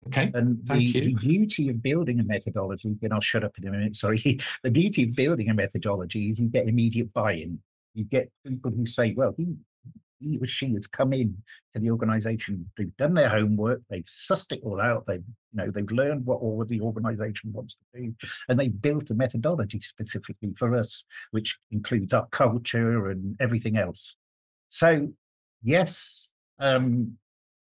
Okay. 0.07 0.31
And 0.33 0.59
the, 0.63 0.91
the, 0.91 1.13
beauty 1.13 1.69
of 1.69 1.81
building 1.81 2.19
a 2.19 2.23
methodology, 2.23 2.95
and 3.01 3.13
I'll 3.13 3.19
shut 3.19 3.43
up 3.43 3.57
in 3.57 3.67
a 3.67 3.71
minute, 3.71 3.95
sorry. 3.95 4.39
the 4.63 4.71
beauty 4.71 5.03
of 5.03 5.13
building 5.13 5.49
a 5.49 5.53
methodology 5.53 6.29
is 6.29 6.39
you 6.39 6.47
get 6.47 6.67
immediate 6.67 7.11
buy 7.13 7.33
in. 7.33 7.59
You 7.93 8.05
get 8.05 8.31
people 8.45 8.71
who 8.71 8.85
say, 8.85 9.13
well, 9.15 9.33
he, 9.35 9.55
he 10.19 10.37
or 10.37 10.47
she 10.47 10.73
has 10.73 10.87
come 10.87 11.11
in 11.11 11.35
to 11.73 11.81
the 11.81 11.91
organization, 11.91 12.69
they've 12.77 12.95
done 12.97 13.13
their 13.13 13.29
homework, 13.29 13.81
they've 13.89 14.05
sussed 14.05 14.53
it 14.53 14.61
all 14.63 14.79
out, 14.79 15.05
they've, 15.05 15.23
you 15.51 15.57
know, 15.57 15.69
they've 15.69 15.91
learned 15.91 16.25
what 16.25 16.39
all 16.39 16.63
the 16.65 16.79
organization 16.81 17.51
wants 17.51 17.75
to 17.75 18.01
do, 18.01 18.15
and 18.47 18.59
they 18.59 18.69
built 18.69 19.09
a 19.09 19.13
methodology 19.13 19.79
specifically 19.81 20.53
for 20.55 20.75
us, 20.75 21.03
which 21.31 21.57
includes 21.71 22.13
our 22.13 22.27
culture 22.27 23.09
and 23.09 23.35
everything 23.41 23.77
else. 23.77 24.15
So, 24.69 25.09
yes, 25.61 26.31
um, 26.59 27.17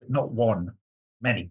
not 0.08 0.30
one, 0.30 0.72
many. 1.20 1.50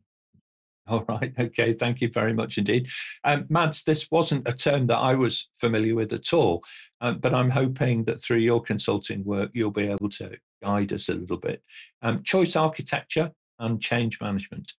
All 0.91 1.05
right. 1.07 1.33
Okay. 1.39 1.73
Thank 1.73 2.01
you 2.01 2.09
very 2.09 2.33
much 2.33 2.57
indeed. 2.57 2.89
Um, 3.23 3.45
Mads, 3.47 3.83
this 3.83 4.11
wasn't 4.11 4.45
a 4.45 4.51
term 4.51 4.87
that 4.87 4.97
I 4.97 5.15
was 5.15 5.49
familiar 5.57 5.95
with 5.95 6.11
at 6.11 6.33
all, 6.33 6.63
um, 6.99 7.19
but 7.19 7.33
I'm 7.33 7.49
hoping 7.49 8.03
that 8.05 8.21
through 8.21 8.39
your 8.39 8.61
consulting 8.61 9.23
work, 9.23 9.51
you'll 9.53 9.71
be 9.71 9.87
able 9.87 10.09
to 10.09 10.37
guide 10.61 10.91
us 10.91 11.07
a 11.07 11.13
little 11.13 11.37
bit. 11.37 11.63
Um, 12.01 12.23
choice 12.23 12.57
architecture 12.57 13.31
and 13.59 13.81
change 13.81 14.19
management. 14.19 14.73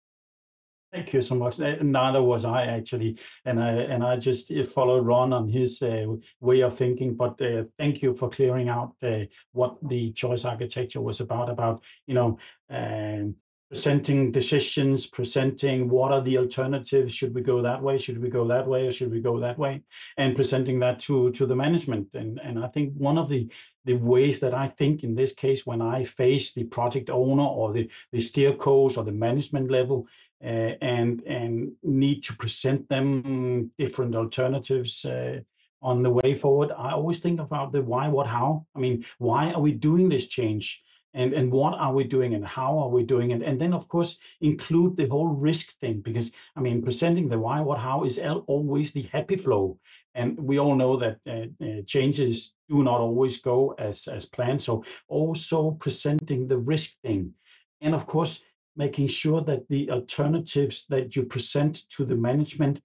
Thank 0.92 1.14
you 1.14 1.22
so 1.22 1.35
much. 1.35 1.59
Neither 1.59 2.22
was 2.22 2.44
I 2.44 2.66
actually, 2.66 3.16
and 3.46 3.59
I 3.59 3.70
and 3.70 4.05
I 4.05 4.18
just 4.18 4.53
uh, 4.53 4.66
followed 4.66 5.07
Ron 5.07 5.33
on 5.33 5.48
his 5.48 5.81
uh, 5.81 6.05
way 6.40 6.61
of 6.61 6.77
thinking. 6.77 7.14
But 7.14 7.40
uh, 7.40 7.64
thank 7.79 8.03
you 8.03 8.14
for 8.14 8.29
clearing 8.29 8.68
out 8.68 8.94
uh, 9.03 9.20
what 9.53 9.79
the 9.88 10.12
choice 10.12 10.44
architecture 10.44 11.01
was 11.01 11.20
about. 11.20 11.48
About 11.48 11.83
you 12.07 12.12
know 12.12 12.38
um, 12.68 13.35
presenting 13.73 14.31
decisions, 14.31 15.07
presenting 15.07 15.89
what 15.89 16.13
are 16.13 16.21
the 16.21 16.37
alternatives, 16.37 17.15
should 17.15 17.35
we 17.35 17.41
go 17.41 17.63
that 17.63 17.83
way, 17.83 17.97
should 17.97 18.21
we 18.21 18.29
go 18.29 18.47
that 18.47 18.67
way, 18.67 18.87
or 18.87 18.93
should 18.93 19.11
we 19.11 19.19
go 19.19 19.41
that 19.41 19.59
way, 19.59 19.81
and 20.19 20.37
presenting 20.37 20.79
that 20.79 21.01
to 21.01 21.31
to 21.33 21.47
the 21.47 21.57
management. 21.57 22.15
And 22.15 22.39
and 22.45 22.63
I 22.63 22.69
think 22.69 22.93
one 22.99 23.17
of 23.17 23.31
the 23.31 23.49
the 23.87 23.95
ways 23.95 24.41
that 24.41 24.53
I 24.53 24.69
think 24.69 25.05
in 25.05 25.15
this 25.15 25.33
case, 25.33 25.65
when 25.65 25.81
I 25.81 26.05
face 26.05 26.53
the 26.53 26.65
project 26.65 27.09
owner 27.09 27.45
or 27.45 27.73
the 27.73 27.89
the 28.13 28.19
SteerCo 28.19 28.95
or 28.99 29.05
the 29.05 29.19
management 29.29 29.71
level, 29.71 30.07
uh, 30.45 30.73
and 30.83 31.23
and 31.23 31.73
need 31.83 32.25
to 32.25 32.37
present 32.37 32.87
them 32.91 33.71
different 33.79 34.15
alternatives. 34.15 35.05
Uh, 35.05 35.41
on 35.85 36.01
the 36.01 36.11
way 36.11 36.33
forward, 36.37 36.71
I 36.71 36.93
always 36.93 37.19
think 37.19 37.41
about 37.41 37.73
the 37.73 37.83
why, 37.83 38.07
what, 38.07 38.29
how. 38.29 38.67
I 38.77 38.79
mean, 38.79 39.05
why 39.19 39.53
are 39.53 39.61
we 39.61 39.73
doing 39.73 40.09
this 40.09 40.29
change? 40.29 40.85
And 41.14 41.33
and 41.33 41.51
what 41.53 41.75
are 41.75 41.92
we 41.92 42.05
doing 42.05 42.35
and 42.35 42.44
how 42.44 42.79
are 42.79 42.88
we 42.88 43.03
doing 43.03 43.31
it? 43.33 43.42
And 43.42 43.61
then 43.61 43.75
of 43.75 43.88
course 43.88 44.18
include 44.40 44.96
the 44.96 45.09
whole 45.09 45.29
risk 45.29 45.79
thing 45.81 46.01
because 46.01 46.33
i 46.57 46.61
mean 46.61 46.83
presenting 46.83 47.29
the 47.29 47.38
why 47.38 47.61
what 47.61 47.79
how 47.79 48.05
is 48.05 48.18
always 48.46 48.92
the 48.92 49.03
happy 49.12 49.37
flow. 49.37 49.79
And 50.14 50.38
we 50.38 50.59
all 50.59 50.77
know 50.77 50.96
that 50.98 51.18
uh, 51.27 51.64
uh, 51.64 51.83
changes 51.87 52.55
do 52.68 52.83
not 52.83 53.01
always 53.01 53.38
go 53.38 53.75
as 53.79 54.09
as 54.09 54.27
planned. 54.27 54.62
So 54.62 54.85
also 55.09 55.72
presenting 55.72 56.48
the 56.48 56.59
risk 56.59 56.90
thing. 57.03 57.35
And 57.81 57.94
of 57.94 58.07
course 58.07 58.42
making 58.77 59.07
sure 59.09 59.42
that 59.42 59.68
the 59.68 59.90
alternatives 59.90 60.87
that 60.88 61.14
you 61.16 61.25
present 61.25 61.88
to 61.90 62.05
the 62.07 62.16
management 62.16 62.81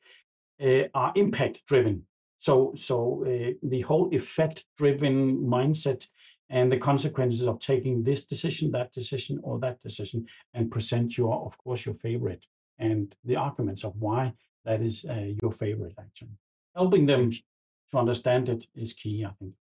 uh, 0.61 0.83
are 0.93 1.13
impact 1.15 1.61
driven 1.67 2.03
so 2.39 2.73
so 2.75 3.23
uh, 3.25 3.53
the 3.63 3.81
whole 3.81 4.09
effect 4.13 4.65
driven 4.77 5.37
mindset 5.39 6.07
and 6.49 6.71
the 6.71 6.77
consequences 6.77 7.45
of 7.45 7.60
taking 7.60 8.03
this 8.03 8.25
decision, 8.25 8.71
that 8.71 8.93
decision, 8.93 9.39
or 9.43 9.60
that 9.60 9.81
decision, 9.81 10.25
and 10.53 10.71
present 10.71 11.17
your, 11.17 11.45
of 11.45 11.57
course, 11.57 11.86
your 11.86 11.95
favorite 11.95 12.45
and 12.79 13.15
the 13.25 13.36
arguments 13.36 13.83
of 13.83 13.93
why 13.99 14.31
that 14.65 14.81
is 14.81 15.05
uh, 15.05 15.33
your 15.41 15.51
favorite 15.51 15.93
action. 15.99 16.29
Helping 16.75 17.05
them 17.05 17.31
to 17.31 17.97
understand 17.97 18.49
it 18.49 18.65
is 18.75 18.93
key, 18.93 19.25
I 19.25 19.31
think. 19.39 19.53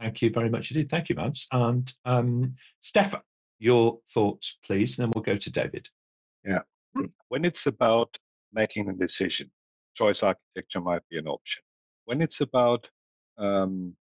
Thank 0.00 0.22
you 0.22 0.30
very 0.30 0.50
much 0.50 0.70
indeed. 0.70 0.90
Thank 0.90 1.08
you, 1.08 1.14
Mads. 1.14 1.46
And 1.52 1.92
um, 2.04 2.54
Stephan, 2.80 3.20
your 3.58 3.98
thoughts, 4.08 4.58
please, 4.64 4.98
and 4.98 5.04
then 5.06 5.12
we'll 5.14 5.24
go 5.24 5.36
to 5.36 5.50
David. 5.50 5.88
Yeah. 6.44 6.60
When 7.28 7.44
it's 7.44 7.66
about 7.66 8.16
making 8.52 8.88
a 8.88 8.92
decision, 8.92 9.50
choice 9.94 10.22
architecture 10.22 10.80
might 10.80 11.02
be 11.10 11.18
an 11.18 11.26
option. 11.26 11.62
When 12.04 12.22
it's 12.22 12.40
about 12.40 12.88
um, 13.36 13.94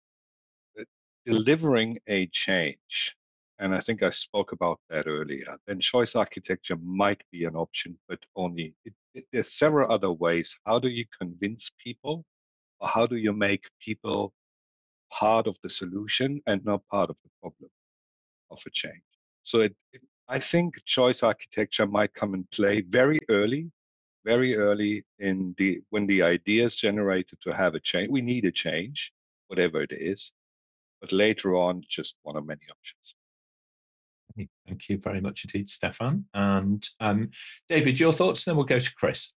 delivering 1.27 1.99
a 2.07 2.27
change, 2.29 3.17
and 3.59 3.75
I 3.75 3.81
think 3.81 4.03
I 4.03 4.11
spoke 4.11 4.53
about 4.53 4.81
that 4.91 5.07
earlier, 5.07 5.57
then 5.67 5.81
choice 5.81 6.15
architecture 6.15 6.77
might 6.83 7.23
be 7.31 7.45
an 7.45 7.57
option, 7.57 7.99
but 8.09 8.19
only 8.37 8.75
it, 8.85 8.93
it, 9.15 9.25
there's 9.33 9.53
several 9.53 9.91
other 9.91 10.13
ways. 10.13 10.57
How 10.67 10.79
do 10.79 10.89
you 10.89 11.05
convince 11.19 11.71
people, 11.83 12.25
or 12.81 12.89
how 12.89 13.07
do 13.07 13.17
you 13.17 13.33
make 13.33 13.71
people 13.81 14.33
part 15.11 15.47
of 15.47 15.57
the 15.63 15.71
solution 15.71 16.41
and 16.47 16.65
not 16.65 16.87
part 16.89 17.11
of 17.11 17.17
the 17.25 17.31
problem 17.41 17.71
of 18.51 18.61
a 18.67 18.71
change? 18.71 19.03
So 19.45 19.61
it, 19.61 19.75
I 20.29 20.39
think 20.39 20.85
choice 20.85 21.23
architecture 21.23 21.87
might 21.87 22.15
come 22.15 22.35
in 22.35 22.47
play 22.53 22.81
very 22.81 23.21
early, 23.29 23.71
very 24.25 24.57
early 24.57 25.05
in 25.19 25.55
the 25.59 25.81
when 25.91 26.07
the 26.07 26.23
idea 26.23 26.67
is 26.67 26.77
generated 26.77 27.39
to 27.43 27.55
have 27.55 27.75
a 27.75 27.81
change. 27.81 28.11
We 28.11 28.23
need 28.23 28.45
a 28.47 28.53
change, 28.53 29.13
whatever 29.49 29.83
it 29.83 29.93
is 29.93 30.33
but 31.05 31.13
later 31.13 31.55
on, 31.55 31.83
just 31.87 32.15
one 32.23 32.35
of 32.35 32.47
many 32.47 32.63
options. 32.71 33.15
Thank 34.67 34.89
you 34.89 34.97
very 34.97 35.21
much 35.21 35.45
indeed, 35.45 35.69
Stephan. 35.69 36.25
And 36.33 36.89
um, 36.99 37.29
David, 37.69 38.01
your 38.01 38.13
thoughts, 38.13 38.47
and 38.47 38.53
then 38.53 38.57
we'll 38.57 38.65
go 38.65 38.79
to 38.79 38.95
Chris. 38.95 39.33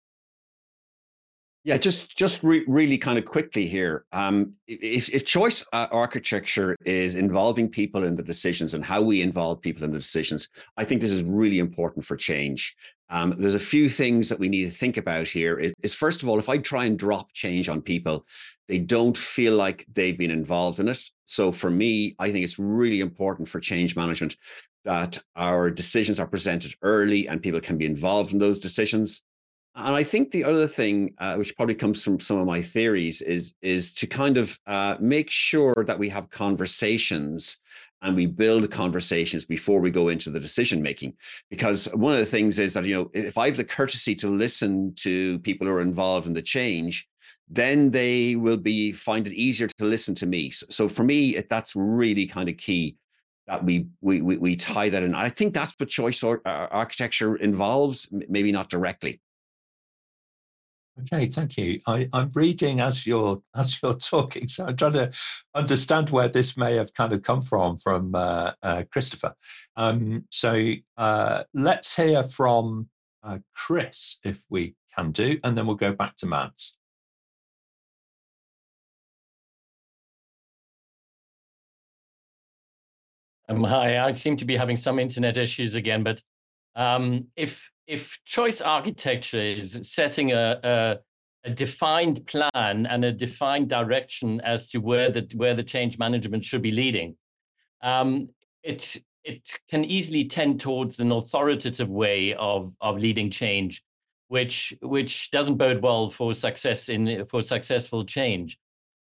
Yeah, 1.65 1.77
just 1.77 2.15
just 2.15 2.43
re- 2.43 2.63
really 2.67 2.99
kind 2.99 3.17
of 3.17 3.25
quickly 3.25 3.67
here. 3.67 4.05
Um, 4.13 4.53
if, 4.67 5.09
if 5.09 5.25
choice 5.25 5.65
uh, 5.73 5.87
architecture 5.91 6.77
is 6.85 7.15
involving 7.15 7.69
people 7.69 8.03
in 8.03 8.15
the 8.15 8.21
decisions 8.21 8.75
and 8.75 8.85
how 8.85 9.01
we 9.01 9.23
involve 9.23 9.61
people 9.61 9.83
in 9.83 9.91
the 9.91 9.97
decisions, 9.97 10.49
I 10.77 10.85
think 10.85 11.01
this 11.01 11.09
is 11.09 11.23
really 11.23 11.57
important 11.57 12.05
for 12.05 12.15
change. 12.17 12.75
Um, 13.09 13.33
there's 13.35 13.55
a 13.55 13.59
few 13.59 13.89
things 13.89 14.29
that 14.29 14.37
we 14.37 14.47
need 14.47 14.65
to 14.65 14.69
think 14.69 14.97
about 14.97 15.27
here. 15.27 15.57
Is, 15.57 15.73
is 15.81 15.95
first 15.95 16.21
of 16.21 16.29
all, 16.29 16.37
if 16.37 16.49
I 16.49 16.59
try 16.59 16.85
and 16.85 16.99
drop 16.99 17.33
change 17.33 17.67
on 17.67 17.81
people, 17.81 18.27
they 18.67 18.77
don't 18.77 19.17
feel 19.17 19.55
like 19.55 19.87
they've 19.91 20.17
been 20.17 20.29
involved 20.29 20.79
in 20.79 20.87
it. 20.87 21.01
So 21.25 21.51
for 21.51 21.71
me, 21.71 22.15
I 22.19 22.31
think 22.31 22.43
it's 22.43 22.59
really 22.59 22.99
important 22.99 23.49
for 23.49 23.59
change 23.59 23.95
management 23.95 24.37
that 24.83 25.17
our 25.35 25.71
decisions 25.71 26.19
are 26.19 26.27
presented 26.27 26.75
early 26.83 27.27
and 27.27 27.41
people 27.41 27.59
can 27.59 27.79
be 27.79 27.87
involved 27.87 28.33
in 28.33 28.39
those 28.39 28.59
decisions. 28.59 29.23
And 29.75 29.93
I 29.93 30.03
think 30.03 30.31
the 30.31 30.45
other 30.45 30.67
thing, 30.67 31.13
uh, 31.17 31.35
which 31.35 31.55
probably 31.55 31.75
comes 31.75 32.01
from 32.01 32.19
some 32.19 32.37
of 32.37 32.47
my 32.47 32.61
theories, 32.61 33.21
is 33.21 33.53
is 33.61 33.93
to 33.95 34.07
kind 34.07 34.37
of 34.37 34.57
uh, 34.67 34.95
make 34.99 35.29
sure 35.29 35.83
that 35.85 35.99
we 35.99 36.07
have 36.09 36.29
conversations 36.29 37.57
and 38.01 38.15
we 38.15 38.25
build 38.25 38.69
conversations 38.71 39.45
before 39.45 39.79
we 39.81 39.91
go 39.91 40.09
into 40.09 40.29
the 40.29 40.39
decision 40.39 40.81
making. 40.81 41.13
Because 41.49 41.87
one 41.93 42.13
of 42.13 42.19
the 42.19 42.25
things 42.25 42.57
is 42.57 42.73
that 42.75 42.85
you 42.85 42.95
know 42.95 43.11
if 43.13 43.37
I 43.37 43.47
have 43.47 43.57
the 43.57 43.65
courtesy 43.65 44.15
to 44.15 44.29
listen 44.29 44.93
to 44.99 45.39
people 45.39 45.67
who 45.67 45.73
are 45.73 45.81
involved 45.81 46.27
in 46.27 46.33
the 46.33 46.41
change, 46.41 47.05
then 47.49 47.91
they 47.91 48.37
will 48.37 48.57
be 48.57 48.93
find 48.93 49.27
it 49.27 49.33
easier 49.33 49.67
to 49.67 49.85
listen 49.85 50.15
to 50.15 50.25
me. 50.25 50.51
So, 50.51 50.65
so 50.69 50.87
for 50.87 51.03
me, 51.03 51.41
that's 51.49 51.75
really 51.75 52.27
kind 52.27 52.47
of 52.47 52.55
key 52.55 52.95
that 53.47 53.63
we, 53.63 53.87
we 54.01 54.21
we 54.21 54.37
we 54.37 54.55
tie 54.55 54.87
that 54.87 55.03
in. 55.03 55.13
I 55.15 55.29
think 55.29 55.53
that's 55.53 55.73
what 55.77 55.89
choice 55.89 56.23
or, 56.23 56.41
uh, 56.45 56.67
architecture 56.71 57.35
involves, 57.35 58.07
maybe 58.11 58.53
not 58.53 58.69
directly. 58.69 59.19
Okay, 61.01 61.27
thank 61.27 61.57
you. 61.57 61.81
I, 61.85 62.07
am 62.13 62.31
reading 62.33 62.79
as 62.79 63.05
you're 63.05 63.41
as 63.55 63.81
you're 63.81 63.95
talking, 63.95 64.47
so 64.47 64.65
I'm 64.65 64.77
trying 64.77 64.93
to 64.93 65.11
understand 65.53 66.09
where 66.09 66.29
this 66.29 66.55
may 66.55 66.75
have 66.75 66.93
kind 66.93 67.11
of 67.11 67.21
come 67.21 67.41
from 67.41 67.77
from 67.77 68.15
uh, 68.15 68.51
uh, 68.63 68.83
Christopher. 68.91 69.33
Um, 69.75 70.25
so 70.29 70.73
uh, 70.97 71.43
let's 71.53 71.95
hear 71.95 72.23
from 72.23 72.89
uh, 73.23 73.39
Chris 73.53 74.19
if 74.23 74.41
we 74.49 74.75
can 74.95 75.11
do, 75.11 75.37
and 75.43 75.57
then 75.57 75.67
we'll 75.67 75.75
go 75.75 75.91
back 75.91 76.15
to 76.17 76.27
Mads. 76.27 76.77
Um, 83.49 83.63
hi, 83.63 83.99
I 83.99 84.11
seem 84.13 84.37
to 84.37 84.45
be 84.45 84.55
having 84.55 84.77
some 84.77 84.97
internet 84.97 85.37
issues 85.37 85.75
again, 85.75 86.03
but 86.03 86.21
um, 86.75 87.27
if 87.35 87.69
if 87.87 88.19
choice 88.25 88.61
architecture 88.61 89.41
is 89.41 89.79
setting 89.83 90.31
a, 90.31 90.59
a, 90.63 90.97
a 91.43 91.49
defined 91.51 92.25
plan 92.25 92.87
and 92.89 93.05
a 93.05 93.11
defined 93.11 93.69
direction 93.69 94.41
as 94.41 94.69
to 94.69 94.79
where 94.79 95.11
the 95.11 95.27
where 95.35 95.53
the 95.53 95.63
change 95.63 95.97
management 95.99 96.43
should 96.43 96.61
be 96.61 96.71
leading, 96.71 97.15
um, 97.81 98.29
it 98.63 98.97
it 99.23 99.59
can 99.69 99.83
easily 99.83 100.25
tend 100.25 100.59
towards 100.59 100.99
an 100.99 101.11
authoritative 101.11 101.89
way 101.89 102.33
of 102.33 102.73
of 102.81 102.97
leading 102.97 103.29
change, 103.29 103.83
which 104.27 104.73
which 104.81 105.29
doesn't 105.31 105.57
bode 105.57 105.81
well 105.81 106.09
for 106.09 106.33
success 106.33 106.89
in 106.89 107.25
for 107.25 107.41
successful 107.41 108.03
change. 108.03 108.57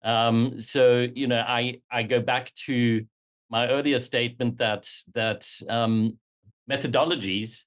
Um, 0.03 0.59
so 0.59 1.07
you 1.13 1.27
know, 1.27 1.43
I 1.45 1.81
I 1.91 2.03
go 2.03 2.21
back 2.21 2.53
to 2.65 3.05
my 3.49 3.67
earlier 3.67 3.99
statement 3.99 4.57
that 4.59 4.87
that 5.13 5.45
um, 5.67 6.17
methodologies 6.69 7.63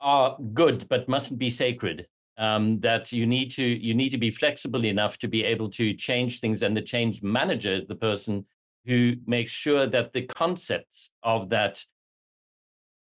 are 0.00 0.36
good 0.52 0.86
but 0.88 1.08
mustn't 1.08 1.38
be 1.38 1.50
sacred. 1.50 2.06
Um, 2.36 2.78
that 2.80 3.10
you 3.10 3.26
need 3.26 3.50
to 3.52 3.64
you 3.64 3.94
need 3.94 4.10
to 4.10 4.18
be 4.18 4.30
flexible 4.30 4.84
enough 4.84 5.18
to 5.18 5.28
be 5.28 5.42
able 5.42 5.68
to 5.70 5.92
change 5.92 6.38
things, 6.38 6.62
and 6.62 6.76
the 6.76 6.82
change 6.82 7.20
manager 7.20 7.72
is 7.72 7.86
the 7.86 7.96
person 7.96 8.46
who 8.86 9.16
makes 9.26 9.50
sure 9.50 9.86
that 9.86 10.12
the 10.12 10.22
concepts 10.22 11.10
of 11.24 11.48
that 11.50 11.84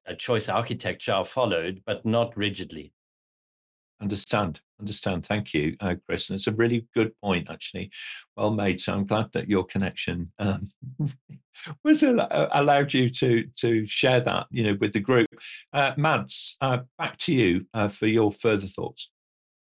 uh, 0.07 0.13
choice 0.13 0.47
architecture 0.47 1.11
are 1.11 1.25
followed, 1.25 1.81
but 1.87 2.05
not 2.05 2.37
rigidly. 2.37 2.93
Understand, 4.01 4.59
understand. 4.79 5.25
Thank 5.25 5.53
you, 5.53 5.75
uh, 5.79 5.95
Chris. 6.05 6.29
And 6.29 6.35
it's 6.35 6.47
a 6.47 6.51
really 6.53 6.85
good 6.93 7.13
point, 7.21 7.49
actually. 7.49 7.91
Well 8.35 8.51
made. 8.51 8.79
So 8.79 8.93
I'm 8.93 9.05
glad 9.05 9.27
that 9.33 9.49
your 9.49 9.63
connection 9.63 10.31
um, 10.37 10.69
was 11.83 12.03
al- 12.03 12.49
allowed 12.51 12.93
you 12.93 13.09
to 13.09 13.45
to 13.61 13.85
share 13.85 14.19
that, 14.21 14.47
you 14.51 14.63
know, 14.63 14.77
with 14.79 14.91
the 14.91 14.99
group. 14.99 15.27
Uh, 15.71 15.93
Mads, 15.95 16.57
uh, 16.59 16.79
back 16.97 17.17
to 17.19 17.33
you 17.33 17.65
uh, 17.73 17.87
for 17.87 18.07
your 18.07 18.31
further 18.31 18.67
thoughts. 18.67 19.09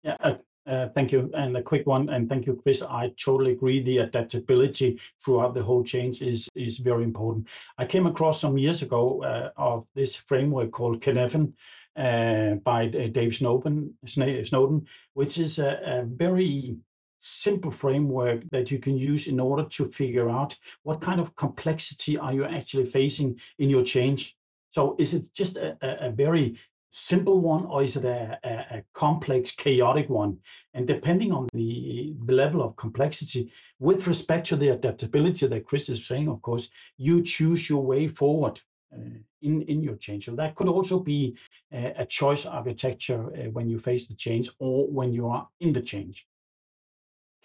Yeah, 0.02 0.16
uh, 0.20 0.34
uh, 0.68 0.88
thank 0.90 1.12
you. 1.12 1.30
And 1.34 1.56
a 1.56 1.62
quick 1.62 1.86
one, 1.86 2.08
and 2.10 2.28
thank 2.28 2.46
you, 2.46 2.60
Chris. 2.62 2.82
I 2.82 3.12
totally 3.16 3.52
agree. 3.52 3.80
The 3.80 3.98
adaptability 3.98 5.00
throughout 5.24 5.54
the 5.54 5.62
whole 5.62 5.82
change 5.82 6.22
is 6.22 6.48
is 6.54 6.78
very 6.78 7.04
important. 7.04 7.48
I 7.78 7.86
came 7.86 8.06
across 8.06 8.40
some 8.40 8.58
years 8.58 8.82
ago 8.82 9.22
uh, 9.22 9.50
of 9.56 9.86
this 9.94 10.14
framework 10.14 10.72
called 10.72 11.00
Cynefin, 11.00 11.52
uh, 11.98 12.54
by 12.64 12.86
uh, 12.86 13.08
Dave 13.08 13.34
Snowden, 13.34 13.92
Snowden, 14.06 14.86
which 15.14 15.38
is 15.38 15.58
a, 15.58 15.80
a 15.84 16.04
very 16.04 16.76
simple 17.20 17.70
framework 17.70 18.42
that 18.50 18.70
you 18.70 18.78
can 18.78 18.96
use 18.96 19.26
in 19.26 19.40
order 19.40 19.64
to 19.64 19.84
figure 19.86 20.30
out 20.30 20.56
what 20.84 21.00
kind 21.00 21.20
of 21.20 21.34
complexity 21.36 22.16
are 22.16 22.32
you 22.32 22.44
actually 22.44 22.86
facing 22.86 23.38
in 23.58 23.68
your 23.68 23.82
change. 23.82 24.36
So 24.70 24.94
is 24.98 25.14
it 25.14 25.32
just 25.32 25.56
a, 25.56 25.76
a, 25.82 26.10
very 26.10 26.58
simple 26.90 27.40
one 27.40 27.64
or 27.66 27.82
is 27.82 27.96
it 27.96 28.04
a, 28.04 28.38
a, 28.44 28.82
complex, 28.94 29.50
chaotic 29.50 30.08
one? 30.08 30.38
And 30.74 30.86
depending 30.86 31.32
on 31.32 31.48
the, 31.52 32.14
the 32.26 32.34
level 32.34 32.62
of 32.62 32.76
complexity, 32.76 33.50
with 33.80 34.06
respect 34.06 34.46
to 34.48 34.56
the 34.56 34.68
adaptability 34.68 35.46
that 35.46 35.66
Chris 35.66 35.88
is 35.88 36.06
saying, 36.06 36.28
of 36.28 36.40
course, 36.42 36.68
you 36.96 37.22
choose 37.22 37.68
your 37.68 37.82
way 37.82 38.08
forward. 38.08 38.60
Uh, 38.94 39.18
in 39.42 39.62
in 39.62 39.82
your 39.82 39.96
change. 39.96 40.24
So 40.24 40.34
that 40.36 40.54
could 40.54 40.66
also 40.66 40.98
be 40.98 41.36
a, 41.72 41.92
a 41.98 42.06
choice 42.06 42.46
architecture 42.46 43.26
uh, 43.34 43.50
when 43.50 43.68
you 43.68 43.78
face 43.78 44.06
the 44.06 44.14
change 44.14 44.50
or 44.58 44.88
when 44.88 45.12
you 45.12 45.28
are 45.28 45.46
in 45.60 45.72
the 45.74 45.82
change. 45.82 46.26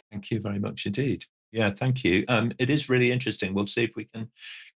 Thank 0.09 0.31
you 0.31 0.39
very 0.39 0.59
much 0.59 0.85
indeed. 0.85 1.25
Yeah, 1.51 1.71
thank 1.71 2.03
you. 2.03 2.23
Um, 2.29 2.53
it 2.59 2.69
is 2.69 2.89
really 2.89 3.11
interesting. 3.11 3.53
We'll 3.53 3.67
see 3.67 3.83
if 3.83 3.91
we 3.95 4.05
can 4.05 4.29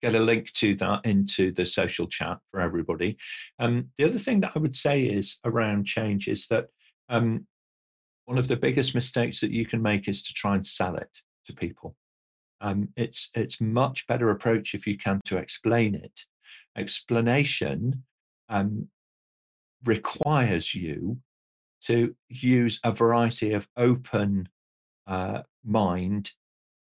get 0.03 0.15
a 0.15 0.21
link 0.21 0.53
to 0.55 0.75
that 0.77 1.05
into 1.05 1.53
the 1.53 1.67
social 1.67 2.09
chat 2.09 2.39
for 2.51 2.61
everybody. 2.61 3.17
Um, 3.59 3.91
the 3.97 4.05
other 4.05 4.19
thing 4.19 4.41
that 4.41 4.53
I 4.57 4.59
would 4.59 4.75
say 4.75 5.03
is 5.03 5.39
around 5.45 5.85
change 5.85 6.29
is 6.29 6.47
that 6.49 6.69
um, 7.11 7.47
one 8.25 8.39
of 8.39 8.49
the 8.49 8.57
biggest 8.57 8.95
mistakes 8.95 9.41
that 9.41 9.53
you 9.53 9.67
can 9.67 9.83
make 9.83 10.09
is 10.09 10.23
to 10.25 10.33
try 10.33 10.55
and 10.55 10.67
sell 10.67 10.97
it 10.97 11.21
to 11.47 11.53
people. 11.53 11.95
Um, 12.61 12.89
it's 12.97 13.31
it's 13.35 13.61
much 13.61 14.07
better 14.07 14.31
approach 14.31 14.75
if 14.75 14.87
you 14.87 14.97
can 14.97 15.21
to 15.27 15.37
explain 15.37 15.95
it 15.95 16.25
explanation 16.77 18.05
um, 18.49 18.89
requires 19.85 20.75
you 20.75 21.18
to 21.83 22.14
use 22.29 22.81
a 22.85 22.93
variety 22.93 23.53
of 23.53 23.68
open 23.77 24.49
uh, 25.07 25.43
mind, 25.64 26.33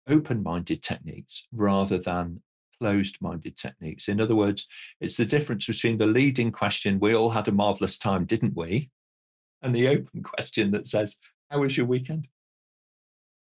open-minded 0.07 0.83
techniques 0.83 1.47
rather 1.53 1.97
than 1.97 2.41
closed-minded 2.79 3.57
techniques. 3.57 4.07
In 4.07 4.19
other 4.19 4.35
words, 4.35 4.67
it's 4.99 5.17
the 5.17 5.25
difference 5.25 5.67
between 5.67 5.97
the 5.97 6.05
leading 6.05 6.51
question, 6.51 6.99
"We 6.99 7.15
all 7.15 7.29
had 7.29 7.47
a 7.47 7.51
marvelous 7.51 7.97
time, 7.97 8.25
didn't 8.25 8.55
we?" 8.55 8.91
and 9.61 9.73
the 9.75 9.87
open 9.87 10.23
question 10.23 10.71
that 10.71 10.87
says, 10.87 11.17
"How 11.49 11.59
was 11.59 11.77
your 11.77 11.85
weekend?" 11.85 12.27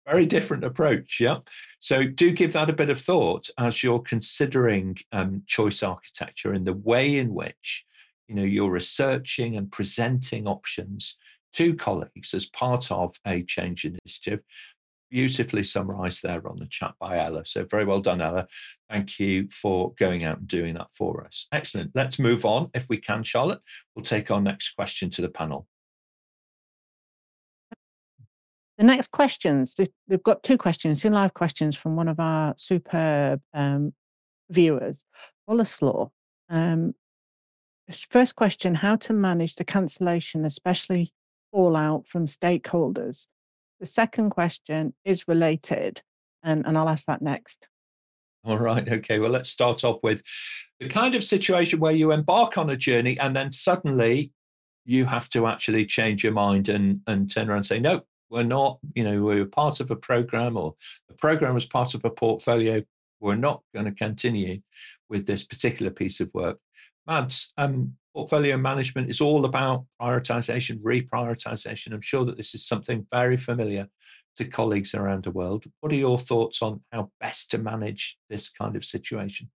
Very 0.06 0.26
different 0.26 0.64
approach 0.64 1.18
yeah. 1.20 1.38
So 1.78 2.02
do 2.04 2.30
give 2.32 2.52
that 2.54 2.70
a 2.70 2.74
bit 2.74 2.90
of 2.90 3.00
thought 3.00 3.48
as 3.58 3.82
you're 3.82 4.00
considering 4.00 4.96
um, 5.12 5.42
choice 5.46 5.82
architecture 5.82 6.52
and 6.52 6.66
the 6.66 6.74
way 6.74 7.18
in 7.18 7.34
which 7.34 7.84
you 8.28 8.34
know 8.34 8.42
you're 8.42 8.70
researching 8.70 9.56
and 9.56 9.70
presenting 9.70 10.46
options 10.46 11.16
to 11.54 11.74
colleagues 11.74 12.34
as 12.34 12.46
part 12.46 12.90
of 12.90 13.14
a 13.26 13.42
change 13.42 13.84
initiative. 13.84 14.40
Beautifully 15.10 15.64
summarized 15.64 16.22
there 16.22 16.46
on 16.48 16.56
the 16.60 16.66
chat 16.66 16.94
by 17.00 17.18
ella. 17.18 17.44
So 17.44 17.64
very 17.64 17.84
well 17.84 18.00
done 18.00 18.20
ella. 18.20 18.46
Thank 18.88 19.18
you 19.18 19.48
for 19.50 19.92
going 19.98 20.22
out 20.22 20.38
and 20.38 20.46
doing 20.46 20.74
that 20.74 20.94
for 20.94 21.24
us. 21.24 21.48
Excellent. 21.50 21.90
Let's 21.96 22.20
move 22.20 22.44
on 22.44 22.70
if 22.74 22.88
we 22.88 22.98
can 22.98 23.24
charlotte. 23.24 23.60
We'll 23.96 24.04
take 24.04 24.30
our 24.30 24.40
next 24.40 24.74
question 24.76 25.10
to 25.10 25.22
the 25.22 25.28
panel 25.28 25.66
The 28.80 28.86
next 28.86 29.10
questions, 29.10 29.76
we've 30.08 30.22
got 30.22 30.42
two 30.42 30.56
questions, 30.56 31.02
two 31.02 31.10
live 31.10 31.34
questions 31.34 31.76
from 31.76 31.96
one 31.96 32.08
of 32.08 32.18
our 32.18 32.54
superb 32.56 33.42
um, 33.52 33.92
viewers, 34.48 35.04
Boleslaw. 35.46 36.08
Um, 36.48 36.94
first 38.08 38.36
question 38.36 38.76
How 38.76 38.96
to 38.96 39.12
manage 39.12 39.56
the 39.56 39.66
cancellation, 39.66 40.46
especially 40.46 41.12
fallout 41.52 42.06
from 42.06 42.24
stakeholders? 42.24 43.26
The 43.80 43.86
second 43.86 44.30
question 44.30 44.94
is 45.04 45.28
related, 45.28 46.00
and, 46.42 46.66
and 46.66 46.78
I'll 46.78 46.88
ask 46.88 47.04
that 47.04 47.20
next. 47.20 47.68
All 48.46 48.56
right. 48.56 48.88
Okay. 48.88 49.18
Well, 49.18 49.30
let's 49.30 49.50
start 49.50 49.84
off 49.84 49.98
with 50.02 50.22
the 50.78 50.88
kind 50.88 51.14
of 51.14 51.22
situation 51.22 51.80
where 51.80 51.92
you 51.92 52.12
embark 52.12 52.56
on 52.56 52.70
a 52.70 52.78
journey 52.78 53.18
and 53.18 53.36
then 53.36 53.52
suddenly 53.52 54.32
you 54.86 55.04
have 55.04 55.28
to 55.30 55.46
actually 55.46 55.84
change 55.84 56.24
your 56.24 56.32
mind 56.32 56.70
and, 56.70 57.00
and 57.06 57.30
turn 57.30 57.50
around 57.50 57.58
and 57.58 57.66
say, 57.66 57.78
no, 57.78 58.04
we're 58.30 58.42
not, 58.44 58.78
you 58.94 59.04
know, 59.04 59.22
we 59.22 59.40
are 59.40 59.46
part 59.46 59.80
of 59.80 59.90
a 59.90 59.96
program 59.96 60.56
or 60.56 60.74
the 61.08 61.14
program 61.14 61.54
was 61.54 61.66
part 61.66 61.94
of 61.94 62.04
a 62.04 62.10
portfolio. 62.10 62.82
We're 63.20 63.34
not 63.34 63.62
going 63.74 63.86
to 63.86 63.92
continue 63.92 64.60
with 65.08 65.26
this 65.26 65.44
particular 65.44 65.90
piece 65.90 66.20
of 66.20 66.32
work. 66.32 66.58
Mads, 67.06 67.52
um, 67.58 67.94
portfolio 68.14 68.56
management 68.56 69.10
is 69.10 69.20
all 69.20 69.44
about 69.44 69.84
prioritization, 70.00 70.80
reprioritization. 70.82 71.92
I'm 71.92 72.00
sure 72.00 72.24
that 72.24 72.36
this 72.36 72.54
is 72.54 72.66
something 72.66 73.06
very 73.12 73.36
familiar 73.36 73.88
to 74.36 74.44
colleagues 74.44 74.94
around 74.94 75.24
the 75.24 75.30
world. 75.32 75.64
What 75.80 75.92
are 75.92 75.96
your 75.96 76.18
thoughts 76.18 76.62
on 76.62 76.80
how 76.92 77.10
best 77.20 77.50
to 77.50 77.58
manage 77.58 78.16
this 78.28 78.48
kind 78.48 78.76
of 78.76 78.84
situation? 78.84 79.50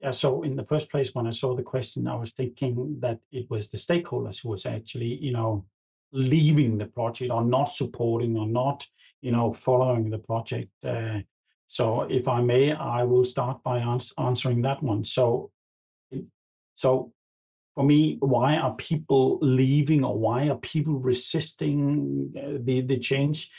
Yeah, 0.00 0.12
so 0.12 0.42
in 0.42 0.56
the 0.56 0.64
first 0.64 0.90
place, 0.90 1.14
when 1.14 1.26
I 1.26 1.30
saw 1.30 1.54
the 1.54 1.62
question, 1.62 2.06
I 2.06 2.14
was 2.14 2.30
thinking 2.30 2.96
that 3.00 3.18
it 3.32 3.50
was 3.50 3.68
the 3.68 3.76
stakeholders 3.76 4.40
who 4.42 4.48
was 4.48 4.64
actually, 4.64 5.18
you 5.20 5.32
know, 5.32 5.64
leaving 6.12 6.78
the 6.78 6.86
project 6.86 7.30
or 7.30 7.44
not 7.44 7.72
supporting 7.72 8.36
or 8.36 8.46
not, 8.46 8.86
you 9.22 9.32
know, 9.32 9.52
following 9.52 10.10
the 10.10 10.18
project. 10.18 10.70
Uh, 10.84 11.18
so 11.66 12.02
if 12.02 12.26
I 12.26 12.40
may, 12.40 12.72
I 12.72 13.04
will 13.04 13.24
start 13.24 13.62
by 13.62 13.78
ans- 13.78 14.12
answering 14.18 14.62
that 14.62 14.82
one. 14.82 15.04
So, 15.04 15.50
so 16.74 17.12
for 17.74 17.84
me, 17.84 18.16
why 18.20 18.56
are 18.56 18.74
people 18.74 19.38
leaving 19.40 20.04
or 20.04 20.18
why 20.18 20.48
are 20.48 20.58
people 20.58 20.94
resisting 20.94 22.32
uh, 22.36 22.58
the 22.62 22.80
the 22.80 22.98
change? 22.98 23.50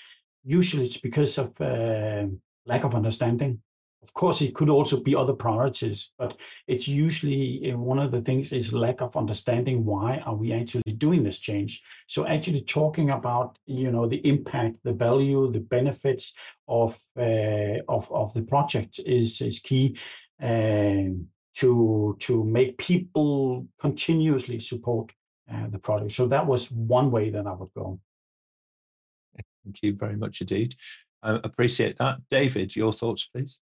Usually, 0.43 0.83
it's 0.83 0.97
because 0.97 1.37
of 1.37 1.59
uh, 1.61 2.25
lack 2.65 2.83
of 2.83 2.95
understanding 2.95 3.61
of 4.03 4.13
course, 4.15 4.41
it 4.41 4.55
could 4.55 4.69
also 4.69 4.99
be 4.99 5.15
other 5.15 5.33
priorities, 5.33 6.09
but 6.17 6.35
it's 6.67 6.87
usually 6.87 7.69
eh, 7.69 7.73
one 7.73 7.99
of 7.99 8.11
the 8.11 8.21
things 8.21 8.51
is 8.51 8.73
lack 8.73 8.99
of 9.01 9.15
understanding 9.15 9.85
why 9.85 10.17
are 10.25 10.35
we 10.35 10.53
actually 10.53 10.93
doing 10.97 11.21
this 11.21 11.37
change. 11.37 11.83
So 12.07 12.25
actually 12.25 12.61
talking 12.61 13.11
about 13.11 13.59
you 13.67 13.91
know 13.91 14.07
the 14.07 14.25
impact, 14.27 14.77
the 14.83 14.93
value, 14.93 15.51
the 15.51 15.59
benefits 15.59 16.33
of 16.67 16.99
uh, 17.15 17.77
of 17.87 18.11
of 18.11 18.33
the 18.33 18.41
project 18.41 18.99
is 19.05 19.41
is 19.41 19.59
key. 19.59 19.97
Um, 20.41 21.27
to 21.53 22.15
to 22.19 22.43
make 22.45 22.77
people 22.77 23.67
continuously 23.77 24.59
support 24.59 25.11
uh, 25.51 25.67
the 25.67 25.77
project. 25.77 26.13
So 26.13 26.25
that 26.27 26.47
was 26.47 26.71
one 26.71 27.11
way 27.11 27.29
that 27.29 27.45
I 27.45 27.53
would 27.53 27.73
go. 27.75 27.99
Thank 29.63 29.83
you 29.83 29.93
very 29.93 30.15
much 30.15 30.41
indeed. 30.41 30.75
I 31.21 31.39
appreciate 31.43 31.97
that. 31.97 32.19
David, 32.29 32.75
your 32.75 32.93
thoughts, 32.93 33.25
please. 33.25 33.59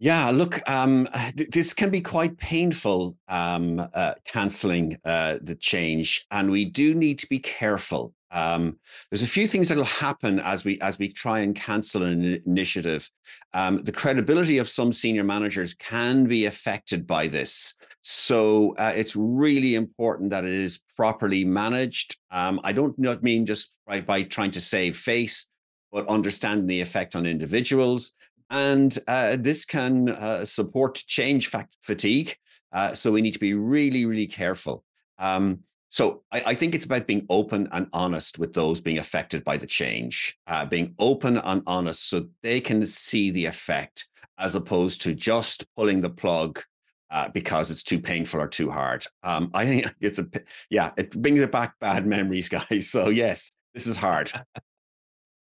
Yeah, 0.00 0.30
look, 0.30 0.60
um, 0.70 1.08
th- 1.36 1.50
this 1.50 1.74
can 1.74 1.90
be 1.90 2.00
quite 2.00 2.38
painful, 2.38 3.16
um, 3.26 3.84
uh, 3.92 4.14
canceling 4.24 4.96
uh, 5.04 5.38
the 5.42 5.56
change, 5.56 6.24
and 6.30 6.50
we 6.50 6.64
do 6.64 6.94
need 6.94 7.18
to 7.18 7.26
be 7.26 7.40
careful. 7.40 8.14
Um, 8.30 8.78
there's 9.10 9.22
a 9.22 9.26
few 9.26 9.48
things 9.48 9.68
that 9.68 9.76
will 9.76 9.84
happen 9.84 10.38
as 10.38 10.64
we 10.64 10.78
as 10.82 10.98
we 10.98 11.08
try 11.08 11.40
and 11.40 11.54
cancel 11.54 12.04
an 12.04 12.40
initiative. 12.46 13.10
Um, 13.54 13.82
the 13.82 13.90
credibility 13.90 14.58
of 14.58 14.68
some 14.68 14.92
senior 14.92 15.24
managers 15.24 15.74
can 15.74 16.26
be 16.26 16.44
affected 16.44 17.04
by 17.04 17.26
this, 17.26 17.74
so 18.02 18.76
uh, 18.76 18.92
it's 18.94 19.16
really 19.16 19.74
important 19.74 20.30
that 20.30 20.44
it 20.44 20.52
is 20.52 20.78
properly 20.96 21.44
managed. 21.44 22.18
Um, 22.30 22.60
I 22.62 22.70
don't 22.70 22.96
not 22.98 23.24
mean 23.24 23.46
just 23.46 23.72
by, 23.84 24.00
by 24.00 24.22
trying 24.22 24.52
to 24.52 24.60
save 24.60 24.96
face, 24.96 25.46
but 25.90 26.06
understanding 26.06 26.68
the 26.68 26.82
effect 26.82 27.16
on 27.16 27.26
individuals 27.26 28.12
and 28.50 28.98
uh, 29.06 29.36
this 29.38 29.64
can 29.64 30.08
uh, 30.08 30.44
support 30.44 30.94
change 31.06 31.50
fatigue. 31.82 32.36
Uh, 32.72 32.94
so 32.94 33.12
we 33.12 33.22
need 33.22 33.32
to 33.32 33.38
be 33.38 33.54
really, 33.54 34.04
really 34.04 34.26
careful. 34.26 34.84
Um, 35.18 35.60
so 35.90 36.22
I, 36.30 36.42
I, 36.46 36.54
think 36.54 36.74
it's 36.74 36.84
about 36.84 37.06
being 37.06 37.26
open 37.30 37.66
and 37.72 37.88
honest 37.92 38.38
with 38.38 38.52
those 38.52 38.80
being 38.80 38.98
affected 38.98 39.42
by 39.42 39.56
the 39.56 39.66
change, 39.66 40.38
uh, 40.46 40.66
being 40.66 40.94
open 40.98 41.38
and 41.38 41.62
honest 41.66 42.08
so 42.08 42.28
they 42.42 42.60
can 42.60 42.84
see 42.86 43.30
the 43.30 43.46
effect 43.46 44.06
as 44.38 44.54
opposed 44.54 45.02
to 45.02 45.14
just 45.14 45.64
pulling 45.74 46.00
the 46.00 46.10
plug 46.10 46.60
uh, 47.10 47.28
because 47.28 47.70
it's 47.70 47.82
too 47.82 47.98
painful 47.98 48.40
or 48.40 48.48
too 48.48 48.70
hard. 48.70 49.06
Um, 49.22 49.50
I 49.54 49.64
think 49.64 49.94
it's 50.00 50.18
a, 50.18 50.28
yeah, 50.70 50.90
it 50.96 51.10
brings 51.10 51.40
it 51.40 51.50
back 51.50 51.74
bad 51.80 52.06
memories, 52.06 52.48
guys. 52.70 52.90
So 52.90 53.08
yes, 53.08 53.50
this 53.74 53.86
is 53.86 53.96
hard. 53.96 54.30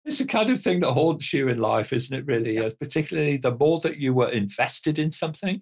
It's 0.09 0.19
the 0.19 0.25
kind 0.25 0.49
of 0.49 0.61
thing 0.61 0.81
that 0.81 0.93
haunts 0.93 1.35
you 1.35 1.49
in 1.49 1.59
life, 1.59 1.93
isn't 1.93 2.19
it? 2.19 2.25
Really, 2.25 2.55
yeah. 2.55 2.71
particularly 2.81 3.37
the 3.37 3.55
more 3.55 3.79
that 3.81 3.99
you 3.99 4.15
were 4.15 4.31
invested 4.31 4.99
in 4.99 5.13
something. 5.13 5.61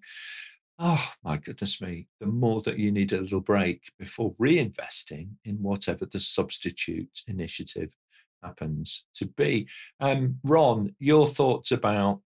Oh 0.79 1.11
my 1.25 1.39
goodness 1.39 1.81
me! 1.81 2.07
The 2.21 2.27
more 2.27 2.61
that 2.61 2.79
you 2.79 2.93
need 2.93 3.13
a 3.13 3.21
little 3.21 3.41
break 3.41 3.91
before 3.99 4.35
reinvesting 4.35 5.31
in 5.45 5.57
whatever 5.57 6.07
the 6.07 6.21
substitute 6.21 7.23
initiative 7.27 7.93
happens 8.41 9.05
to 9.17 9.27
be. 9.27 9.67
Um, 9.99 10.39
Ron, 10.45 10.95
your 11.01 11.27
thoughts 11.27 11.73
about 11.73 12.21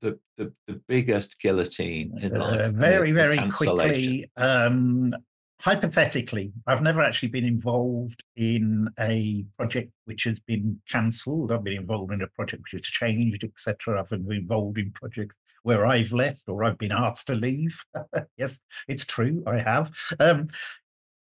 the, 0.00 0.18
the, 0.38 0.52
the 0.66 0.80
biggest 0.88 1.40
guillotine 1.40 2.18
in 2.20 2.36
uh, 2.36 2.40
life? 2.40 2.60
Uh, 2.60 2.70
very, 2.70 3.12
very 3.12 3.38
quickly. 3.50 4.28
Um, 4.36 5.14
hypothetically, 5.60 6.52
I've 6.66 6.82
never 6.82 7.02
actually 7.02 7.28
been 7.28 7.44
involved 7.44 8.22
in 8.36 8.88
a 8.98 9.44
project 9.58 9.92
which 10.06 10.24
has 10.24 10.40
been 10.40 10.80
cancelled. 10.88 11.52
I've 11.52 11.64
been 11.64 11.78
involved 11.78 12.12
in 12.12 12.22
a 12.22 12.26
project 12.28 12.62
which 12.62 12.72
has 12.72 12.82
changed, 12.82 13.44
etc. 13.44 14.00
I've 14.00 14.08
been 14.08 14.30
involved 14.32 14.78
in 14.78 14.90
projects 14.92 15.36
where 15.62 15.84
I've 15.84 16.12
left 16.12 16.48
or 16.48 16.64
I've 16.64 16.78
been 16.78 16.92
asked 16.92 17.26
to 17.26 17.34
leave. 17.34 17.84
yes, 18.38 18.60
it's 18.88 19.04
true, 19.04 19.42
I 19.46 19.58
have. 19.58 19.92
Um, 20.18 20.46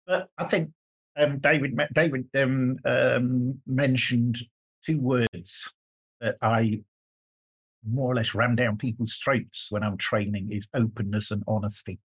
but 0.07 0.28
I 0.39 0.45
think 0.45 0.70
um, 1.16 1.39
David 1.39 1.78
David 1.93 2.26
um, 2.37 2.78
um, 2.85 3.61
mentioned 3.66 4.39
two 4.87 5.01
words 5.01 5.72
that 6.20 6.37
I 6.41 6.83
more 7.89 8.12
or 8.12 8.14
less 8.14 8.35
ram 8.35 8.55
down 8.55 8.76
people's 8.76 9.16
throats 9.16 9.68
when 9.70 9.83
I'm 9.83 9.97
training 9.97 10.53
is 10.53 10.68
openness 10.74 11.31
and 11.31 11.43
honesty. 11.49 11.99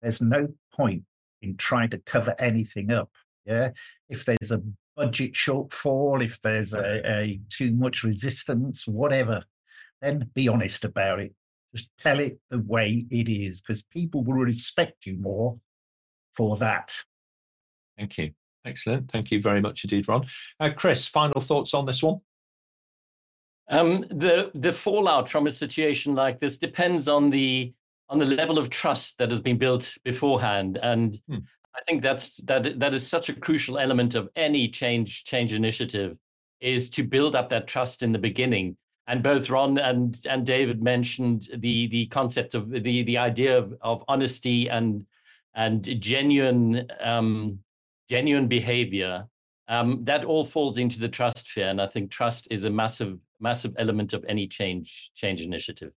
There's 0.00 0.22
no 0.22 0.48
point 0.72 1.02
in 1.42 1.56
trying 1.56 1.90
to 1.90 1.98
cover 1.98 2.34
anything 2.38 2.90
up. 2.90 3.10
Yeah. 3.44 3.70
If 4.08 4.24
there's 4.24 4.52
a 4.52 4.62
budget 4.96 5.34
shortfall, 5.34 6.24
if 6.24 6.40
there's 6.40 6.74
a, 6.74 7.02
a 7.06 7.40
too 7.50 7.72
much 7.72 8.02
resistance, 8.02 8.86
whatever, 8.86 9.44
then 10.00 10.30
be 10.34 10.48
honest 10.48 10.84
about 10.84 11.20
it. 11.20 11.34
Just 11.74 11.90
tell 11.98 12.20
it 12.20 12.38
the 12.50 12.58
way 12.58 13.04
it 13.10 13.28
is, 13.28 13.60
because 13.60 13.82
people 13.82 14.22
will 14.24 14.36
respect 14.36 15.04
you 15.04 15.16
more 15.18 15.58
for 16.34 16.56
that. 16.56 16.94
Thank 17.98 18.16
you. 18.18 18.32
Excellent. 18.64 19.10
Thank 19.10 19.30
you 19.30 19.40
very 19.42 19.60
much 19.60 19.84
indeed, 19.84 20.08
Ron. 20.08 20.26
Uh, 20.58 20.70
Chris, 20.74 21.06
final 21.06 21.40
thoughts 21.40 21.74
on 21.74 21.86
this 21.86 22.02
one? 22.02 22.20
Um, 23.68 24.02
the 24.10 24.50
the 24.54 24.72
fallout 24.72 25.28
from 25.28 25.46
a 25.46 25.50
situation 25.50 26.14
like 26.14 26.40
this 26.40 26.56
depends 26.56 27.08
on 27.08 27.30
the 27.30 27.74
on 28.08 28.18
the 28.18 28.26
level 28.26 28.58
of 28.58 28.70
trust 28.70 29.18
that 29.18 29.30
has 29.30 29.40
been 29.40 29.58
built 29.58 29.96
beforehand. 30.04 30.78
And 30.82 31.20
hmm. 31.28 31.38
I 31.74 31.80
think 31.86 32.02
that's 32.02 32.38
that 32.38 32.78
that 32.80 32.94
is 32.94 33.06
such 33.06 33.28
a 33.28 33.34
crucial 33.34 33.78
element 33.78 34.14
of 34.14 34.28
any 34.36 34.68
change 34.68 35.24
change 35.24 35.52
initiative 35.52 36.16
is 36.60 36.88
to 36.90 37.04
build 37.04 37.36
up 37.36 37.50
that 37.50 37.66
trust 37.66 38.02
in 38.02 38.12
the 38.12 38.18
beginning. 38.18 38.76
And 39.06 39.22
both 39.22 39.50
Ron 39.50 39.78
and 39.78 40.18
and 40.28 40.46
David 40.46 40.82
mentioned 40.82 41.48
the 41.54 41.86
the 41.88 42.06
concept 42.06 42.54
of 42.54 42.70
the 42.70 43.02
the 43.02 43.18
idea 43.18 43.58
of, 43.58 43.74
of 43.82 44.04
honesty 44.08 44.68
and 44.68 45.04
and 45.54 45.84
genuine 46.00 46.88
um, 47.00 47.58
genuine 48.08 48.48
behavior. 48.48 49.26
Um, 49.68 50.04
that 50.04 50.24
all 50.24 50.44
falls 50.44 50.78
into 50.78 51.00
the 51.00 51.08
trust 51.08 51.48
sphere, 51.48 51.68
and 51.68 51.82
I 51.82 51.88
think 51.88 52.10
trust 52.10 52.46
is 52.50 52.64
a 52.64 52.70
massive 52.70 53.18
massive 53.40 53.74
element 53.76 54.12
of 54.14 54.24
any 54.28 54.46
change 54.46 55.10
change 55.14 55.42
initiative 55.42 55.92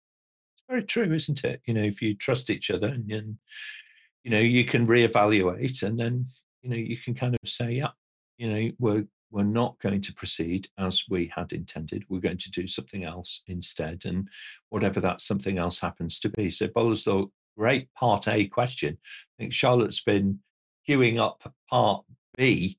very 0.69 0.83
true, 0.83 1.13
isn't 1.13 1.45
it? 1.45 1.63
You 1.67 1.75
know, 1.75 1.83
if 1.83 2.03
you 2.03 2.15
trust 2.15 2.51
each 2.51 2.71
other 2.71 2.89
and, 2.89 3.11
and 3.11 3.39
you 4.25 4.31
know, 4.31 4.39
you 4.39 4.65
can 4.65 4.87
reevaluate 4.87 5.83
and 5.83 5.99
then, 5.99 6.27
you 6.63 6.71
know, 6.71 6.77
you 6.77 6.97
can 6.97 7.15
kind 7.15 7.35
of 7.35 7.49
say, 7.49 7.73
yeah, 7.73 7.91
you 8.37 8.51
know, 8.51 8.71
we're 8.79 9.05
we're 9.31 9.43
not 9.43 9.79
going 9.81 10.01
to 10.01 10.15
proceed 10.15 10.69
as 10.79 11.05
we 11.11 11.31
had 11.35 11.53
intended. 11.53 12.05
We're 12.09 12.21
going 12.21 12.39
to 12.39 12.51
do 12.51 12.67
something 12.67 13.05
else 13.05 13.43
instead. 13.47 14.05
And 14.07 14.27
whatever 14.71 15.01
that 15.01 15.21
something 15.21 15.59
else 15.59 15.79
happens 15.79 16.19
to 16.21 16.31
be. 16.31 16.51
So 16.51 16.67
Boleslaw, 16.69 17.29
great 17.57 17.93
part 17.93 18.27
A 18.27 18.47
question. 18.47 18.97
I 19.03 19.43
think 19.43 19.53
Charlotte's 19.53 20.01
been 20.01 20.39
queuing 20.89 21.21
up 21.21 21.53
part 21.69 22.05
B 22.39 22.79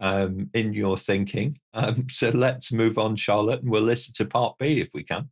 um, 0.00 0.48
in 0.54 0.72
your 0.72 0.96
thinking. 0.96 1.58
Um, 1.72 2.08
so 2.08 2.30
let's 2.30 2.72
move 2.72 2.98
on, 2.98 3.14
Charlotte, 3.14 3.62
and 3.62 3.70
we'll 3.70 3.82
listen 3.82 4.12
to 4.14 4.24
part 4.24 4.58
B 4.58 4.80
if 4.80 4.88
we 4.92 5.04
can 5.04 5.30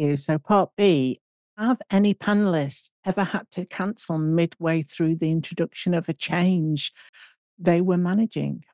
you. 0.00 0.16
So, 0.16 0.38
part 0.38 0.70
B 0.76 1.20
Have 1.58 1.80
any 1.90 2.14
panelists 2.14 2.90
ever 3.04 3.24
had 3.24 3.50
to 3.52 3.66
cancel 3.66 4.18
midway 4.18 4.82
through 4.82 5.16
the 5.16 5.30
introduction 5.30 5.94
of 5.94 6.08
a 6.08 6.14
change 6.14 6.92
they 7.58 7.80
were 7.80 7.98
managing? 7.98 8.64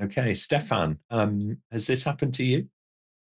Okay, 0.00 0.34
Stephan, 0.34 0.98
um, 1.10 1.58
has 1.72 1.86
this 1.86 2.04
happened 2.04 2.34
to 2.34 2.44
you? 2.44 2.68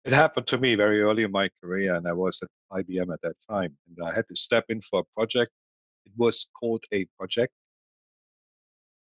It 0.05 0.13
happened 0.13 0.47
to 0.49 0.59
me 0.59 0.75
very 0.75 1.03
early 1.03 1.23
in 1.23 1.31
my 1.31 1.51
career, 1.63 1.95
and 1.95 2.09
I 2.09 2.13
was 2.13 2.41
at 2.43 2.49
IBM 2.73 3.13
at 3.13 3.21
that 3.23 3.37
time. 3.49 3.77
And 3.87 4.09
I 4.09 4.15
had 4.15 4.27
to 4.29 4.37
step 4.37 4.65
in 4.69 4.81
for 4.81 5.01
a 5.01 5.05
project. 5.15 5.51
It 6.07 6.13
was 6.17 6.47
called 6.59 6.83
a 6.93 7.07
project. 7.19 7.53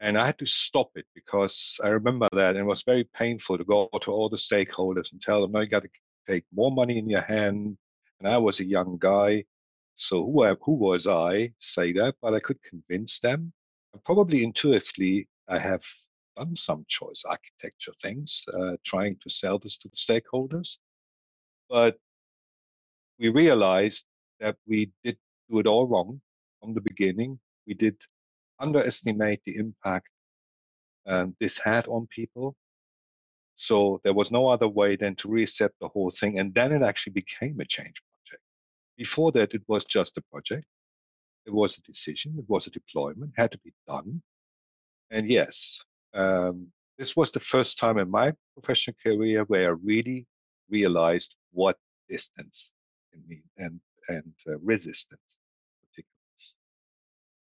And 0.02 0.18
I 0.18 0.26
had 0.26 0.40
to 0.40 0.46
stop 0.46 0.92
it 0.96 1.06
because 1.14 1.78
I 1.84 1.90
remember 1.90 2.28
that 2.32 2.52
and 2.52 2.60
it 2.60 2.64
was 2.64 2.84
very 2.84 3.04
painful 3.14 3.58
to 3.58 3.66
go 3.66 3.90
to 4.02 4.12
all 4.12 4.30
the 4.30 4.38
stakeholders 4.38 5.12
and 5.12 5.22
tell 5.22 5.42
them, 5.42 5.52
no, 5.52 5.60
you 5.60 5.68
got 5.68 5.84
to 5.84 5.90
take 6.28 6.46
more 6.54 6.72
money 6.72 6.98
in 6.98 7.10
your 7.10 7.22
hand. 7.22 7.78
And 8.20 8.30
I 8.30 8.38
was 8.38 8.60
a 8.60 8.66
young 8.66 8.98
guy. 9.00 9.46
So 9.98 10.26
who, 10.26 10.46
who 10.64 10.74
was 10.74 11.08
I 11.08 11.54
say 11.60 11.94
that? 11.94 12.16
But 12.22 12.34
I 12.36 12.40
could 12.40 12.62
convince 12.64 13.20
them. 13.20 13.54
And 13.94 14.04
probably 14.04 14.44
intuitively, 14.44 15.28
I 15.48 15.60
have 15.60 15.84
done 16.38 16.56
some 16.56 16.86
choice 16.90 17.24
architecture 17.30 17.94
things, 18.02 18.44
uh, 18.54 18.78
trying 18.86 19.18
to 19.24 19.30
sell 19.30 19.60
this 19.60 19.78
to 19.80 19.90
the 19.90 19.98
stakeholders. 19.98 20.78
But 21.70 21.98
we 23.20 23.30
realized 23.30 24.06
that 24.40 24.58
we 24.68 24.92
did 25.04 25.18
do 25.50 25.60
it 25.60 25.68
all 25.68 25.88
wrong 25.88 26.22
from 26.62 26.74
the 26.74 26.82
beginning. 26.82 27.40
We 27.68 27.76
did 27.76 27.98
underestimate 28.60 29.42
the 29.46 29.58
impact 29.58 30.08
um, 31.08 31.36
this 31.40 31.60
had 31.60 31.88
on 31.88 32.08
people. 32.08 32.56
So 33.58 34.02
there 34.04 34.14
was 34.14 34.32
no 34.32 34.48
other 34.50 34.68
way 34.68 34.96
than 34.98 35.16
to 35.18 35.30
reset 35.30 35.72
the 35.82 35.90
whole 35.90 36.12
thing. 36.12 36.40
And 36.40 36.54
then 36.56 36.72
it 36.74 36.84
actually 36.84 37.14
became 37.14 37.60
a 37.62 37.66
change. 37.66 37.96
Before 39.00 39.32
that, 39.32 39.54
it 39.54 39.64
was 39.68 39.86
just 39.86 40.18
a 40.18 40.22
project. 40.30 40.66
It 41.46 41.54
was 41.54 41.78
a 41.78 41.82
decision. 41.82 42.36
It 42.38 42.46
was 42.50 42.68
a 42.68 42.70
deployment, 42.70 43.32
had 43.38 43.52
to 43.54 43.60
be 43.60 43.74
done. 43.88 44.22
And 45.10 45.30
yes, 45.30 45.80
um, 46.14 46.68
this 46.98 47.16
was 47.16 47.32
the 47.32 47.40
first 47.40 47.80
time 47.80 47.98
in 47.98 48.12
my 48.12 48.34
professional 48.54 48.98
career 49.02 49.46
where 49.46 49.70
I 49.70 49.78
really 49.82 50.28
realized 50.70 51.38
what 51.54 51.78
distance 52.10 52.74
can 53.12 53.24
mean 53.26 53.44
and, 53.58 53.80
and 54.10 54.34
uh, 54.48 54.60
resistance. 54.60 55.38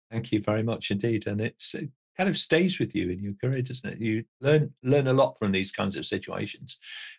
Thank 0.10 0.32
you 0.32 0.42
very 0.42 0.64
much 0.64 0.92
indeed. 0.92 1.26
And 1.26 1.42
it's 1.42 1.74
it 1.74 1.90
kind 2.16 2.30
of 2.30 2.38
stays 2.38 2.80
with 2.80 2.94
you 2.94 3.10
in 3.10 3.24
your 3.24 3.34
career, 3.34 3.64
doesn't 3.64 3.94
it? 3.94 4.00
You 4.00 4.24
learn 4.42 4.72
learn 4.84 5.08
a 5.08 5.14
lot 5.14 5.40
from 5.40 5.52
these 5.52 5.72
kinds 5.72 5.96
of 5.96 6.06
situations. 6.06 6.78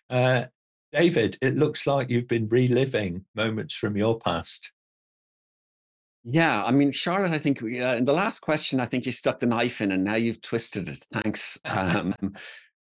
Uh, 0.09 0.45
David, 0.91 1.37
it 1.41 1.57
looks 1.57 1.85
like 1.87 2.09
you've 2.09 2.27
been 2.27 2.47
reliving 2.47 3.25
moments 3.35 3.75
from 3.75 3.97
your 3.97 4.17
past. 4.19 4.71
Yeah, 6.27 6.63
I 6.65 6.71
mean, 6.71 6.91
Charlotte, 6.91 7.31
I 7.31 7.37
think 7.37 7.61
uh, 7.61 7.65
in 7.65 8.05
the 8.05 8.13
last 8.13 8.39
question, 8.39 8.79
I 8.79 8.85
think 8.85 9.05
you 9.05 9.11
stuck 9.11 9.39
the 9.39 9.45
knife 9.45 9.79
in 9.79 9.91
and 9.91 10.03
now 10.03 10.15
you've 10.15 10.41
twisted 10.41 10.87
it. 10.87 11.05
Thanks. 11.13 11.59
Um, 11.65 12.15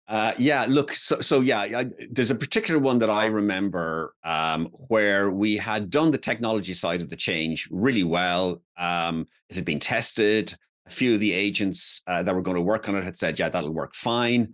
uh, 0.07 0.31
yeah, 0.37 0.65
look, 0.69 0.93
so, 0.93 1.19
so 1.19 1.41
yeah, 1.41 1.59
I, 1.59 1.85
there's 2.09 2.31
a 2.31 2.35
particular 2.35 2.79
one 2.79 2.97
that 2.99 3.09
I 3.09 3.25
remember 3.25 4.15
um, 4.23 4.67
where 4.71 5.29
we 5.29 5.57
had 5.57 5.89
done 5.89 6.11
the 6.11 6.17
technology 6.17 6.73
side 6.73 7.01
of 7.01 7.09
the 7.09 7.17
change 7.17 7.67
really 7.71 8.05
well. 8.05 8.61
Um, 8.77 9.27
it 9.49 9.57
had 9.57 9.65
been 9.65 9.81
tested. 9.81 10.55
A 10.85 10.89
few 10.89 11.13
of 11.13 11.19
the 11.19 11.33
agents 11.33 12.01
uh, 12.07 12.23
that 12.23 12.33
were 12.33 12.41
going 12.41 12.55
to 12.55 12.61
work 12.61 12.87
on 12.87 12.95
it 12.95 13.03
had 13.03 13.17
said, 13.17 13.37
yeah, 13.37 13.49
that'll 13.49 13.73
work 13.73 13.93
fine. 13.93 14.53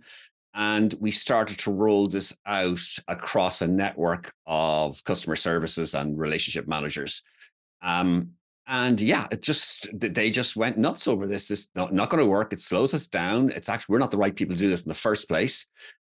And 0.54 0.94
we 1.00 1.10
started 1.10 1.58
to 1.60 1.72
roll 1.72 2.06
this 2.06 2.32
out 2.46 2.80
across 3.08 3.60
a 3.60 3.66
network 3.66 4.32
of 4.46 5.02
customer 5.04 5.36
services 5.36 5.94
and 5.94 6.18
relationship 6.18 6.68
managers. 6.68 7.22
Um, 7.82 8.30
and 8.66 9.00
yeah, 9.00 9.26
it 9.30 9.42
just 9.42 9.88
they 9.92 10.30
just 10.30 10.56
went 10.56 10.78
nuts 10.78 11.06
over 11.06 11.26
this. 11.26 11.50
It's 11.50 11.68
not, 11.74 11.92
not 11.92 12.08
going 12.08 12.22
to 12.22 12.30
work. 12.30 12.52
It 12.52 12.60
slows 12.60 12.94
us 12.94 13.08
down. 13.08 13.50
It's 13.50 13.68
actually 13.68 13.94
we're 13.94 13.98
not 13.98 14.10
the 14.10 14.16
right 14.16 14.34
people 14.34 14.54
to 14.54 14.58
do 14.58 14.70
this 14.70 14.82
in 14.82 14.88
the 14.88 14.94
first 14.94 15.28
place. 15.28 15.66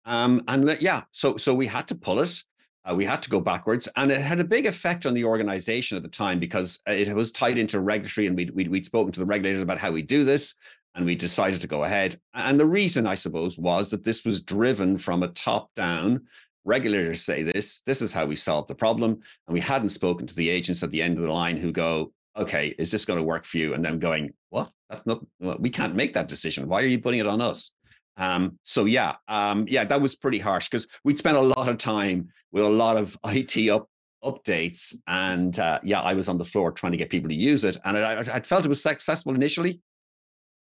Um, 0.05 0.43
and 0.47 0.77
yeah, 0.79 1.03
so 1.11 1.37
so 1.37 1.53
we 1.53 1.65
had 1.65 1.87
to 1.87 1.95
pull 1.95 2.19
it. 2.19 2.43
Uh, 2.85 2.93
we 2.93 3.05
had 3.05 3.23
to 3.23 3.29
go 3.29 3.39
backwards, 3.39 3.87
and 3.95 4.11
it 4.11 4.19
had 4.19 4.41
a 4.41 4.43
big 4.43 4.65
effect 4.65 5.05
on 5.05 5.13
the 5.13 5.23
organization 5.23 5.95
at 5.95 6.03
the 6.03 6.09
time 6.09 6.37
because 6.37 6.81
it 6.85 7.15
was 7.15 7.31
tied 7.31 7.57
into 7.57 7.79
regulatory, 7.79 8.27
and 8.27 8.35
we'd, 8.35 8.49
we'd, 8.53 8.67
we'd 8.67 8.85
spoken 8.85 9.09
to 9.09 9.21
the 9.21 9.25
regulators 9.25 9.61
about 9.61 9.77
how 9.77 9.89
we 9.89 10.01
do 10.01 10.25
this, 10.25 10.55
and 10.95 11.05
we 11.05 11.15
decided 11.15 11.61
to 11.61 11.67
go 11.67 11.83
ahead. 11.83 12.19
And 12.33 12.59
the 12.59 12.65
reason, 12.65 13.07
I 13.07 13.15
suppose, 13.15 13.57
was 13.57 13.89
that 13.91 14.03
this 14.03 14.23
was 14.23 14.41
driven 14.41 14.97
from 14.97 15.23
a 15.23 15.29
top 15.29 15.69
down. 15.75 16.27
Regulators 16.65 17.21
say 17.21 17.43
this, 17.43 17.81
this 17.85 18.01
is 18.01 18.13
how 18.13 18.25
we 18.25 18.35
solve 18.35 18.67
the 18.67 18.75
problem. 18.75 19.11
And 19.47 19.53
we 19.53 19.59
hadn't 19.59 19.89
spoken 19.89 20.27
to 20.27 20.35
the 20.35 20.49
agents 20.49 20.83
at 20.83 20.91
the 20.91 21.01
end 21.01 21.17
of 21.17 21.23
the 21.23 21.31
line 21.31 21.57
who 21.57 21.71
go, 21.71 22.13
okay, 22.37 22.75
is 22.77 22.91
this 22.91 23.05
going 23.05 23.17
to 23.17 23.23
work 23.23 23.45
for 23.45 23.57
you? 23.57 23.73
And 23.73 23.83
them 23.83 23.99
going, 23.99 24.33
what? 24.49 24.71
That's 24.89 25.05
not, 25.05 25.23
we 25.59 25.69
can't 25.69 25.95
make 25.95 26.13
that 26.13 26.27
decision. 26.27 26.67
Why 26.67 26.81
are 26.81 26.87
you 26.87 26.99
putting 26.99 27.19
it 27.19 27.27
on 27.27 27.41
us? 27.41 27.71
Um, 28.17 28.59
so 28.63 28.85
yeah, 28.85 29.15
um, 29.27 29.65
yeah, 29.67 29.85
that 29.85 30.01
was 30.01 30.15
pretty 30.15 30.39
harsh 30.39 30.69
because 30.69 30.87
we'd 31.03 31.17
spent 31.17 31.37
a 31.37 31.41
lot 31.41 31.67
of 31.69 31.77
time 31.77 32.29
with 32.51 32.63
a 32.63 32.69
lot 32.69 32.97
of 32.97 33.17
IT 33.25 33.69
up, 33.69 33.89
updates, 34.23 34.95
and 35.07 35.57
uh, 35.59 35.79
yeah, 35.83 36.01
I 36.01 36.13
was 36.13 36.29
on 36.29 36.37
the 36.37 36.45
floor 36.45 36.71
trying 36.71 36.91
to 36.91 36.97
get 36.97 37.09
people 37.09 37.29
to 37.29 37.35
use 37.35 37.63
it, 37.63 37.77
and 37.83 37.97
I, 37.97 38.19
I 38.19 38.39
felt 38.41 38.65
it 38.65 38.69
was 38.69 38.83
successful 38.83 39.33
initially. 39.33 39.81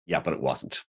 Yeah, 0.09 0.19
but 0.19 0.33
it 0.33 0.41
wasn't. 0.41 0.83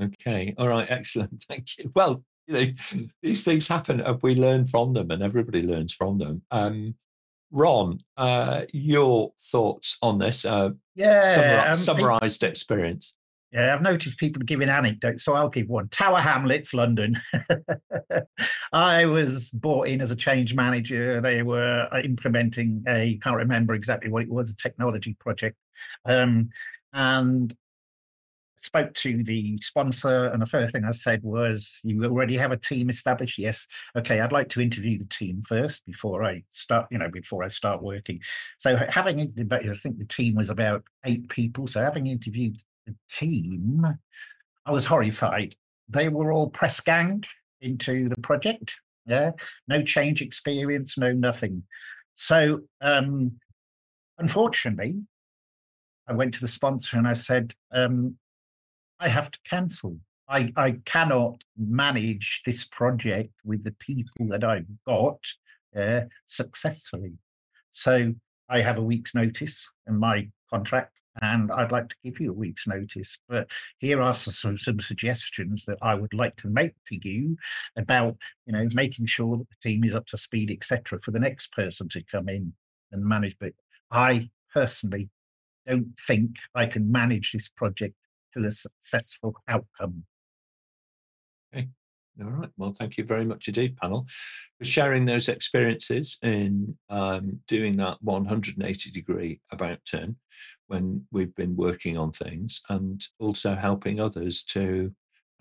Okay, 0.00 0.54
all 0.58 0.68
right, 0.68 0.90
excellent, 0.90 1.44
thank 1.48 1.78
you. 1.78 1.90
Well, 1.94 2.24
you 2.48 2.54
know, 2.54 3.06
these 3.22 3.44
things 3.44 3.68
happen, 3.68 4.00
and 4.00 4.20
we 4.22 4.34
learn 4.34 4.66
from 4.66 4.92
them, 4.92 5.10
and 5.12 5.22
everybody 5.22 5.62
learns 5.62 5.94
from 5.94 6.18
them. 6.18 6.42
Um, 6.50 6.96
Ron, 7.52 8.00
uh, 8.16 8.62
your 8.72 9.32
thoughts 9.52 9.98
on 10.02 10.18
this? 10.18 10.44
Uh, 10.44 10.70
yeah, 10.96 11.66
um, 11.68 11.76
summarized 11.76 12.42
experience. 12.42 13.14
Yeah, 13.52 13.72
I've 13.72 13.82
noticed 13.82 14.18
people 14.18 14.42
giving 14.42 14.68
anecdotes, 14.68 15.24
so 15.24 15.34
I'll 15.34 15.48
give 15.48 15.68
one. 15.68 15.86
Tower 15.86 16.18
Hamlets, 16.18 16.74
London. 16.74 17.20
I 18.72 19.06
was 19.06 19.52
brought 19.52 19.86
in 19.86 20.00
as 20.00 20.10
a 20.10 20.16
change 20.16 20.56
manager. 20.56 21.20
They 21.20 21.42
were 21.44 21.88
uh, 21.92 22.00
implementing 22.00 22.82
a, 22.88 23.16
can't 23.22 23.36
remember 23.36 23.74
exactly 23.74 24.10
what 24.10 24.24
it 24.24 24.28
was, 24.28 24.50
a 24.50 24.56
technology 24.56 25.16
project. 25.20 25.56
Um, 26.04 26.50
and 26.92 27.54
spoke 28.64 28.94
to 28.94 29.22
the 29.22 29.58
sponsor, 29.60 30.26
and 30.26 30.40
the 30.40 30.46
first 30.46 30.72
thing 30.72 30.84
I 30.84 30.90
said 30.92 31.22
was, 31.22 31.80
"You 31.84 32.04
already 32.04 32.36
have 32.36 32.52
a 32.52 32.56
team 32.56 32.88
established." 32.88 33.38
Yes. 33.38 33.66
Okay. 33.96 34.20
I'd 34.20 34.32
like 34.32 34.48
to 34.50 34.60
interview 34.60 34.98
the 34.98 35.04
team 35.04 35.42
first 35.42 35.84
before 35.84 36.24
I 36.24 36.42
start. 36.50 36.86
You 36.90 36.98
know, 36.98 37.10
before 37.10 37.44
I 37.44 37.48
start 37.48 37.82
working. 37.82 38.20
So 38.58 38.76
having, 38.76 39.20
I 39.20 39.74
think 39.74 39.98
the 39.98 40.06
team 40.06 40.34
was 40.34 40.50
about 40.50 40.84
eight 41.04 41.28
people. 41.28 41.66
So 41.66 41.80
having 41.80 42.06
interviewed 42.06 42.56
the 42.86 42.94
team, 43.10 43.86
I 44.66 44.72
was 44.72 44.86
horrified. 44.86 45.56
They 45.88 46.08
were 46.08 46.32
all 46.32 46.48
press 46.48 46.80
ganged 46.80 47.28
into 47.60 48.08
the 48.08 48.20
project. 48.20 48.80
Yeah, 49.06 49.32
no 49.68 49.82
change 49.82 50.22
experience, 50.22 50.96
no 50.96 51.12
nothing. 51.12 51.64
So, 52.14 52.60
um, 52.80 53.32
unfortunately, 54.18 55.02
I 56.08 56.12
went 56.12 56.34
to 56.34 56.40
the 56.40 56.48
sponsor 56.48 56.96
and 56.96 57.08
I 57.08 57.14
said, 57.14 57.54
um, 57.72 58.16
I 59.00 59.08
have 59.08 59.30
to 59.30 59.38
cancel. 59.48 59.98
I, 60.28 60.52
I 60.56 60.76
cannot 60.84 61.42
manage 61.56 62.42
this 62.46 62.64
project 62.64 63.32
with 63.44 63.64
the 63.64 63.72
people 63.72 64.28
that 64.28 64.44
I've 64.44 64.66
got 64.86 65.20
uh, 65.76 66.02
successfully. 66.26 67.12
So 67.70 68.14
I 68.48 68.60
have 68.60 68.78
a 68.78 68.82
week's 68.82 69.14
notice 69.14 69.68
in 69.86 69.98
my 69.98 70.28
contract, 70.48 70.92
and 71.20 71.52
I'd 71.52 71.72
like 71.72 71.88
to 71.88 71.96
give 72.04 72.20
you 72.20 72.30
a 72.30 72.34
week's 72.34 72.66
notice. 72.66 73.18
But 73.28 73.50
here 73.78 74.00
are 74.00 74.14
some, 74.14 74.56
some 74.56 74.80
suggestions 74.80 75.64
that 75.66 75.78
I 75.82 75.94
would 75.94 76.14
like 76.14 76.36
to 76.36 76.48
make 76.48 76.74
to 76.88 77.08
you 77.08 77.36
about, 77.76 78.16
you 78.46 78.52
know, 78.52 78.68
making 78.72 79.06
sure 79.06 79.36
that 79.36 79.48
the 79.48 79.68
team 79.68 79.84
is 79.84 79.94
up 79.94 80.06
to 80.06 80.16
speed, 80.16 80.50
etc., 80.50 81.00
for 81.00 81.10
the 81.10 81.18
next 81.18 81.52
person 81.52 81.88
to 81.90 82.02
come 82.02 82.28
in 82.28 82.52
and 82.92 83.04
manage. 83.04 83.36
But 83.38 83.52
I 83.90 84.30
personally 84.52 85.10
don't 85.66 85.94
think 86.06 86.36
I 86.54 86.66
can 86.66 86.90
manage 86.90 87.32
this 87.32 87.48
project 87.48 87.94
to 88.36 88.46
a 88.46 88.50
successful 88.50 89.34
outcome. 89.48 90.04
Okay. 91.54 91.68
All 92.22 92.30
right. 92.30 92.50
Well, 92.56 92.74
thank 92.78 92.96
you 92.96 93.04
very 93.04 93.24
much 93.24 93.48
indeed, 93.48 93.76
panel, 93.76 94.06
for 94.58 94.64
sharing 94.64 95.04
those 95.04 95.28
experiences 95.28 96.16
in 96.22 96.76
um, 96.88 97.40
doing 97.48 97.76
that 97.78 97.98
180 98.02 98.90
degree 98.90 99.40
about 99.50 99.78
turn 99.90 100.16
when 100.68 101.04
we've 101.10 101.34
been 101.34 101.56
working 101.56 101.98
on 101.98 102.12
things 102.12 102.60
and 102.68 103.04
also 103.18 103.54
helping 103.54 104.00
others 104.00 104.44
to 104.44 104.92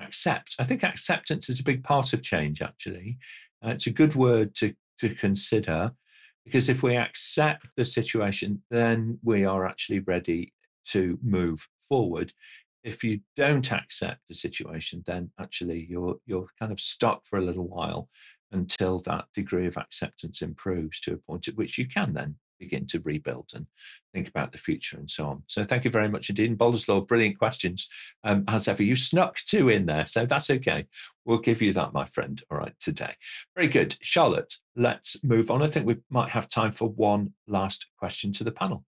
accept. 0.02 0.56
I 0.60 0.64
think 0.64 0.84
acceptance 0.84 1.48
is 1.48 1.60
a 1.60 1.64
big 1.64 1.84
part 1.84 2.12
of 2.14 2.24
change, 2.24 2.62
actually. 2.62 3.18
Uh, 3.64 3.70
it's 3.70 3.88
a 3.88 3.92
good 3.92 4.16
word 4.16 4.56
to, 4.56 4.74
to 5.00 5.14
consider 5.14 5.92
because 6.44 6.70
if 6.70 6.84
we 6.84 6.98
accept 6.98 7.68
the 7.78 7.86
situation, 7.86 8.62
then 8.70 9.20
we 9.24 9.46
are 9.46 9.66
actually 9.66 10.00
ready 10.00 10.54
to 10.88 11.18
move 11.24 11.66
forward 11.88 12.34
if 12.84 13.04
you 13.04 13.20
don't 13.36 13.72
accept 13.72 14.20
the 14.28 14.36
situation, 14.36 15.04
then 15.06 15.32
actually 15.40 15.88
you're 15.90 16.18
you're 16.26 16.48
kind 16.60 16.72
of 16.72 16.80
stuck 16.80 17.26
for 17.26 17.38
a 17.38 17.44
little 17.44 17.68
while 17.68 18.10
until 18.52 19.00
that 19.00 19.26
degree 19.34 19.68
of 19.68 19.78
acceptance 19.78 20.42
improves 20.42 21.00
to 21.02 21.14
a 21.14 21.18
point 21.18 21.48
at 21.48 21.56
which 21.56 21.78
you 21.78 21.88
can 21.88 22.14
then 22.14 22.36
begin 22.60 22.86
to 22.88 23.02
rebuild 23.02 23.50
and 23.54 23.66
think 24.14 24.30
about 24.30 24.52
the 24.52 24.58
future 24.58 24.98
and 24.98 25.10
so 25.10 25.26
on. 25.26 25.44
So 25.48 25.64
thank 25.64 25.84
you 25.84 25.92
very 25.92 26.08
much 26.08 26.30
indeed. 26.30 26.50
And 26.50 26.58
Boleslaw, 26.58 27.08
brilliant 27.08 27.38
questions 27.38 27.90
um, 28.24 28.46
as 28.48 28.68
ever. 28.68 28.84
You 28.84 28.96
snuck 28.96 29.38
two 29.38 29.70
in 29.70 29.86
there, 29.86 30.06
so 30.06 30.26
that's 30.26 30.50
okay. 30.50 30.86
We'll 31.26 31.40
give 31.40 31.62
you 31.62 31.74
that, 31.74 31.94
my 31.94 32.06
friend. 32.06 32.42
All 32.50 32.58
right, 32.58 32.74
today. 32.80 33.16
Very 33.56 33.68
good. 33.68 33.98
Charlotte, 34.02 34.54
let's 34.76 35.24
move 35.24 35.52
on. 35.52 35.62
I 35.62 35.68
think 35.68 35.86
we 35.86 35.98
might 36.10 36.30
have 36.30 36.48
time 36.48 36.72
for 36.72 36.90
one 36.90 37.34
last 37.48 37.88
question 37.98 38.32
to 38.34 38.44
the 38.44 38.52
panel. 38.52 38.86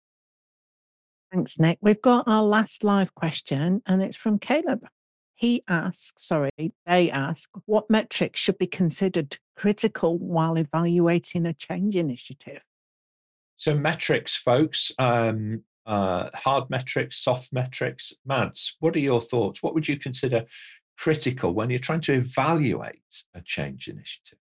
Thanks, 1.33 1.59
Nick. 1.59 1.79
We've 1.81 2.01
got 2.01 2.27
our 2.27 2.43
last 2.43 2.83
live 2.83 3.15
question, 3.15 3.81
and 3.87 4.03
it's 4.03 4.15
from 4.15 4.37
Caleb. 4.37 4.85
He 5.33 5.63
asks, 5.67 6.27
sorry, 6.27 6.51
they 6.85 7.09
ask, 7.09 7.49
what 7.65 7.89
metrics 7.89 8.39
should 8.39 8.59
be 8.59 8.67
considered 8.67 9.37
critical 9.55 10.19
while 10.19 10.59
evaluating 10.59 11.47
a 11.47 11.53
change 11.53 11.95
initiative? 11.95 12.61
So, 13.55 13.73
metrics, 13.73 14.35
folks, 14.35 14.91
um, 14.99 15.63
uh, 15.87 16.29
hard 16.35 16.69
metrics, 16.69 17.17
soft 17.17 17.51
metrics. 17.51 18.13
Mads, 18.25 18.77
what 18.79 18.95
are 18.95 18.99
your 18.99 19.21
thoughts? 19.21 19.63
What 19.63 19.73
would 19.73 19.87
you 19.87 19.97
consider 19.97 20.45
critical 20.99 21.51
when 21.51 21.71
you're 21.71 21.79
trying 21.79 22.01
to 22.01 22.13
evaluate 22.13 23.23
a 23.33 23.41
change 23.41 23.87
initiative? 23.87 24.37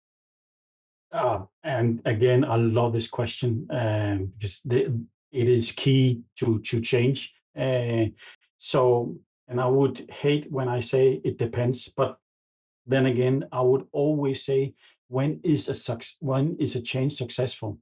Uh, 1.12 1.41
and 1.64 2.01
again, 2.05 2.45
I 2.45 2.57
love 2.57 2.93
this 2.93 3.09
question 3.09 3.66
um, 3.70 4.32
because 4.39 4.61
the, 4.64 5.05
it 5.33 5.49
is 5.49 5.72
key 5.72 6.22
to 6.37 6.59
to 6.61 6.81
change. 6.81 7.35
Uh, 7.59 8.07
so, 8.59 9.16
and 9.49 9.61
I 9.61 9.66
would 9.66 10.09
hate 10.11 10.51
when 10.51 10.68
I 10.68 10.81
say 10.81 11.20
it 11.24 11.39
depends, 11.39 11.89
but 11.89 12.18
then 12.87 13.07
again, 13.07 13.45
I 13.53 13.61
would 13.61 13.87
always 13.93 14.45
say 14.45 14.74
when 15.09 15.41
is 15.43 15.68
a 15.68 15.74
suc- 15.74 16.18
when 16.20 16.57
is 16.59 16.77
a 16.77 16.81
change 16.81 17.14
successful? 17.14 17.79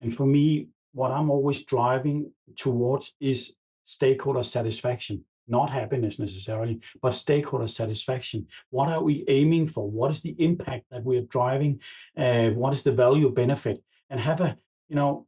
And 0.00 0.14
for 0.14 0.26
me, 0.26 0.68
what 0.92 1.10
I'm 1.10 1.30
always 1.30 1.64
driving 1.64 2.32
towards 2.56 3.14
is 3.20 3.56
stakeholder 3.84 4.42
satisfaction, 4.42 5.24
not 5.46 5.70
happiness 5.70 6.18
necessarily, 6.18 6.80
but 7.02 7.12
stakeholder 7.14 7.68
satisfaction. 7.68 8.46
What 8.70 8.88
are 8.88 9.02
we 9.02 9.24
aiming 9.28 9.68
for? 9.68 9.88
What 9.88 10.10
is 10.10 10.20
the 10.20 10.36
impact 10.38 10.86
that 10.90 11.04
we 11.04 11.18
are 11.18 11.26
driving? 11.26 11.80
Uh, 12.16 12.50
what 12.50 12.72
is 12.72 12.82
the 12.82 12.92
value 12.92 13.30
benefit? 13.30 13.82
And 14.10 14.20
have 14.20 14.40
a, 14.40 14.56
you 14.88 14.96
know, 14.96 15.26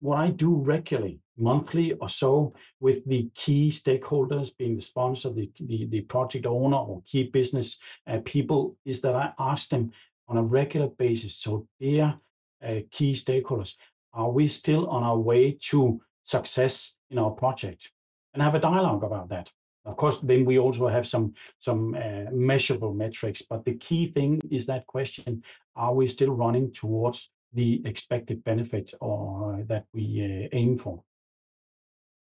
what 0.00 0.18
I 0.18 0.30
do 0.30 0.54
regularly, 0.56 1.20
monthly 1.36 1.92
or 1.94 2.08
so, 2.08 2.54
with 2.80 3.04
the 3.06 3.30
key 3.34 3.70
stakeholders, 3.70 4.56
being 4.56 4.76
the 4.76 4.82
sponsor, 4.82 5.30
the, 5.30 5.50
the, 5.60 5.86
the 5.86 6.00
project 6.02 6.46
owner, 6.46 6.76
or 6.76 7.02
key 7.06 7.24
business 7.24 7.78
uh, 8.06 8.18
people, 8.24 8.76
is 8.84 9.00
that 9.02 9.14
I 9.14 9.32
ask 9.38 9.68
them 9.68 9.92
on 10.28 10.38
a 10.38 10.42
regular 10.42 10.88
basis. 10.88 11.36
So, 11.36 11.66
dear 11.78 12.18
uh, 12.66 12.80
key 12.90 13.12
stakeholders, 13.12 13.76
are 14.12 14.30
we 14.30 14.48
still 14.48 14.88
on 14.88 15.02
our 15.02 15.18
way 15.18 15.52
to 15.70 16.00
success 16.24 16.96
in 17.10 17.18
our 17.18 17.30
project? 17.30 17.90
And 18.32 18.42
have 18.42 18.54
a 18.54 18.60
dialogue 18.60 19.04
about 19.04 19.28
that. 19.30 19.52
Of 19.84 19.96
course, 19.96 20.18
then 20.18 20.44
we 20.44 20.58
also 20.58 20.88
have 20.88 21.06
some 21.06 21.34
some 21.58 21.94
uh, 21.94 22.30
measurable 22.30 22.92
metrics, 22.92 23.42
but 23.42 23.64
the 23.64 23.74
key 23.74 24.06
thing 24.12 24.40
is 24.50 24.66
that 24.66 24.86
question: 24.86 25.42
Are 25.74 25.94
we 25.94 26.06
still 26.06 26.32
running 26.32 26.70
towards 26.72 27.30
the 27.52 27.82
expected 27.84 28.42
benefit 28.44 28.92
or 29.00 29.64
that 29.68 29.84
we 29.92 30.46
uh, 30.52 30.56
aim 30.56 30.78
for? 30.78 31.02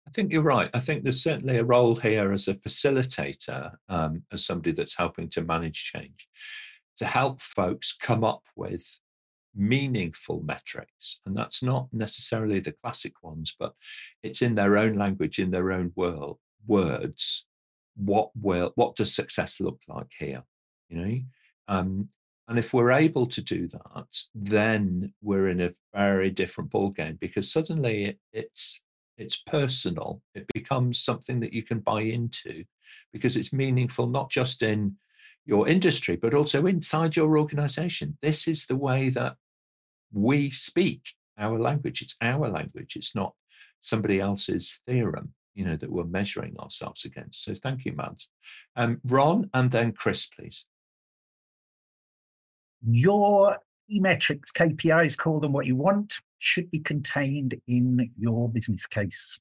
I 0.07 0.11
think 0.13 0.33
you're 0.33 0.43
right. 0.43 0.71
I 0.73 0.81
think 0.81 1.03
there's 1.03 1.23
certainly 1.23 1.59
a 1.59 1.65
role 1.65 1.97
here 1.97 2.33
as 2.33 2.47
a 2.47 2.55
facilitator, 2.55 3.73
um, 3.89 4.23
as 4.33 4.45
somebody 4.45 4.73
that's 4.73 4.97
helping 4.97 5.29
to 5.31 5.43
manage 5.43 5.93
change, 5.93 6.29
to 6.99 7.05
help 7.05 7.41
folks 7.41 7.97
come 8.01 8.23
up 8.23 8.45
with 8.55 9.01
meaningful 9.55 10.43
metrics. 10.43 11.21
And 11.27 11.37
that's 11.37 11.63
not 11.63 11.89
necessarily 11.93 12.61
the 12.61 12.75
classic 12.83 13.15
ones, 13.23 13.57
but 13.59 13.73
it's 14.23 14.43
in 14.43 14.55
their 14.55 14.77
own 14.77 14.93
language, 14.93 15.39
in 15.39 15.51
their 15.51 15.73
own 15.73 15.93
world, 15.97 16.39
words. 16.67 17.47
What 17.97 18.31
will 18.41 18.73
what 18.75 18.95
does 18.95 19.15
success 19.15 19.59
look 19.59 19.81
like 19.89 20.13
here? 20.19 20.45
You 20.89 20.97
know? 20.99 21.19
Um, 21.69 22.09
and 22.49 22.59
if 22.59 22.73
we're 22.73 22.93
able 22.93 23.27
to 23.27 23.43
do 23.43 23.69
that, 23.69 24.19
then 24.35 25.13
we're 25.21 25.49
in 25.49 25.61
a 25.61 25.75
very 25.95 26.31
different 26.31 26.71
ballgame 26.71 27.19
because 27.19 27.51
suddenly 27.51 28.05
it, 28.05 28.19
it's 28.33 28.83
it's 29.19 29.37
personal. 29.37 30.23
It 30.35 30.47
becomes 30.53 31.03
something 31.03 31.41
that 31.41 31.53
you 31.53 31.63
can 31.63 31.81
buy 31.81 32.03
into 32.03 32.65
because 33.13 33.37
it's 33.37 33.53
meaningful 33.53 34.07
not 34.07 34.31
just 34.31 34.63
in 34.63 34.97
your 35.47 35.69
industry, 35.69 36.17
but 36.17 36.35
also 36.35 36.67
inside 36.67 37.17
your 37.17 37.39
organization. 37.39 38.19
This 38.21 38.47
is 38.47 38.67
the 38.67 38.77
way 38.77 39.09
that 39.11 39.37
we 40.13 40.51
speak 40.51 41.15
our 41.39 41.59
language. 41.59 42.03
It's 42.03 42.17
our 42.21 42.49
language. 42.49 42.95
It's 42.97 43.15
not 43.15 43.35
somebody 43.81 44.21
else's 44.21 44.81
theorem, 44.87 45.33
you 45.55 45.65
know, 45.65 45.77
that 45.77 45.91
we're 45.91 46.05
measuring 46.05 46.57
ourselves 46.59 47.05
against. 47.05 47.45
So 47.45 47.55
thank 47.55 47.85
you, 47.85 47.93
Mads. 47.93 48.29
Um, 48.77 49.01
Ron 49.05 49.49
and 49.55 49.71
then 49.71 49.93
Chris, 49.93 50.27
please. 50.27 50.67
Your 52.89 53.59
key 53.89 54.01
metrics, 54.01 54.53
KPIs, 54.53 55.19
call 55.19 55.41
them 55.41 55.53
what 55.53 55.67
you 55.67 55.77
want, 55.77 56.15
should 56.39 56.71
be 56.71 56.79
contained 56.79 57.61
in 57.67 58.11
your 58.19 58.49
business 58.49 58.87
case 58.87 59.39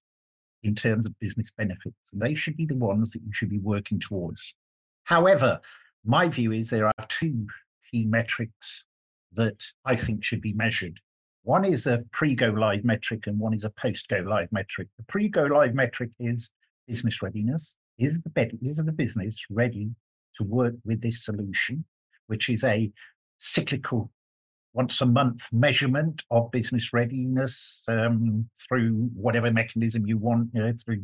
in 0.63 0.73
terms 0.73 1.05
of 1.05 1.17
business 1.19 1.51
benefits. 1.55 1.95
They 2.11 2.33
should 2.33 2.57
be 2.57 2.65
the 2.65 2.75
ones 2.75 3.11
that 3.11 3.21
you 3.21 3.31
should 3.31 3.51
be 3.51 3.59
working 3.59 3.99
towards. 3.99 4.55
However, 5.03 5.59
my 6.03 6.27
view 6.27 6.51
is 6.51 6.69
there 6.69 6.87
are 6.87 7.05
two 7.07 7.47
key 7.91 8.05
metrics 8.05 8.83
that 9.33 9.63
I 9.85 9.95
think 9.95 10.23
should 10.23 10.41
be 10.41 10.53
measured. 10.53 10.99
One 11.43 11.65
is 11.65 11.85
a 11.85 12.03
pre 12.11 12.33
go 12.33 12.49
live 12.49 12.83
metric 12.83 13.27
and 13.27 13.39
one 13.39 13.53
is 13.53 13.63
a 13.63 13.69
post 13.69 14.07
go 14.07 14.17
live 14.17 14.51
metric. 14.51 14.87
The 14.97 15.03
pre 15.03 15.27
go 15.27 15.43
live 15.43 15.75
metric 15.75 16.09
is 16.19 16.51
business 16.87 17.21
readiness. 17.21 17.77
Is 17.99 18.21
the, 18.21 18.57
is 18.61 18.77
the 18.77 18.91
business 18.91 19.45
ready 19.49 19.91
to 20.37 20.43
work 20.43 20.73
with 20.83 21.01
this 21.01 21.23
solution, 21.23 21.85
which 22.27 22.49
is 22.49 22.63
a 22.63 22.91
cyclical 23.39 24.11
once 24.75 24.99
a 24.99 25.05
month 25.05 25.47
measurement 25.53 26.23
of 26.29 26.51
business 26.51 26.91
readiness 26.91 27.85
um, 27.87 28.47
through 28.57 29.09
whatever 29.15 29.49
mechanism 29.49 30.05
you 30.05 30.17
want, 30.17 30.49
you 30.53 30.61
know, 30.61 30.73
through 30.83 31.03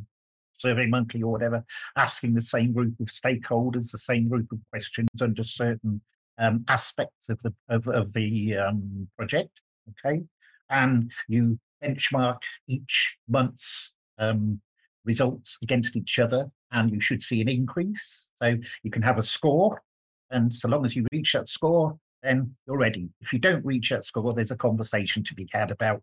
Survey 0.57 0.85
Monkey 0.85 1.23
or 1.23 1.31
whatever, 1.31 1.63
asking 1.95 2.33
the 2.33 2.41
same 2.41 2.73
group 2.73 2.93
of 2.99 3.07
stakeholders 3.07 3.91
the 3.91 3.97
same 3.97 4.27
group 4.27 4.51
of 4.51 4.59
questions 4.69 5.09
under 5.21 5.43
certain 5.43 6.01
um, 6.37 6.63
aspects 6.67 7.29
of 7.29 7.41
the 7.41 7.53
of, 7.69 7.87
of 7.87 8.13
the 8.13 8.57
um, 8.57 9.07
project. 9.17 9.61
Okay, 9.91 10.21
and 10.69 11.11
you 11.27 11.57
benchmark 11.83 12.41
each 12.67 13.17
month's 13.27 13.93
um, 14.19 14.59
results 15.05 15.57
against 15.63 15.95
each 15.95 16.19
other, 16.19 16.51
and 16.71 16.91
you 16.91 16.99
should 16.99 17.23
see 17.23 17.41
an 17.41 17.49
increase. 17.49 18.27
So 18.35 18.57
you 18.83 18.91
can 18.91 19.01
have 19.01 19.17
a 19.17 19.23
score, 19.23 19.81
and 20.29 20.53
so 20.53 20.67
long 20.67 20.85
as 20.85 20.95
you 20.95 21.07
reach 21.11 21.33
that 21.33 21.49
score, 21.49 21.97
then 22.23 22.55
you're 22.67 22.77
ready. 22.77 23.09
If 23.21 23.33
you 23.33 23.39
don't 23.39 23.65
reach 23.65 23.89
that 23.89 24.05
score, 24.05 24.33
there's 24.33 24.51
a 24.51 24.57
conversation 24.57 25.23
to 25.23 25.33
be 25.33 25.47
had 25.51 25.71
about 25.71 26.01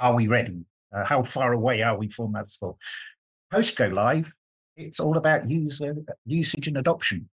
are 0.00 0.14
we 0.14 0.28
ready? 0.28 0.64
Uh, 0.94 1.04
how 1.04 1.22
far 1.22 1.52
away 1.52 1.82
are 1.82 1.98
we 1.98 2.08
from 2.08 2.32
that 2.32 2.50
score? 2.50 2.76
Post 3.50 3.76
go 3.76 3.86
live, 3.86 4.32
it's 4.76 5.00
all 5.00 5.16
about 5.16 5.50
user 5.50 5.94
usage 6.24 6.68
and 6.68 6.76
adoption 6.76 7.28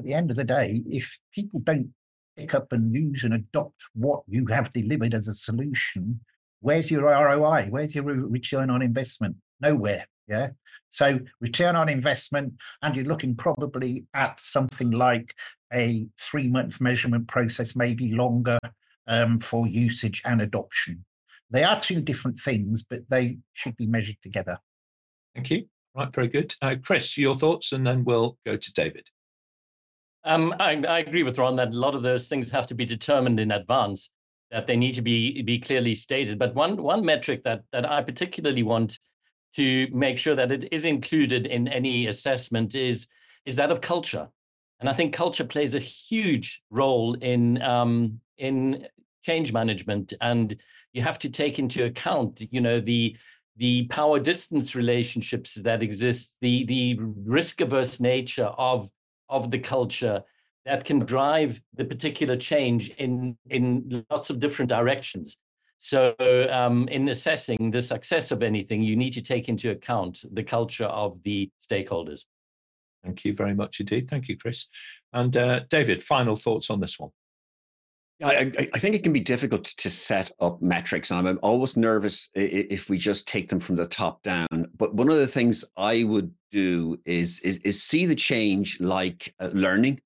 at 0.00 0.04
the 0.04 0.14
end 0.14 0.30
of 0.30 0.36
the 0.36 0.44
day, 0.44 0.82
if 0.88 1.18
people 1.32 1.60
don't 1.60 1.92
pick 2.36 2.54
up 2.54 2.72
and 2.72 2.94
use 2.94 3.22
and 3.22 3.34
adopt 3.34 3.82
what 3.94 4.22
you 4.26 4.46
have 4.46 4.70
delivered 4.70 5.14
as 5.14 5.28
a 5.28 5.34
solution, 5.34 6.20
where's 6.60 6.90
your 6.90 7.02
ROI? 7.02 7.66
Where's 7.68 7.94
your 7.94 8.04
return 8.04 8.70
on 8.70 8.82
investment? 8.82 9.36
Nowhere. 9.60 10.06
Yeah. 10.26 10.50
So 10.90 11.20
return 11.40 11.76
on 11.76 11.88
investment, 11.88 12.54
and 12.82 12.94
you're 12.94 13.04
looking 13.04 13.36
probably 13.36 14.04
at 14.14 14.40
something 14.40 14.90
like 14.90 15.34
a 15.72 16.06
three 16.18 16.48
month 16.48 16.80
measurement 16.80 17.28
process, 17.28 17.76
maybe 17.76 18.12
longer 18.12 18.58
um, 19.06 19.38
for 19.40 19.66
usage 19.66 20.22
and 20.24 20.42
adoption. 20.42 21.04
They 21.50 21.64
are 21.64 21.80
two 21.80 22.00
different 22.00 22.38
things, 22.38 22.82
but 22.82 23.00
they 23.08 23.38
should 23.52 23.76
be 23.76 23.86
measured 23.86 24.18
together. 24.22 24.58
Thank 25.34 25.50
you. 25.50 25.66
Right, 25.94 26.12
very 26.12 26.28
good. 26.28 26.54
Uh, 26.62 26.76
Chris, 26.82 27.18
your 27.18 27.34
thoughts, 27.34 27.72
and 27.72 27.84
then 27.86 28.04
we'll 28.04 28.38
go 28.46 28.56
to 28.56 28.72
David. 28.72 29.08
Um, 30.22 30.54
I, 30.60 30.76
I, 30.86 30.98
agree 30.98 31.22
with 31.22 31.38
Ron 31.38 31.56
that 31.56 31.74
a 31.74 31.78
lot 31.78 31.94
of 31.94 32.02
those 32.02 32.28
things 32.28 32.50
have 32.50 32.66
to 32.66 32.74
be 32.74 32.84
determined 32.84 33.40
in 33.40 33.50
advance, 33.50 34.10
that 34.50 34.66
they 34.66 34.76
need 34.76 34.92
to 34.94 35.02
be 35.02 35.42
be 35.42 35.58
clearly 35.58 35.94
stated. 35.94 36.38
But 36.38 36.54
one 36.54 36.76
one 36.76 37.04
metric 37.04 37.42
that 37.44 37.62
that 37.72 37.90
I 37.90 38.02
particularly 38.02 38.62
want 38.62 38.98
to 39.56 39.88
make 39.92 40.18
sure 40.18 40.34
that 40.34 40.52
it 40.52 40.68
is 40.72 40.84
included 40.84 41.46
in 41.46 41.68
any 41.68 42.06
assessment 42.06 42.74
is 42.74 43.08
is 43.46 43.56
that 43.56 43.70
of 43.70 43.80
culture, 43.80 44.28
and 44.80 44.88
I 44.88 44.92
think 44.92 45.14
culture 45.14 45.44
plays 45.44 45.74
a 45.74 45.80
huge 45.80 46.62
role 46.70 47.14
in 47.14 47.60
um, 47.62 48.20
in 48.38 48.86
change 49.22 49.52
management, 49.52 50.12
and 50.20 50.56
you 50.92 51.02
have 51.02 51.18
to 51.20 51.28
take 51.28 51.58
into 51.58 51.84
account, 51.84 52.42
you 52.50 52.60
know, 52.60 52.80
the 52.80 53.16
the 53.56 53.86
power 53.88 54.18
distance 54.18 54.74
relationships 54.74 55.54
that 55.54 55.82
exist, 55.82 56.36
the 56.40 56.64
the 56.64 56.98
risk 57.24 57.60
averse 57.60 58.00
nature 58.00 58.52
of 58.56 58.90
of 59.28 59.50
the 59.50 59.58
culture 59.58 60.22
that 60.66 60.84
can 60.84 60.98
drive 61.00 61.60
the 61.74 61.84
particular 61.84 62.36
change 62.36 62.90
in 62.90 63.36
in 63.48 64.04
lots 64.10 64.30
of 64.30 64.38
different 64.38 64.68
directions. 64.68 65.36
So, 65.82 66.14
um, 66.50 66.88
in 66.88 67.08
assessing 67.08 67.70
the 67.70 67.80
success 67.80 68.30
of 68.30 68.42
anything, 68.42 68.82
you 68.82 68.96
need 68.96 69.14
to 69.14 69.22
take 69.22 69.48
into 69.48 69.70
account 69.70 70.22
the 70.30 70.42
culture 70.42 70.84
of 70.84 71.18
the 71.24 71.50
stakeholders. 71.58 72.26
Thank 73.02 73.24
you 73.24 73.32
very 73.32 73.54
much 73.54 73.80
indeed. 73.80 74.10
Thank 74.10 74.28
you, 74.28 74.36
Chris. 74.36 74.66
And 75.14 75.34
uh, 75.34 75.60
David, 75.70 76.02
final 76.02 76.36
thoughts 76.36 76.68
on 76.68 76.80
this 76.80 76.98
one. 76.98 77.10
I, 78.22 78.52
I, 78.74 78.78
think 78.78 78.94
it 78.94 79.02
can 79.02 79.14
be 79.14 79.20
difficult 79.20 79.64
to 79.64 79.88
set 79.88 80.30
up 80.40 80.60
metrics, 80.60 81.10
and 81.10 81.26
I'm 81.26 81.38
always 81.42 81.78
nervous 81.78 82.28
if 82.34 82.90
we 82.90 82.98
just 82.98 83.26
take 83.26 83.48
them 83.48 83.58
from 83.58 83.76
the 83.76 83.86
top 83.86 84.22
down. 84.22 84.68
But 84.76 84.94
one 84.94 85.08
of 85.08 85.16
the 85.16 85.26
things 85.26 85.64
I 85.78 86.04
would 86.04 86.30
do 86.50 87.00
is 87.06 87.40
is, 87.40 87.56
is 87.58 87.82
see 87.82 88.04
the 88.04 88.14
change 88.14 88.78
like 88.78 89.34
uh, 89.40 89.48
learning, 89.54 90.02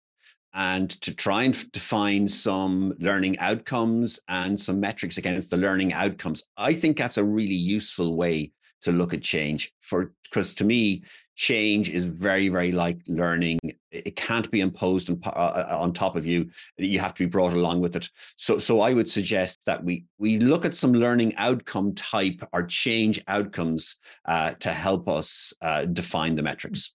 and 0.54 0.90
to 1.02 1.12
try 1.12 1.42
and 1.42 1.72
define 1.72 2.28
some 2.28 2.94
learning 2.98 3.38
outcomes 3.38 4.20
and 4.28 4.58
some 4.58 4.80
metrics 4.80 5.18
against 5.18 5.50
the 5.50 5.56
learning 5.56 5.92
outcomes. 5.92 6.44
I 6.56 6.74
think 6.74 6.96
that's 6.96 7.18
a 7.18 7.24
really 7.24 7.54
useful 7.54 8.16
way 8.16 8.52
to 8.82 8.92
look 8.92 9.14
at 9.14 9.22
change 9.22 9.72
for 9.80 10.12
because 10.24 10.52
to 10.52 10.64
me 10.64 11.02
change 11.36 11.88
is 11.88 12.04
very 12.04 12.48
very 12.48 12.70
like 12.70 12.98
learning. 13.08 13.58
It 13.90 14.14
can't 14.14 14.50
be 14.50 14.60
imposed 14.60 15.10
on, 15.10 15.20
uh, 15.24 15.30
uh, 15.30 15.78
on 15.80 15.92
top 15.92 16.16
of 16.16 16.26
you. 16.26 16.50
You 16.76 16.98
have 17.00 17.14
to 17.14 17.24
be 17.24 17.28
brought 17.28 17.54
along 17.54 17.80
with 17.80 17.96
it. 17.96 18.08
So 18.36 18.58
so 18.58 18.80
i 18.80 18.92
would 18.92 19.08
suggest 19.08 19.64
that 19.64 19.82
we 19.82 20.04
we 20.18 20.38
look 20.38 20.64
at 20.64 20.74
some 20.74 20.92
learning 20.92 21.34
outcome 21.36 21.94
type 21.94 22.46
or 22.52 22.62
change 22.62 23.22
outcomes 23.26 23.96
uh, 24.26 24.52
to 24.60 24.72
help 24.72 25.08
us 25.08 25.52
uh, 25.62 25.86
define 25.86 26.36
the 26.36 26.42
metrics. 26.42 26.92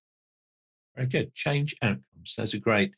Very 0.95 1.07
good. 1.07 1.34
Change 1.34 1.76
outcomes. 1.82 2.36
That's 2.38 2.53
a 2.53 2.60
great 2.60 2.91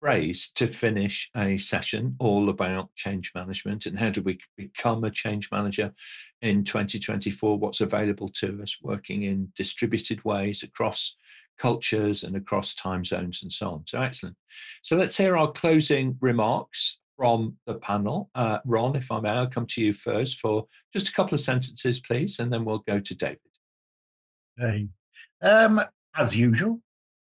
phrase 0.00 0.50
to 0.54 0.66
finish 0.66 1.30
a 1.36 1.58
session 1.58 2.16
all 2.18 2.48
about 2.48 2.88
change 2.96 3.32
management 3.34 3.86
and 3.86 3.98
how 3.98 4.08
do 4.08 4.22
we 4.22 4.38
become 4.56 5.04
a 5.04 5.10
change 5.10 5.50
manager 5.52 5.92
in 6.40 6.64
2024 6.64 7.58
what's 7.58 7.82
available 7.82 8.28
to 8.30 8.60
us 8.62 8.78
working 8.82 9.24
in 9.24 9.52
distributed 9.54 10.24
ways 10.24 10.62
across 10.62 11.16
cultures 11.58 12.24
and 12.24 12.36
across 12.36 12.74
time 12.74 13.04
zones 13.04 13.42
and 13.42 13.52
so 13.52 13.70
on. 13.70 13.82
So 13.86 14.00
excellent. 14.00 14.36
So 14.82 14.96
let's 14.96 15.16
hear 15.16 15.36
our 15.36 15.52
closing 15.52 16.16
remarks 16.20 16.98
from 17.16 17.56
the 17.66 17.74
panel. 17.74 18.30
Uh, 18.34 18.58
ron 18.64 18.96
if 18.96 19.12
i 19.12 19.20
may 19.20 19.28
i'll 19.28 19.46
come 19.46 19.66
to 19.66 19.82
you 19.82 19.92
first 19.92 20.38
for 20.38 20.66
just 20.90 21.10
a 21.10 21.12
couple 21.12 21.34
of 21.34 21.40
sentences 21.40 22.00
please 22.00 22.38
and 22.38 22.50
then 22.50 22.64
we'll 22.64 22.78
go 22.78 22.98
to 22.98 23.14
david. 23.14 23.38
Hey. 24.56 24.88
um, 25.42 25.82
as 26.16 26.34
usual 26.34 26.80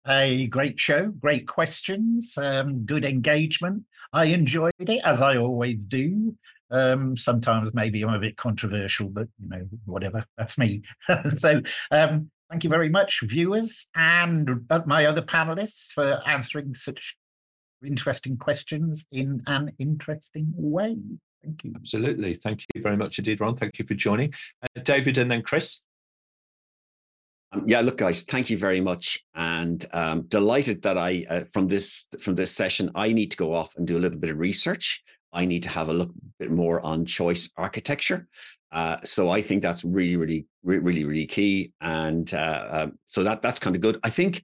a 0.09 0.47
great 0.47 0.79
show, 0.79 1.09
great 1.09 1.47
questions, 1.49 2.37
um, 2.39 2.85
good 2.85 3.05
engagement. 3.05 3.85
I 4.13 4.27
enjoyed 4.27 4.73
it 4.79 5.01
as 5.05 5.21
I 5.21 5.37
always 5.37 5.85
do. 5.85 6.37
Um, 6.71 7.17
sometimes 7.17 7.71
maybe 7.75 8.03
I'm 8.03 8.15
a 8.15 8.19
bit 8.19 8.37
controversial, 8.37 9.09
but 9.09 9.29
you 9.41 9.49
know, 9.49 9.69
whatever. 9.85 10.25
That's 10.37 10.59
me. 10.59 10.83
so 11.37 11.61
um, 11.91 12.31
thank 12.51 12.65
you 12.65 12.71
very 12.71 12.89
much, 12.89 13.21
viewers, 13.23 13.89
and 13.95 14.67
my 14.87 15.07
other 15.07 15.23
panelists 15.23 15.93
for 15.93 16.21
answering 16.27 16.75
such 16.75 17.17
interesting 17.85 18.37
questions 18.37 19.07
in 19.13 19.43
an 19.47 19.73
interesting 19.79 20.53
way. 20.57 20.97
Thank 21.45 21.63
you. 21.63 21.73
Absolutely. 21.77 22.35
Thank 22.35 22.65
you 22.75 22.83
very 22.83 22.97
much 22.97 23.19
indeed, 23.19 23.41
Ron. 23.41 23.57
Thank 23.57 23.79
you 23.79 23.87
for 23.87 23.95
joining. 23.95 24.33
Uh, 24.63 24.83
David 24.83 25.19
and 25.19 25.31
then 25.31 25.43
Chris. 25.43 25.83
Um, 27.53 27.65
yeah, 27.67 27.81
look, 27.81 27.99
guys, 27.99 28.23
thank 28.23 28.51
you 28.51 28.59
very 28.59 28.81
much, 28.81 29.25
and 29.35 29.85
um, 29.93 30.23
delighted 30.23 30.83
that 30.83 30.99
I 30.99 31.25
uh, 31.29 31.45
from 31.53 31.69
this 31.69 32.07
from 32.21 32.35
this 32.35 32.51
session 32.51 32.91
I 32.95 33.13
need 33.13 33.31
to 33.31 33.37
go 33.37 33.55
off 33.55 33.77
and 33.77 33.87
do 33.87 33.97
a 33.97 34.01
little 34.01 34.19
bit 34.19 34.31
of 34.31 34.39
research. 34.39 35.03
I 35.33 35.45
need 35.45 35.63
to 35.65 35.69
have 35.69 35.89
a 35.89 35.93
look 35.93 36.11
a 36.11 36.13
bit 36.39 36.51
more 36.51 36.85
on 36.85 37.05
choice 37.05 37.51
architecture. 37.57 38.27
Uh, 38.73 38.97
so 39.05 39.31
I 39.31 39.43
think 39.43 39.63
that's 39.63 39.85
really, 39.85 40.17
really, 40.17 40.47
really, 40.65 41.05
really 41.05 41.27
key, 41.27 41.73
and 41.81 42.33
uh, 42.35 42.69
um, 42.71 42.99
so 43.07 43.23
that 43.23 43.43
that's 43.43 43.59
kind 43.61 43.77
of 43.77 43.83
good. 43.83 43.99
I 44.03 44.11
think, 44.11 44.43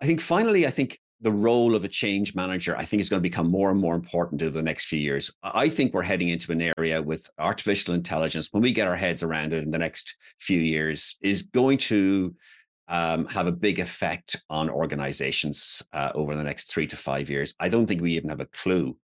I 0.00 0.06
think 0.06 0.20
finally, 0.20 0.66
I 0.66 0.70
think 0.70 1.00
the 1.22 1.32
role 1.32 1.74
of 1.74 1.84
a 1.84 1.88
change 1.88 2.34
manager, 2.34 2.76
I 2.76 2.84
think, 2.84 3.00
is 3.00 3.08
going 3.08 3.20
to 3.20 3.28
become 3.28 3.50
more 3.50 3.70
and 3.70 3.80
more 3.80 3.94
important 3.94 4.42
over 4.42 4.50
the 4.50 4.62
next 4.62 4.86
few 4.86 4.98
years. 4.98 5.30
I 5.42 5.68
think 5.68 5.94
we're 5.94 6.02
heading 6.02 6.28
into 6.28 6.52
an 6.52 6.60
area 6.76 7.00
with 7.00 7.30
artificial 7.38 7.94
intelligence, 7.94 8.48
when 8.50 8.62
we 8.62 8.72
get 8.72 8.88
our 8.88 8.96
heads 8.96 9.22
around 9.22 9.52
it 9.52 9.62
in 9.62 9.70
the 9.70 9.78
next 9.78 10.16
few 10.40 10.58
years, 10.58 11.16
is 11.22 11.42
going 11.42 11.78
to 11.78 12.34
um, 12.88 13.26
have 13.26 13.46
a 13.46 13.52
big 13.52 13.78
effect 13.78 14.36
on 14.50 14.68
organizations 14.68 15.82
uh, 15.92 16.10
over 16.14 16.34
the 16.34 16.42
next 16.42 16.70
three 16.70 16.88
to 16.88 16.96
five 16.96 17.30
years. 17.30 17.54
I 17.60 17.68
don't 17.68 17.86
think 17.86 18.02
we 18.02 18.12
even 18.12 18.28
have 18.28 18.40
a 18.40 18.46
clue 18.46 18.96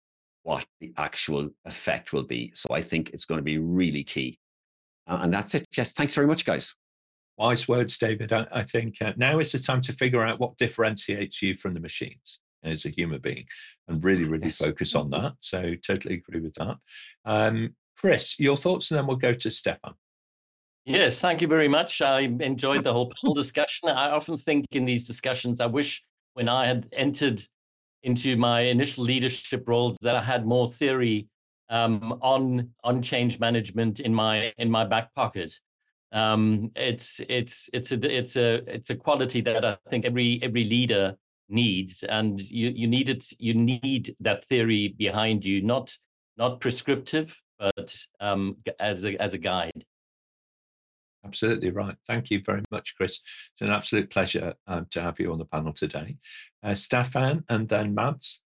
what 0.43 0.67
the 0.81 0.93
actual 0.97 1.51
effect 1.65 2.13
will 2.13 2.25
be. 2.25 2.53
So 2.55 2.69
I 2.73 2.83
think 2.83 3.11
it's 3.11 3.27
going 3.27 3.39
to 3.39 3.45
be 3.45 3.59
really 3.59 4.03
key. 4.03 4.39
Uh, 5.07 5.21
and 5.23 5.33
that's 5.33 5.55
it. 5.55 5.67
Yes. 5.77 5.93
Thanks 5.93 6.15
very 6.15 6.27
much, 6.27 6.45
guys. 6.45 6.75
Wise 7.39 7.69
words, 7.69 7.97
David. 7.99 8.33
I, 8.33 8.47
I 8.53 8.63
think 8.63 8.97
uh, 9.01 9.13
now 9.17 9.39
is 9.39 9.53
the 9.53 9.59
time 9.59 9.81
to 9.83 9.93
figure 9.93 10.25
out 10.25 10.41
what 10.41 10.59
differentiates 10.59 11.41
you 11.41 11.55
from 11.55 11.75
the 11.75 11.81
machines 11.81 12.41
as 12.65 12.85
a 12.85 12.91
human 12.91 13.21
being 13.21 13.47
and 13.87 14.03
really, 14.03 14.25
really 14.25 14.45
yes. 14.45 14.59
focus 14.59 14.95
on 14.95 15.11
that. 15.11 15.35
So, 15.41 15.75
totally 15.87 16.17
agree 16.17 16.41
with 16.41 16.55
that. 16.55 16.77
Um, 17.25 17.77
Chris, 17.97 18.39
your 18.39 18.57
thoughts, 18.57 18.91
and 18.91 18.99
then 18.99 19.07
we'll 19.07 19.17
go 19.17 19.33
to 19.33 19.51
Stephan. 19.51 19.95
Yes, 20.85 21.21
thank 21.21 21.43
you 21.43 21.49
very 21.49 21.69
much. 21.69 22.01
I 22.01 22.21
enjoyed 22.21 22.83
the 22.83 22.93
whole 22.93 23.13
panel 23.21 23.35
discussion. 23.35 23.91
I 23.91 24.11
often 24.11 24.37
think 24.37 24.65
in 24.73 24.87
these 24.87 25.07
discussions, 25.07 25.61
I 25.61 25.67
wish 25.67 26.03
when 26.35 26.49
I 26.49 26.67
had 26.67 26.89
entered 26.93 27.43
into 28.03 28.37
my 28.37 28.63
initial 28.63 29.05
leadership 29.05 29.69
roles 29.69 29.97
that 30.01 30.17
I 30.17 30.23
had 30.23 30.47
more 30.47 30.69
theory 30.69 31.29
um, 31.69 32.19
on 32.23 32.71
on 32.83 33.03
change 33.03 33.39
management 33.39 34.01
in 34.01 34.15
my 34.15 34.53
in 34.57 34.71
my 34.71 34.85
back 34.85 35.15
pocket 35.15 35.53
um, 36.13 36.71
it's 36.75 37.21
it's 37.29 37.69
it's 37.73 37.93
a 37.93 38.17
it's 38.17 38.37
a 38.37 38.55
it's 38.75 38.91
a 38.91 38.97
quality 38.97 39.41
that 39.43 39.65
I 39.65 39.77
think 39.91 40.05
every 40.05 40.41
every 40.43 40.65
leader 40.65 41.17
needs, 41.49 42.03
and 42.03 42.41
you 42.41 42.71
you 42.71 42.87
need 42.87 43.09
it 43.09 43.25
you 43.39 43.55
need 43.55 44.17
that 44.21 44.45
theory 44.45 44.89
behind 44.89 45.45
you, 45.45 45.63
not 45.63 45.97
not 46.37 46.61
prescriptive, 46.61 47.41
but 47.59 47.95
um, 48.21 48.57
as 48.81 49.05
a 49.05 49.21
as 49.21 49.35
a 49.35 49.39
guide. 49.39 49.85
Absolutely 51.25 51.71
right. 51.71 51.97
Thank 52.07 52.31
you 52.31 52.41
very 52.45 52.63
much, 52.71 52.95
Chris. 52.97 53.21
It's 53.53 53.61
an 53.61 53.71
absolute 53.71 54.09
pleasure 54.09 54.55
um, 54.67 54.87
to 54.93 55.03
have 55.03 55.19
you 55.19 55.33
on 55.33 55.39
the 55.39 55.45
panel 55.45 55.73
today. 55.73 56.17
Uh, 56.63 56.75
Stephan 56.75 57.45
and 57.49 57.69
then 57.69 57.95
Mads. 57.95 58.43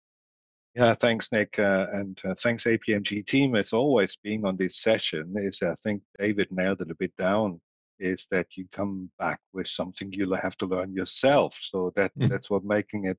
Yeah, 0.78 0.94
thanks, 0.94 1.32
Nick, 1.32 1.58
uh, 1.58 1.88
and 1.92 2.22
uh, 2.24 2.36
thanks 2.36 2.66
APMG 2.66 3.26
team. 3.26 3.56
It's 3.56 3.74
always 3.74 4.16
being 4.24 4.46
on 4.46 4.58
this 4.58 4.78
session. 4.78 5.34
Is 5.36 5.60
I 5.64 5.74
think 5.82 6.04
David 6.20 6.52
nailed 6.52 6.82
it 6.82 6.92
a 6.92 6.96
bit 6.96 7.18
down. 7.18 7.60
Is 8.00 8.28
that 8.30 8.46
you 8.56 8.68
come 8.72 9.10
back 9.18 9.40
with 9.54 9.68
something 9.68 10.14
you'll 10.14 10.36
have 10.36 10.56
to 10.58 10.68
learn 10.68 10.94
yourself. 10.94 11.58
So 11.60 11.92
that 11.96 12.12
mm. 12.16 12.30
that's 12.30 12.52
what 12.52 12.64
making 12.64 13.06
it 13.06 13.18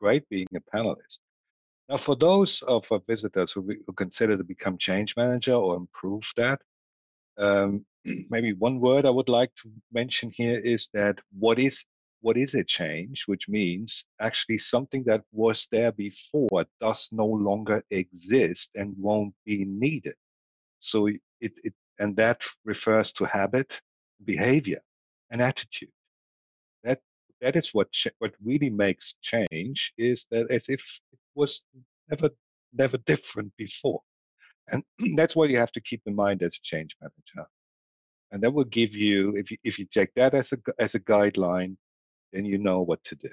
great 0.00 0.28
being 0.28 0.46
a 0.54 0.60
panelist. 0.76 1.18
Now, 1.88 1.96
for 1.96 2.14
those 2.14 2.62
of 2.68 2.86
our 2.92 3.00
visitors 3.08 3.50
who, 3.50 3.62
who 3.62 3.92
consider 3.92 4.36
to 4.36 4.44
become 4.44 4.78
change 4.78 5.16
manager 5.16 5.54
or 5.54 5.74
improve 5.74 6.22
that, 6.36 6.60
um, 7.38 7.84
maybe 8.30 8.52
one 8.52 8.78
word 8.78 9.04
I 9.04 9.10
would 9.10 9.28
like 9.28 9.52
to 9.62 9.70
mention 9.92 10.30
here 10.32 10.60
is 10.60 10.88
that 10.94 11.18
what 11.36 11.58
is 11.58 11.84
what 12.22 12.36
is 12.36 12.54
a 12.54 12.64
change, 12.64 13.24
which 13.26 13.48
means 13.48 14.04
actually 14.20 14.58
something 14.58 15.02
that 15.04 15.22
was 15.32 15.66
there 15.70 15.92
before 15.92 16.66
does 16.80 17.08
no 17.12 17.26
longer 17.26 17.82
exist 17.90 18.70
and 18.74 18.94
won't 18.98 19.34
be 19.44 19.64
needed. 19.64 20.14
So 20.80 21.06
it, 21.06 21.20
it 21.40 21.74
and 21.98 22.16
that 22.16 22.42
refers 22.64 23.12
to 23.14 23.24
habit, 23.26 23.80
behavior, 24.24 24.80
and 25.30 25.40
attitude. 25.42 25.92
That 26.84 27.00
that 27.40 27.56
is 27.56 27.72
what 27.74 27.88
what 28.18 28.34
really 28.42 28.70
makes 28.70 29.14
change 29.22 29.92
is 29.96 30.26
that 30.30 30.50
as 30.50 30.64
if 30.68 30.82
it 31.12 31.18
was 31.34 31.62
never 32.10 32.30
never 32.72 32.98
different 32.98 33.52
before, 33.56 34.02
and 34.68 34.82
that's 35.16 35.36
what 35.36 35.50
you 35.50 35.58
have 35.58 35.72
to 35.72 35.80
keep 35.80 36.02
in 36.06 36.14
mind 36.14 36.42
as 36.42 36.54
a 36.54 36.62
change 36.62 36.96
manager. 37.00 37.48
And 38.32 38.42
that 38.42 38.52
will 38.52 38.64
give 38.64 38.94
you 38.94 39.34
if 39.36 39.50
you 39.50 39.58
if 39.64 39.78
you 39.78 39.86
take 39.86 40.14
that 40.14 40.34
as 40.34 40.52
a 40.52 40.58
as 40.78 40.94
a 40.94 41.00
guideline 41.00 41.76
then 42.32 42.44
you 42.44 42.58
know 42.58 42.82
what 42.82 43.02
to 43.04 43.14
do. 43.14 43.30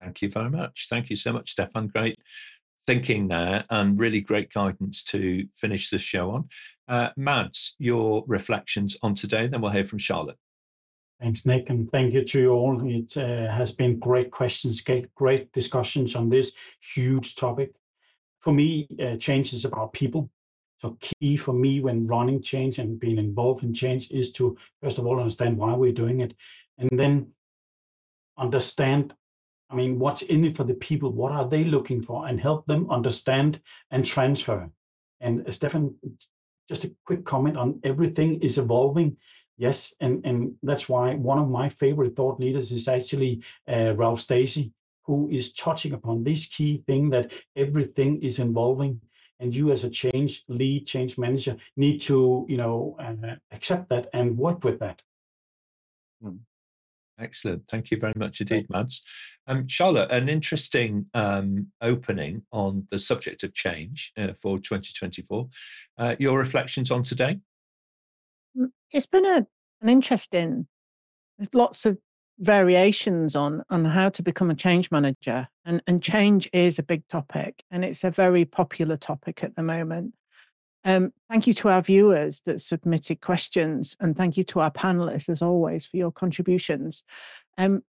Thank 0.00 0.22
you 0.22 0.30
very 0.30 0.50
much. 0.50 0.86
Thank 0.90 1.10
you 1.10 1.16
so 1.16 1.32
much, 1.32 1.52
Stephan. 1.52 1.88
Great 1.88 2.18
thinking 2.86 3.28
there 3.28 3.64
and 3.70 3.98
really 3.98 4.20
great 4.20 4.52
guidance 4.52 5.04
to 5.04 5.46
finish 5.54 5.90
the 5.90 5.98
show 5.98 6.30
on. 6.30 6.48
Uh, 6.88 7.08
Mads, 7.16 7.76
your 7.78 8.24
reflections 8.26 8.96
on 9.02 9.14
today, 9.14 9.44
and 9.44 9.52
then 9.52 9.60
we'll 9.60 9.72
hear 9.72 9.84
from 9.84 9.98
Charlotte. 9.98 10.36
Thanks, 11.20 11.46
Nick, 11.46 11.70
and 11.70 11.90
thank 11.90 12.12
you 12.12 12.24
to 12.24 12.40
you 12.40 12.52
all. 12.52 12.86
It 12.86 13.16
uh, 13.16 13.50
has 13.50 13.72
been 13.72 13.98
great 13.98 14.30
questions, 14.30 14.82
great 15.14 15.52
discussions 15.52 16.14
on 16.14 16.28
this 16.28 16.52
huge 16.80 17.36
topic. 17.36 17.72
For 18.40 18.52
me, 18.52 18.88
uh, 19.02 19.16
change 19.16 19.54
is 19.54 19.64
about 19.64 19.94
people. 19.94 20.28
So 20.80 20.98
key 21.00 21.38
for 21.38 21.54
me 21.54 21.80
when 21.80 22.06
running 22.06 22.42
change 22.42 22.78
and 22.78 23.00
being 23.00 23.16
involved 23.16 23.64
in 23.64 23.72
change 23.72 24.10
is 24.10 24.32
to, 24.32 24.54
first 24.82 24.98
of 24.98 25.06
all, 25.06 25.18
understand 25.18 25.56
why 25.56 25.72
we're 25.72 25.92
doing 25.92 26.20
it. 26.20 26.34
And 26.76 26.90
then 26.92 27.28
understand 28.38 29.14
i 29.70 29.74
mean 29.74 29.98
what's 29.98 30.22
in 30.22 30.44
it 30.44 30.56
for 30.56 30.64
the 30.64 30.74
people 30.74 31.10
what 31.10 31.32
are 31.32 31.48
they 31.48 31.64
looking 31.64 32.02
for 32.02 32.26
and 32.26 32.40
help 32.40 32.66
them 32.66 32.90
understand 32.90 33.60
and 33.90 34.04
transfer 34.04 34.68
and 35.20 35.46
uh, 35.46 35.50
stephan 35.50 35.94
just 36.68 36.84
a 36.84 36.94
quick 37.04 37.24
comment 37.24 37.56
on 37.56 37.80
everything 37.84 38.40
is 38.40 38.58
evolving 38.58 39.16
yes 39.56 39.94
and 40.00 40.24
and 40.24 40.54
that's 40.62 40.88
why 40.88 41.14
one 41.14 41.38
of 41.38 41.48
my 41.48 41.68
favorite 41.68 42.16
thought 42.16 42.40
leaders 42.40 42.72
is 42.72 42.88
actually 42.88 43.42
uh, 43.68 43.94
ralph 43.96 44.20
stacey 44.20 44.72
who 45.04 45.28
is 45.30 45.52
touching 45.52 45.92
upon 45.92 46.24
this 46.24 46.46
key 46.46 46.78
thing 46.86 47.10
that 47.10 47.30
everything 47.56 48.20
is 48.22 48.38
evolving 48.38 49.00
and 49.40 49.54
you 49.54 49.72
as 49.72 49.84
a 49.84 49.90
change 49.90 50.44
lead, 50.48 50.86
change 50.86 51.18
manager, 51.18 51.56
need 51.76 52.00
to 52.00 52.46
you 52.48 52.56
know 52.56 52.96
uh, 52.98 53.34
accept 53.52 53.88
that 53.88 54.08
and 54.12 54.36
work 54.36 54.64
with 54.64 54.78
that. 54.80 55.02
Hmm. 56.22 56.36
Excellent. 57.18 57.62
Thank 57.68 57.90
you 57.90 57.98
very 57.98 58.12
much 58.16 58.40
indeed, 58.40 58.66
Mads. 58.70 59.02
Um, 59.46 59.68
Charlotte, 59.68 60.10
an 60.10 60.28
interesting 60.28 61.06
um, 61.14 61.68
opening 61.80 62.42
on 62.52 62.86
the 62.90 62.98
subject 62.98 63.42
of 63.44 63.54
change 63.54 64.12
uh, 64.16 64.32
for 64.40 64.58
2024. 64.58 65.48
Uh, 65.96 66.16
your 66.18 66.38
reflections 66.38 66.90
on 66.90 67.04
today? 67.04 67.38
Mm, 68.58 68.70
it's 68.90 69.06
been 69.06 69.26
a, 69.26 69.46
an 69.80 69.88
interesting, 69.88 70.66
there's 71.38 71.54
lots 71.54 71.86
of 71.86 71.98
variations 72.40 73.36
on 73.36 73.62
on 73.70 73.84
how 73.84 74.08
to 74.08 74.20
become 74.20 74.50
a 74.50 74.56
change 74.56 74.90
manager 74.90 75.46
and 75.64 75.80
and 75.86 76.02
change 76.02 76.50
is 76.52 76.80
a 76.80 76.82
big 76.82 77.06
topic 77.06 77.62
and 77.70 77.84
it's 77.84 78.02
a 78.02 78.10
very 78.10 78.44
popular 78.44 78.96
topic 78.96 79.44
at 79.44 79.54
the 79.54 79.62
moment 79.62 80.12
um, 80.84 81.12
thank 81.30 81.46
you 81.46 81.54
to 81.54 81.68
our 81.68 81.82
viewers 81.82 82.42
that 82.42 82.60
submitted 82.60 83.20
questions 83.20 83.96
and 84.00 84.16
thank 84.16 84.36
you 84.36 84.44
to 84.44 84.60
our 84.60 84.70
panelists 84.70 85.28
as 85.28 85.40
always 85.40 85.86
for 85.86 85.96
your 85.96 86.12
contributions. 86.12 87.04
Um, 87.56 87.82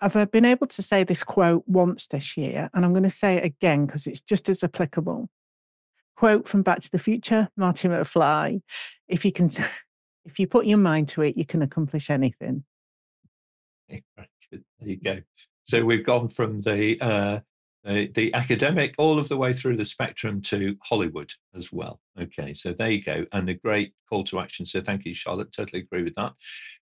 I've 0.00 0.30
been 0.30 0.44
able 0.44 0.68
to 0.68 0.82
say 0.82 1.04
this 1.04 1.24
quote 1.24 1.64
once 1.66 2.06
this 2.06 2.36
year? 2.36 2.70
And 2.72 2.84
I'm 2.84 2.92
going 2.92 3.02
to 3.02 3.10
say 3.10 3.36
it 3.36 3.44
again 3.44 3.86
because 3.86 4.06
it's 4.06 4.20
just 4.20 4.48
as 4.48 4.62
applicable. 4.62 5.28
Quote 6.16 6.48
from 6.48 6.62
Back 6.62 6.80
to 6.82 6.90
the 6.90 6.98
Future 6.98 7.48
Marty 7.56 7.88
McFly 7.88 8.60
if 9.08 9.24
you 9.24 9.32
can 9.32 9.50
if 10.24 10.38
you 10.38 10.46
put 10.46 10.66
your 10.66 10.78
mind 10.78 11.08
to 11.08 11.22
it 11.22 11.36
you 11.36 11.44
can 11.44 11.62
accomplish 11.62 12.10
anything. 12.10 12.64
There 14.80 14.88
you 14.88 14.96
go. 14.96 15.18
So 15.64 15.84
we've 15.84 16.06
gone 16.06 16.28
from 16.28 16.60
the 16.60 16.98
uh, 17.00 17.40
the, 17.88 18.30
academic 18.34 18.94
all 18.98 19.18
of 19.18 19.28
the 19.28 19.36
way 19.36 19.52
through 19.52 19.76
the 19.76 19.84
spectrum 19.84 20.42
to 20.42 20.76
Hollywood 20.82 21.32
as 21.54 21.72
well. 21.72 22.00
Okay, 22.20 22.52
so 22.52 22.72
there 22.72 22.90
you 22.90 23.02
go, 23.02 23.24
and 23.32 23.48
a 23.48 23.54
great 23.54 23.92
call 24.08 24.24
to 24.24 24.40
action. 24.40 24.66
So 24.66 24.80
thank 24.80 25.04
you, 25.04 25.14
Charlotte. 25.14 25.52
Totally 25.52 25.82
agree 25.82 26.02
with 26.02 26.14
that. 26.16 26.32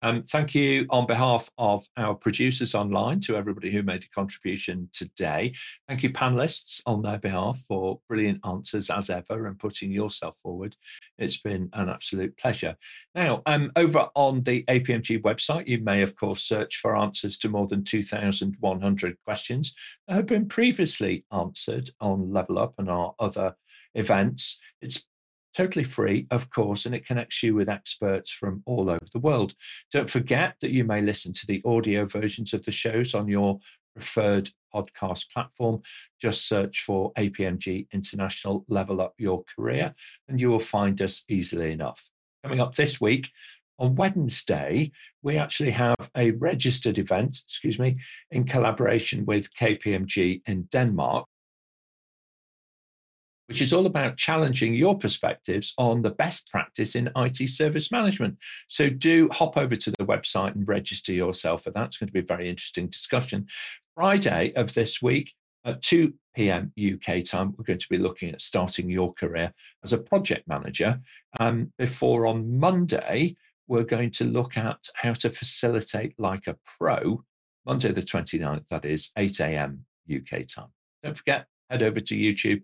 Um, 0.02 0.22
thank 0.22 0.54
you 0.54 0.86
on 0.90 1.06
behalf 1.06 1.50
of 1.58 1.86
our 1.96 2.14
producers 2.14 2.74
online 2.74 3.20
to 3.22 3.36
everybody 3.36 3.70
who 3.70 3.82
made 3.82 4.04
a 4.04 4.08
contribution 4.14 4.88
today. 4.92 5.52
Thank 5.88 6.02
you, 6.02 6.10
panelists, 6.10 6.80
on 6.86 7.02
their 7.02 7.18
behalf 7.18 7.58
for 7.68 8.00
brilliant 8.08 8.40
answers 8.46 8.88
as 8.88 9.10
ever 9.10 9.46
and 9.46 9.58
putting 9.58 9.90
yourself 9.90 10.38
forward. 10.38 10.76
It's 11.18 11.38
been 11.38 11.68
an 11.74 11.88
absolute 11.88 12.36
pleasure. 12.38 12.76
Now, 13.14 13.42
um, 13.46 13.72
over 13.76 14.08
on 14.14 14.42
the 14.42 14.64
APMG 14.64 15.22
website, 15.22 15.66
you 15.66 15.78
may, 15.78 16.02
of 16.02 16.16
course, 16.16 16.42
search 16.42 16.76
for 16.76 16.96
answers 16.96 17.36
to 17.38 17.48
more 17.48 17.66
than 17.66 17.84
2,100 17.84 19.16
questions 19.24 19.74
that 20.06 20.14
have 20.14 20.26
been 20.26 20.48
previously 20.96 21.24
answered 21.32 21.90
on 22.00 22.32
Level 22.32 22.58
Up 22.58 22.74
and 22.78 22.88
our 22.88 23.14
other 23.18 23.54
events. 23.94 24.58
It's 24.80 25.06
totally 25.56 25.84
free, 25.84 26.26
of 26.30 26.50
course, 26.50 26.86
and 26.86 26.94
it 26.94 27.06
connects 27.06 27.42
you 27.42 27.54
with 27.54 27.68
experts 27.68 28.30
from 28.30 28.62
all 28.66 28.90
over 28.90 29.06
the 29.12 29.18
world. 29.18 29.54
Don't 29.92 30.10
forget 30.10 30.54
that 30.60 30.70
you 30.70 30.84
may 30.84 31.00
listen 31.00 31.32
to 31.34 31.46
the 31.46 31.62
audio 31.64 32.04
versions 32.04 32.52
of 32.52 32.62
the 32.64 32.72
shows 32.72 33.14
on 33.14 33.28
your 33.28 33.58
preferred 33.94 34.50
podcast 34.74 35.30
platform. 35.32 35.80
Just 36.20 36.48
search 36.48 36.80
for 36.80 37.12
APMG 37.14 37.86
International 37.92 38.64
Level 38.68 39.00
Up 39.00 39.14
Your 39.18 39.44
Career, 39.54 39.94
and 40.28 40.40
you 40.40 40.50
will 40.50 40.58
find 40.58 41.00
us 41.00 41.24
easily 41.28 41.72
enough. 41.72 42.10
Coming 42.42 42.60
up 42.60 42.74
this 42.74 43.00
week, 43.00 43.30
on 43.78 43.94
Wednesday, 43.94 44.90
we 45.22 45.36
actually 45.36 45.72
have 45.72 46.10
a 46.16 46.30
registered 46.32 46.98
event, 46.98 47.40
excuse 47.46 47.78
me, 47.78 47.98
in 48.30 48.44
collaboration 48.44 49.24
with 49.26 49.52
KPMG 49.54 50.42
in 50.46 50.62
Denmark 50.72 51.26
which 53.48 53.62
is 53.62 53.72
all 53.72 53.86
about 53.86 54.16
challenging 54.16 54.74
your 54.74 54.98
perspectives 54.98 55.72
on 55.78 56.02
the 56.02 56.10
best 56.10 56.50
practice 56.50 56.94
in 56.94 57.10
IT 57.16 57.48
service 57.48 57.92
management. 57.92 58.36
So 58.68 58.90
do 58.90 59.28
hop 59.32 59.56
over 59.56 59.76
to 59.76 59.90
the 59.92 60.04
website 60.04 60.54
and 60.54 60.66
register 60.66 61.12
yourself 61.12 61.64
for 61.64 61.70
that. 61.70 61.86
It's 61.86 61.98
going 61.98 62.08
to 62.08 62.12
be 62.12 62.20
a 62.20 62.24
very 62.24 62.48
interesting 62.48 62.88
discussion. 62.88 63.46
Friday 63.94 64.52
of 64.56 64.74
this 64.74 65.00
week 65.00 65.34
at 65.64 65.82
2 65.82 66.12
p.m. 66.34 66.72
UK 66.76 67.24
time, 67.24 67.54
we're 67.56 67.64
going 67.64 67.78
to 67.78 67.88
be 67.88 67.98
looking 67.98 68.30
at 68.30 68.40
starting 68.40 68.90
your 68.90 69.12
career 69.14 69.52
as 69.84 69.92
a 69.92 69.98
project 69.98 70.46
manager. 70.46 71.00
Um, 71.40 71.72
before 71.78 72.26
on 72.26 72.58
Monday, 72.58 73.36
we're 73.68 73.84
going 73.84 74.10
to 74.12 74.24
look 74.24 74.56
at 74.56 74.78
how 74.94 75.12
to 75.14 75.30
facilitate 75.30 76.14
like 76.18 76.46
a 76.46 76.56
pro. 76.78 77.22
Monday 77.64 77.92
the 77.92 78.00
29th, 78.00 78.68
that 78.68 78.84
is 78.84 79.10
8 79.16 79.40
a.m. 79.40 79.84
UK 80.14 80.46
time. 80.46 80.68
Don't 81.02 81.16
forget, 81.16 81.46
head 81.68 81.82
over 81.82 82.00
to 82.00 82.14
YouTube 82.14 82.62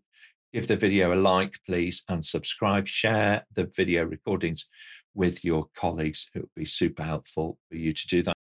Give 0.53 0.67
the 0.67 0.77
video 0.77 1.15
a 1.15 1.17
like, 1.17 1.59
please, 1.65 2.03
and 2.11 2.23
subscribe. 2.23 2.87
Share 2.87 3.47
the 3.55 3.65
video 3.75 4.05
recordings 4.05 4.69
with 5.15 5.43
your 5.43 5.67
colleagues. 5.75 6.29
It 6.35 6.41
would 6.41 6.55
be 6.55 6.67
super 6.67 7.03
helpful 7.03 7.59
for 7.71 7.77
you 7.77 7.95
to 7.95 8.07
do 8.07 8.23
that. 8.23 8.37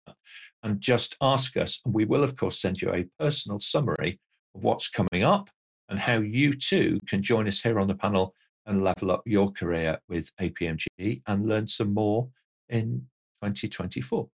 And 0.62 0.82
just 0.82 1.16
ask 1.22 1.56
us, 1.56 1.80
and 1.86 1.94
we 1.94 2.04
will, 2.04 2.24
of 2.24 2.36
course, 2.36 2.62
send 2.62 2.82
you 2.82 2.94
a 2.94 3.06
personal 3.18 3.62
summary 3.62 4.20
of 4.54 4.64
what's 4.64 4.90
coming 4.90 5.24
up 5.24 5.50
and 5.88 5.98
how 5.98 6.18
you 6.18 6.52
too 6.52 7.00
can 7.08 7.24
join 7.24 7.48
us 7.48 7.62
here 7.62 7.80
on 7.80 7.88
the 7.88 7.96
panel 7.96 8.36
and 8.66 8.84
level 8.84 9.12
up 9.12 9.22
your 9.26 9.50
career 9.52 9.98
with 10.10 10.30
APMG 10.42 11.22
and 11.28 11.48
learn 11.48 11.68
some 11.68 11.94
more 11.94 12.28
in 12.72 13.08
2024. 13.44 14.28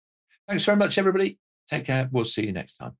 Thanks 0.47 0.65
very 0.65 0.77
much, 0.77 0.97
everybody. 0.97 1.39
Take 1.69 1.85
care. 1.85 2.07
We'll 2.11 2.25
see 2.25 2.45
you 2.45 2.53
next 2.53 2.75
time. 2.75 2.93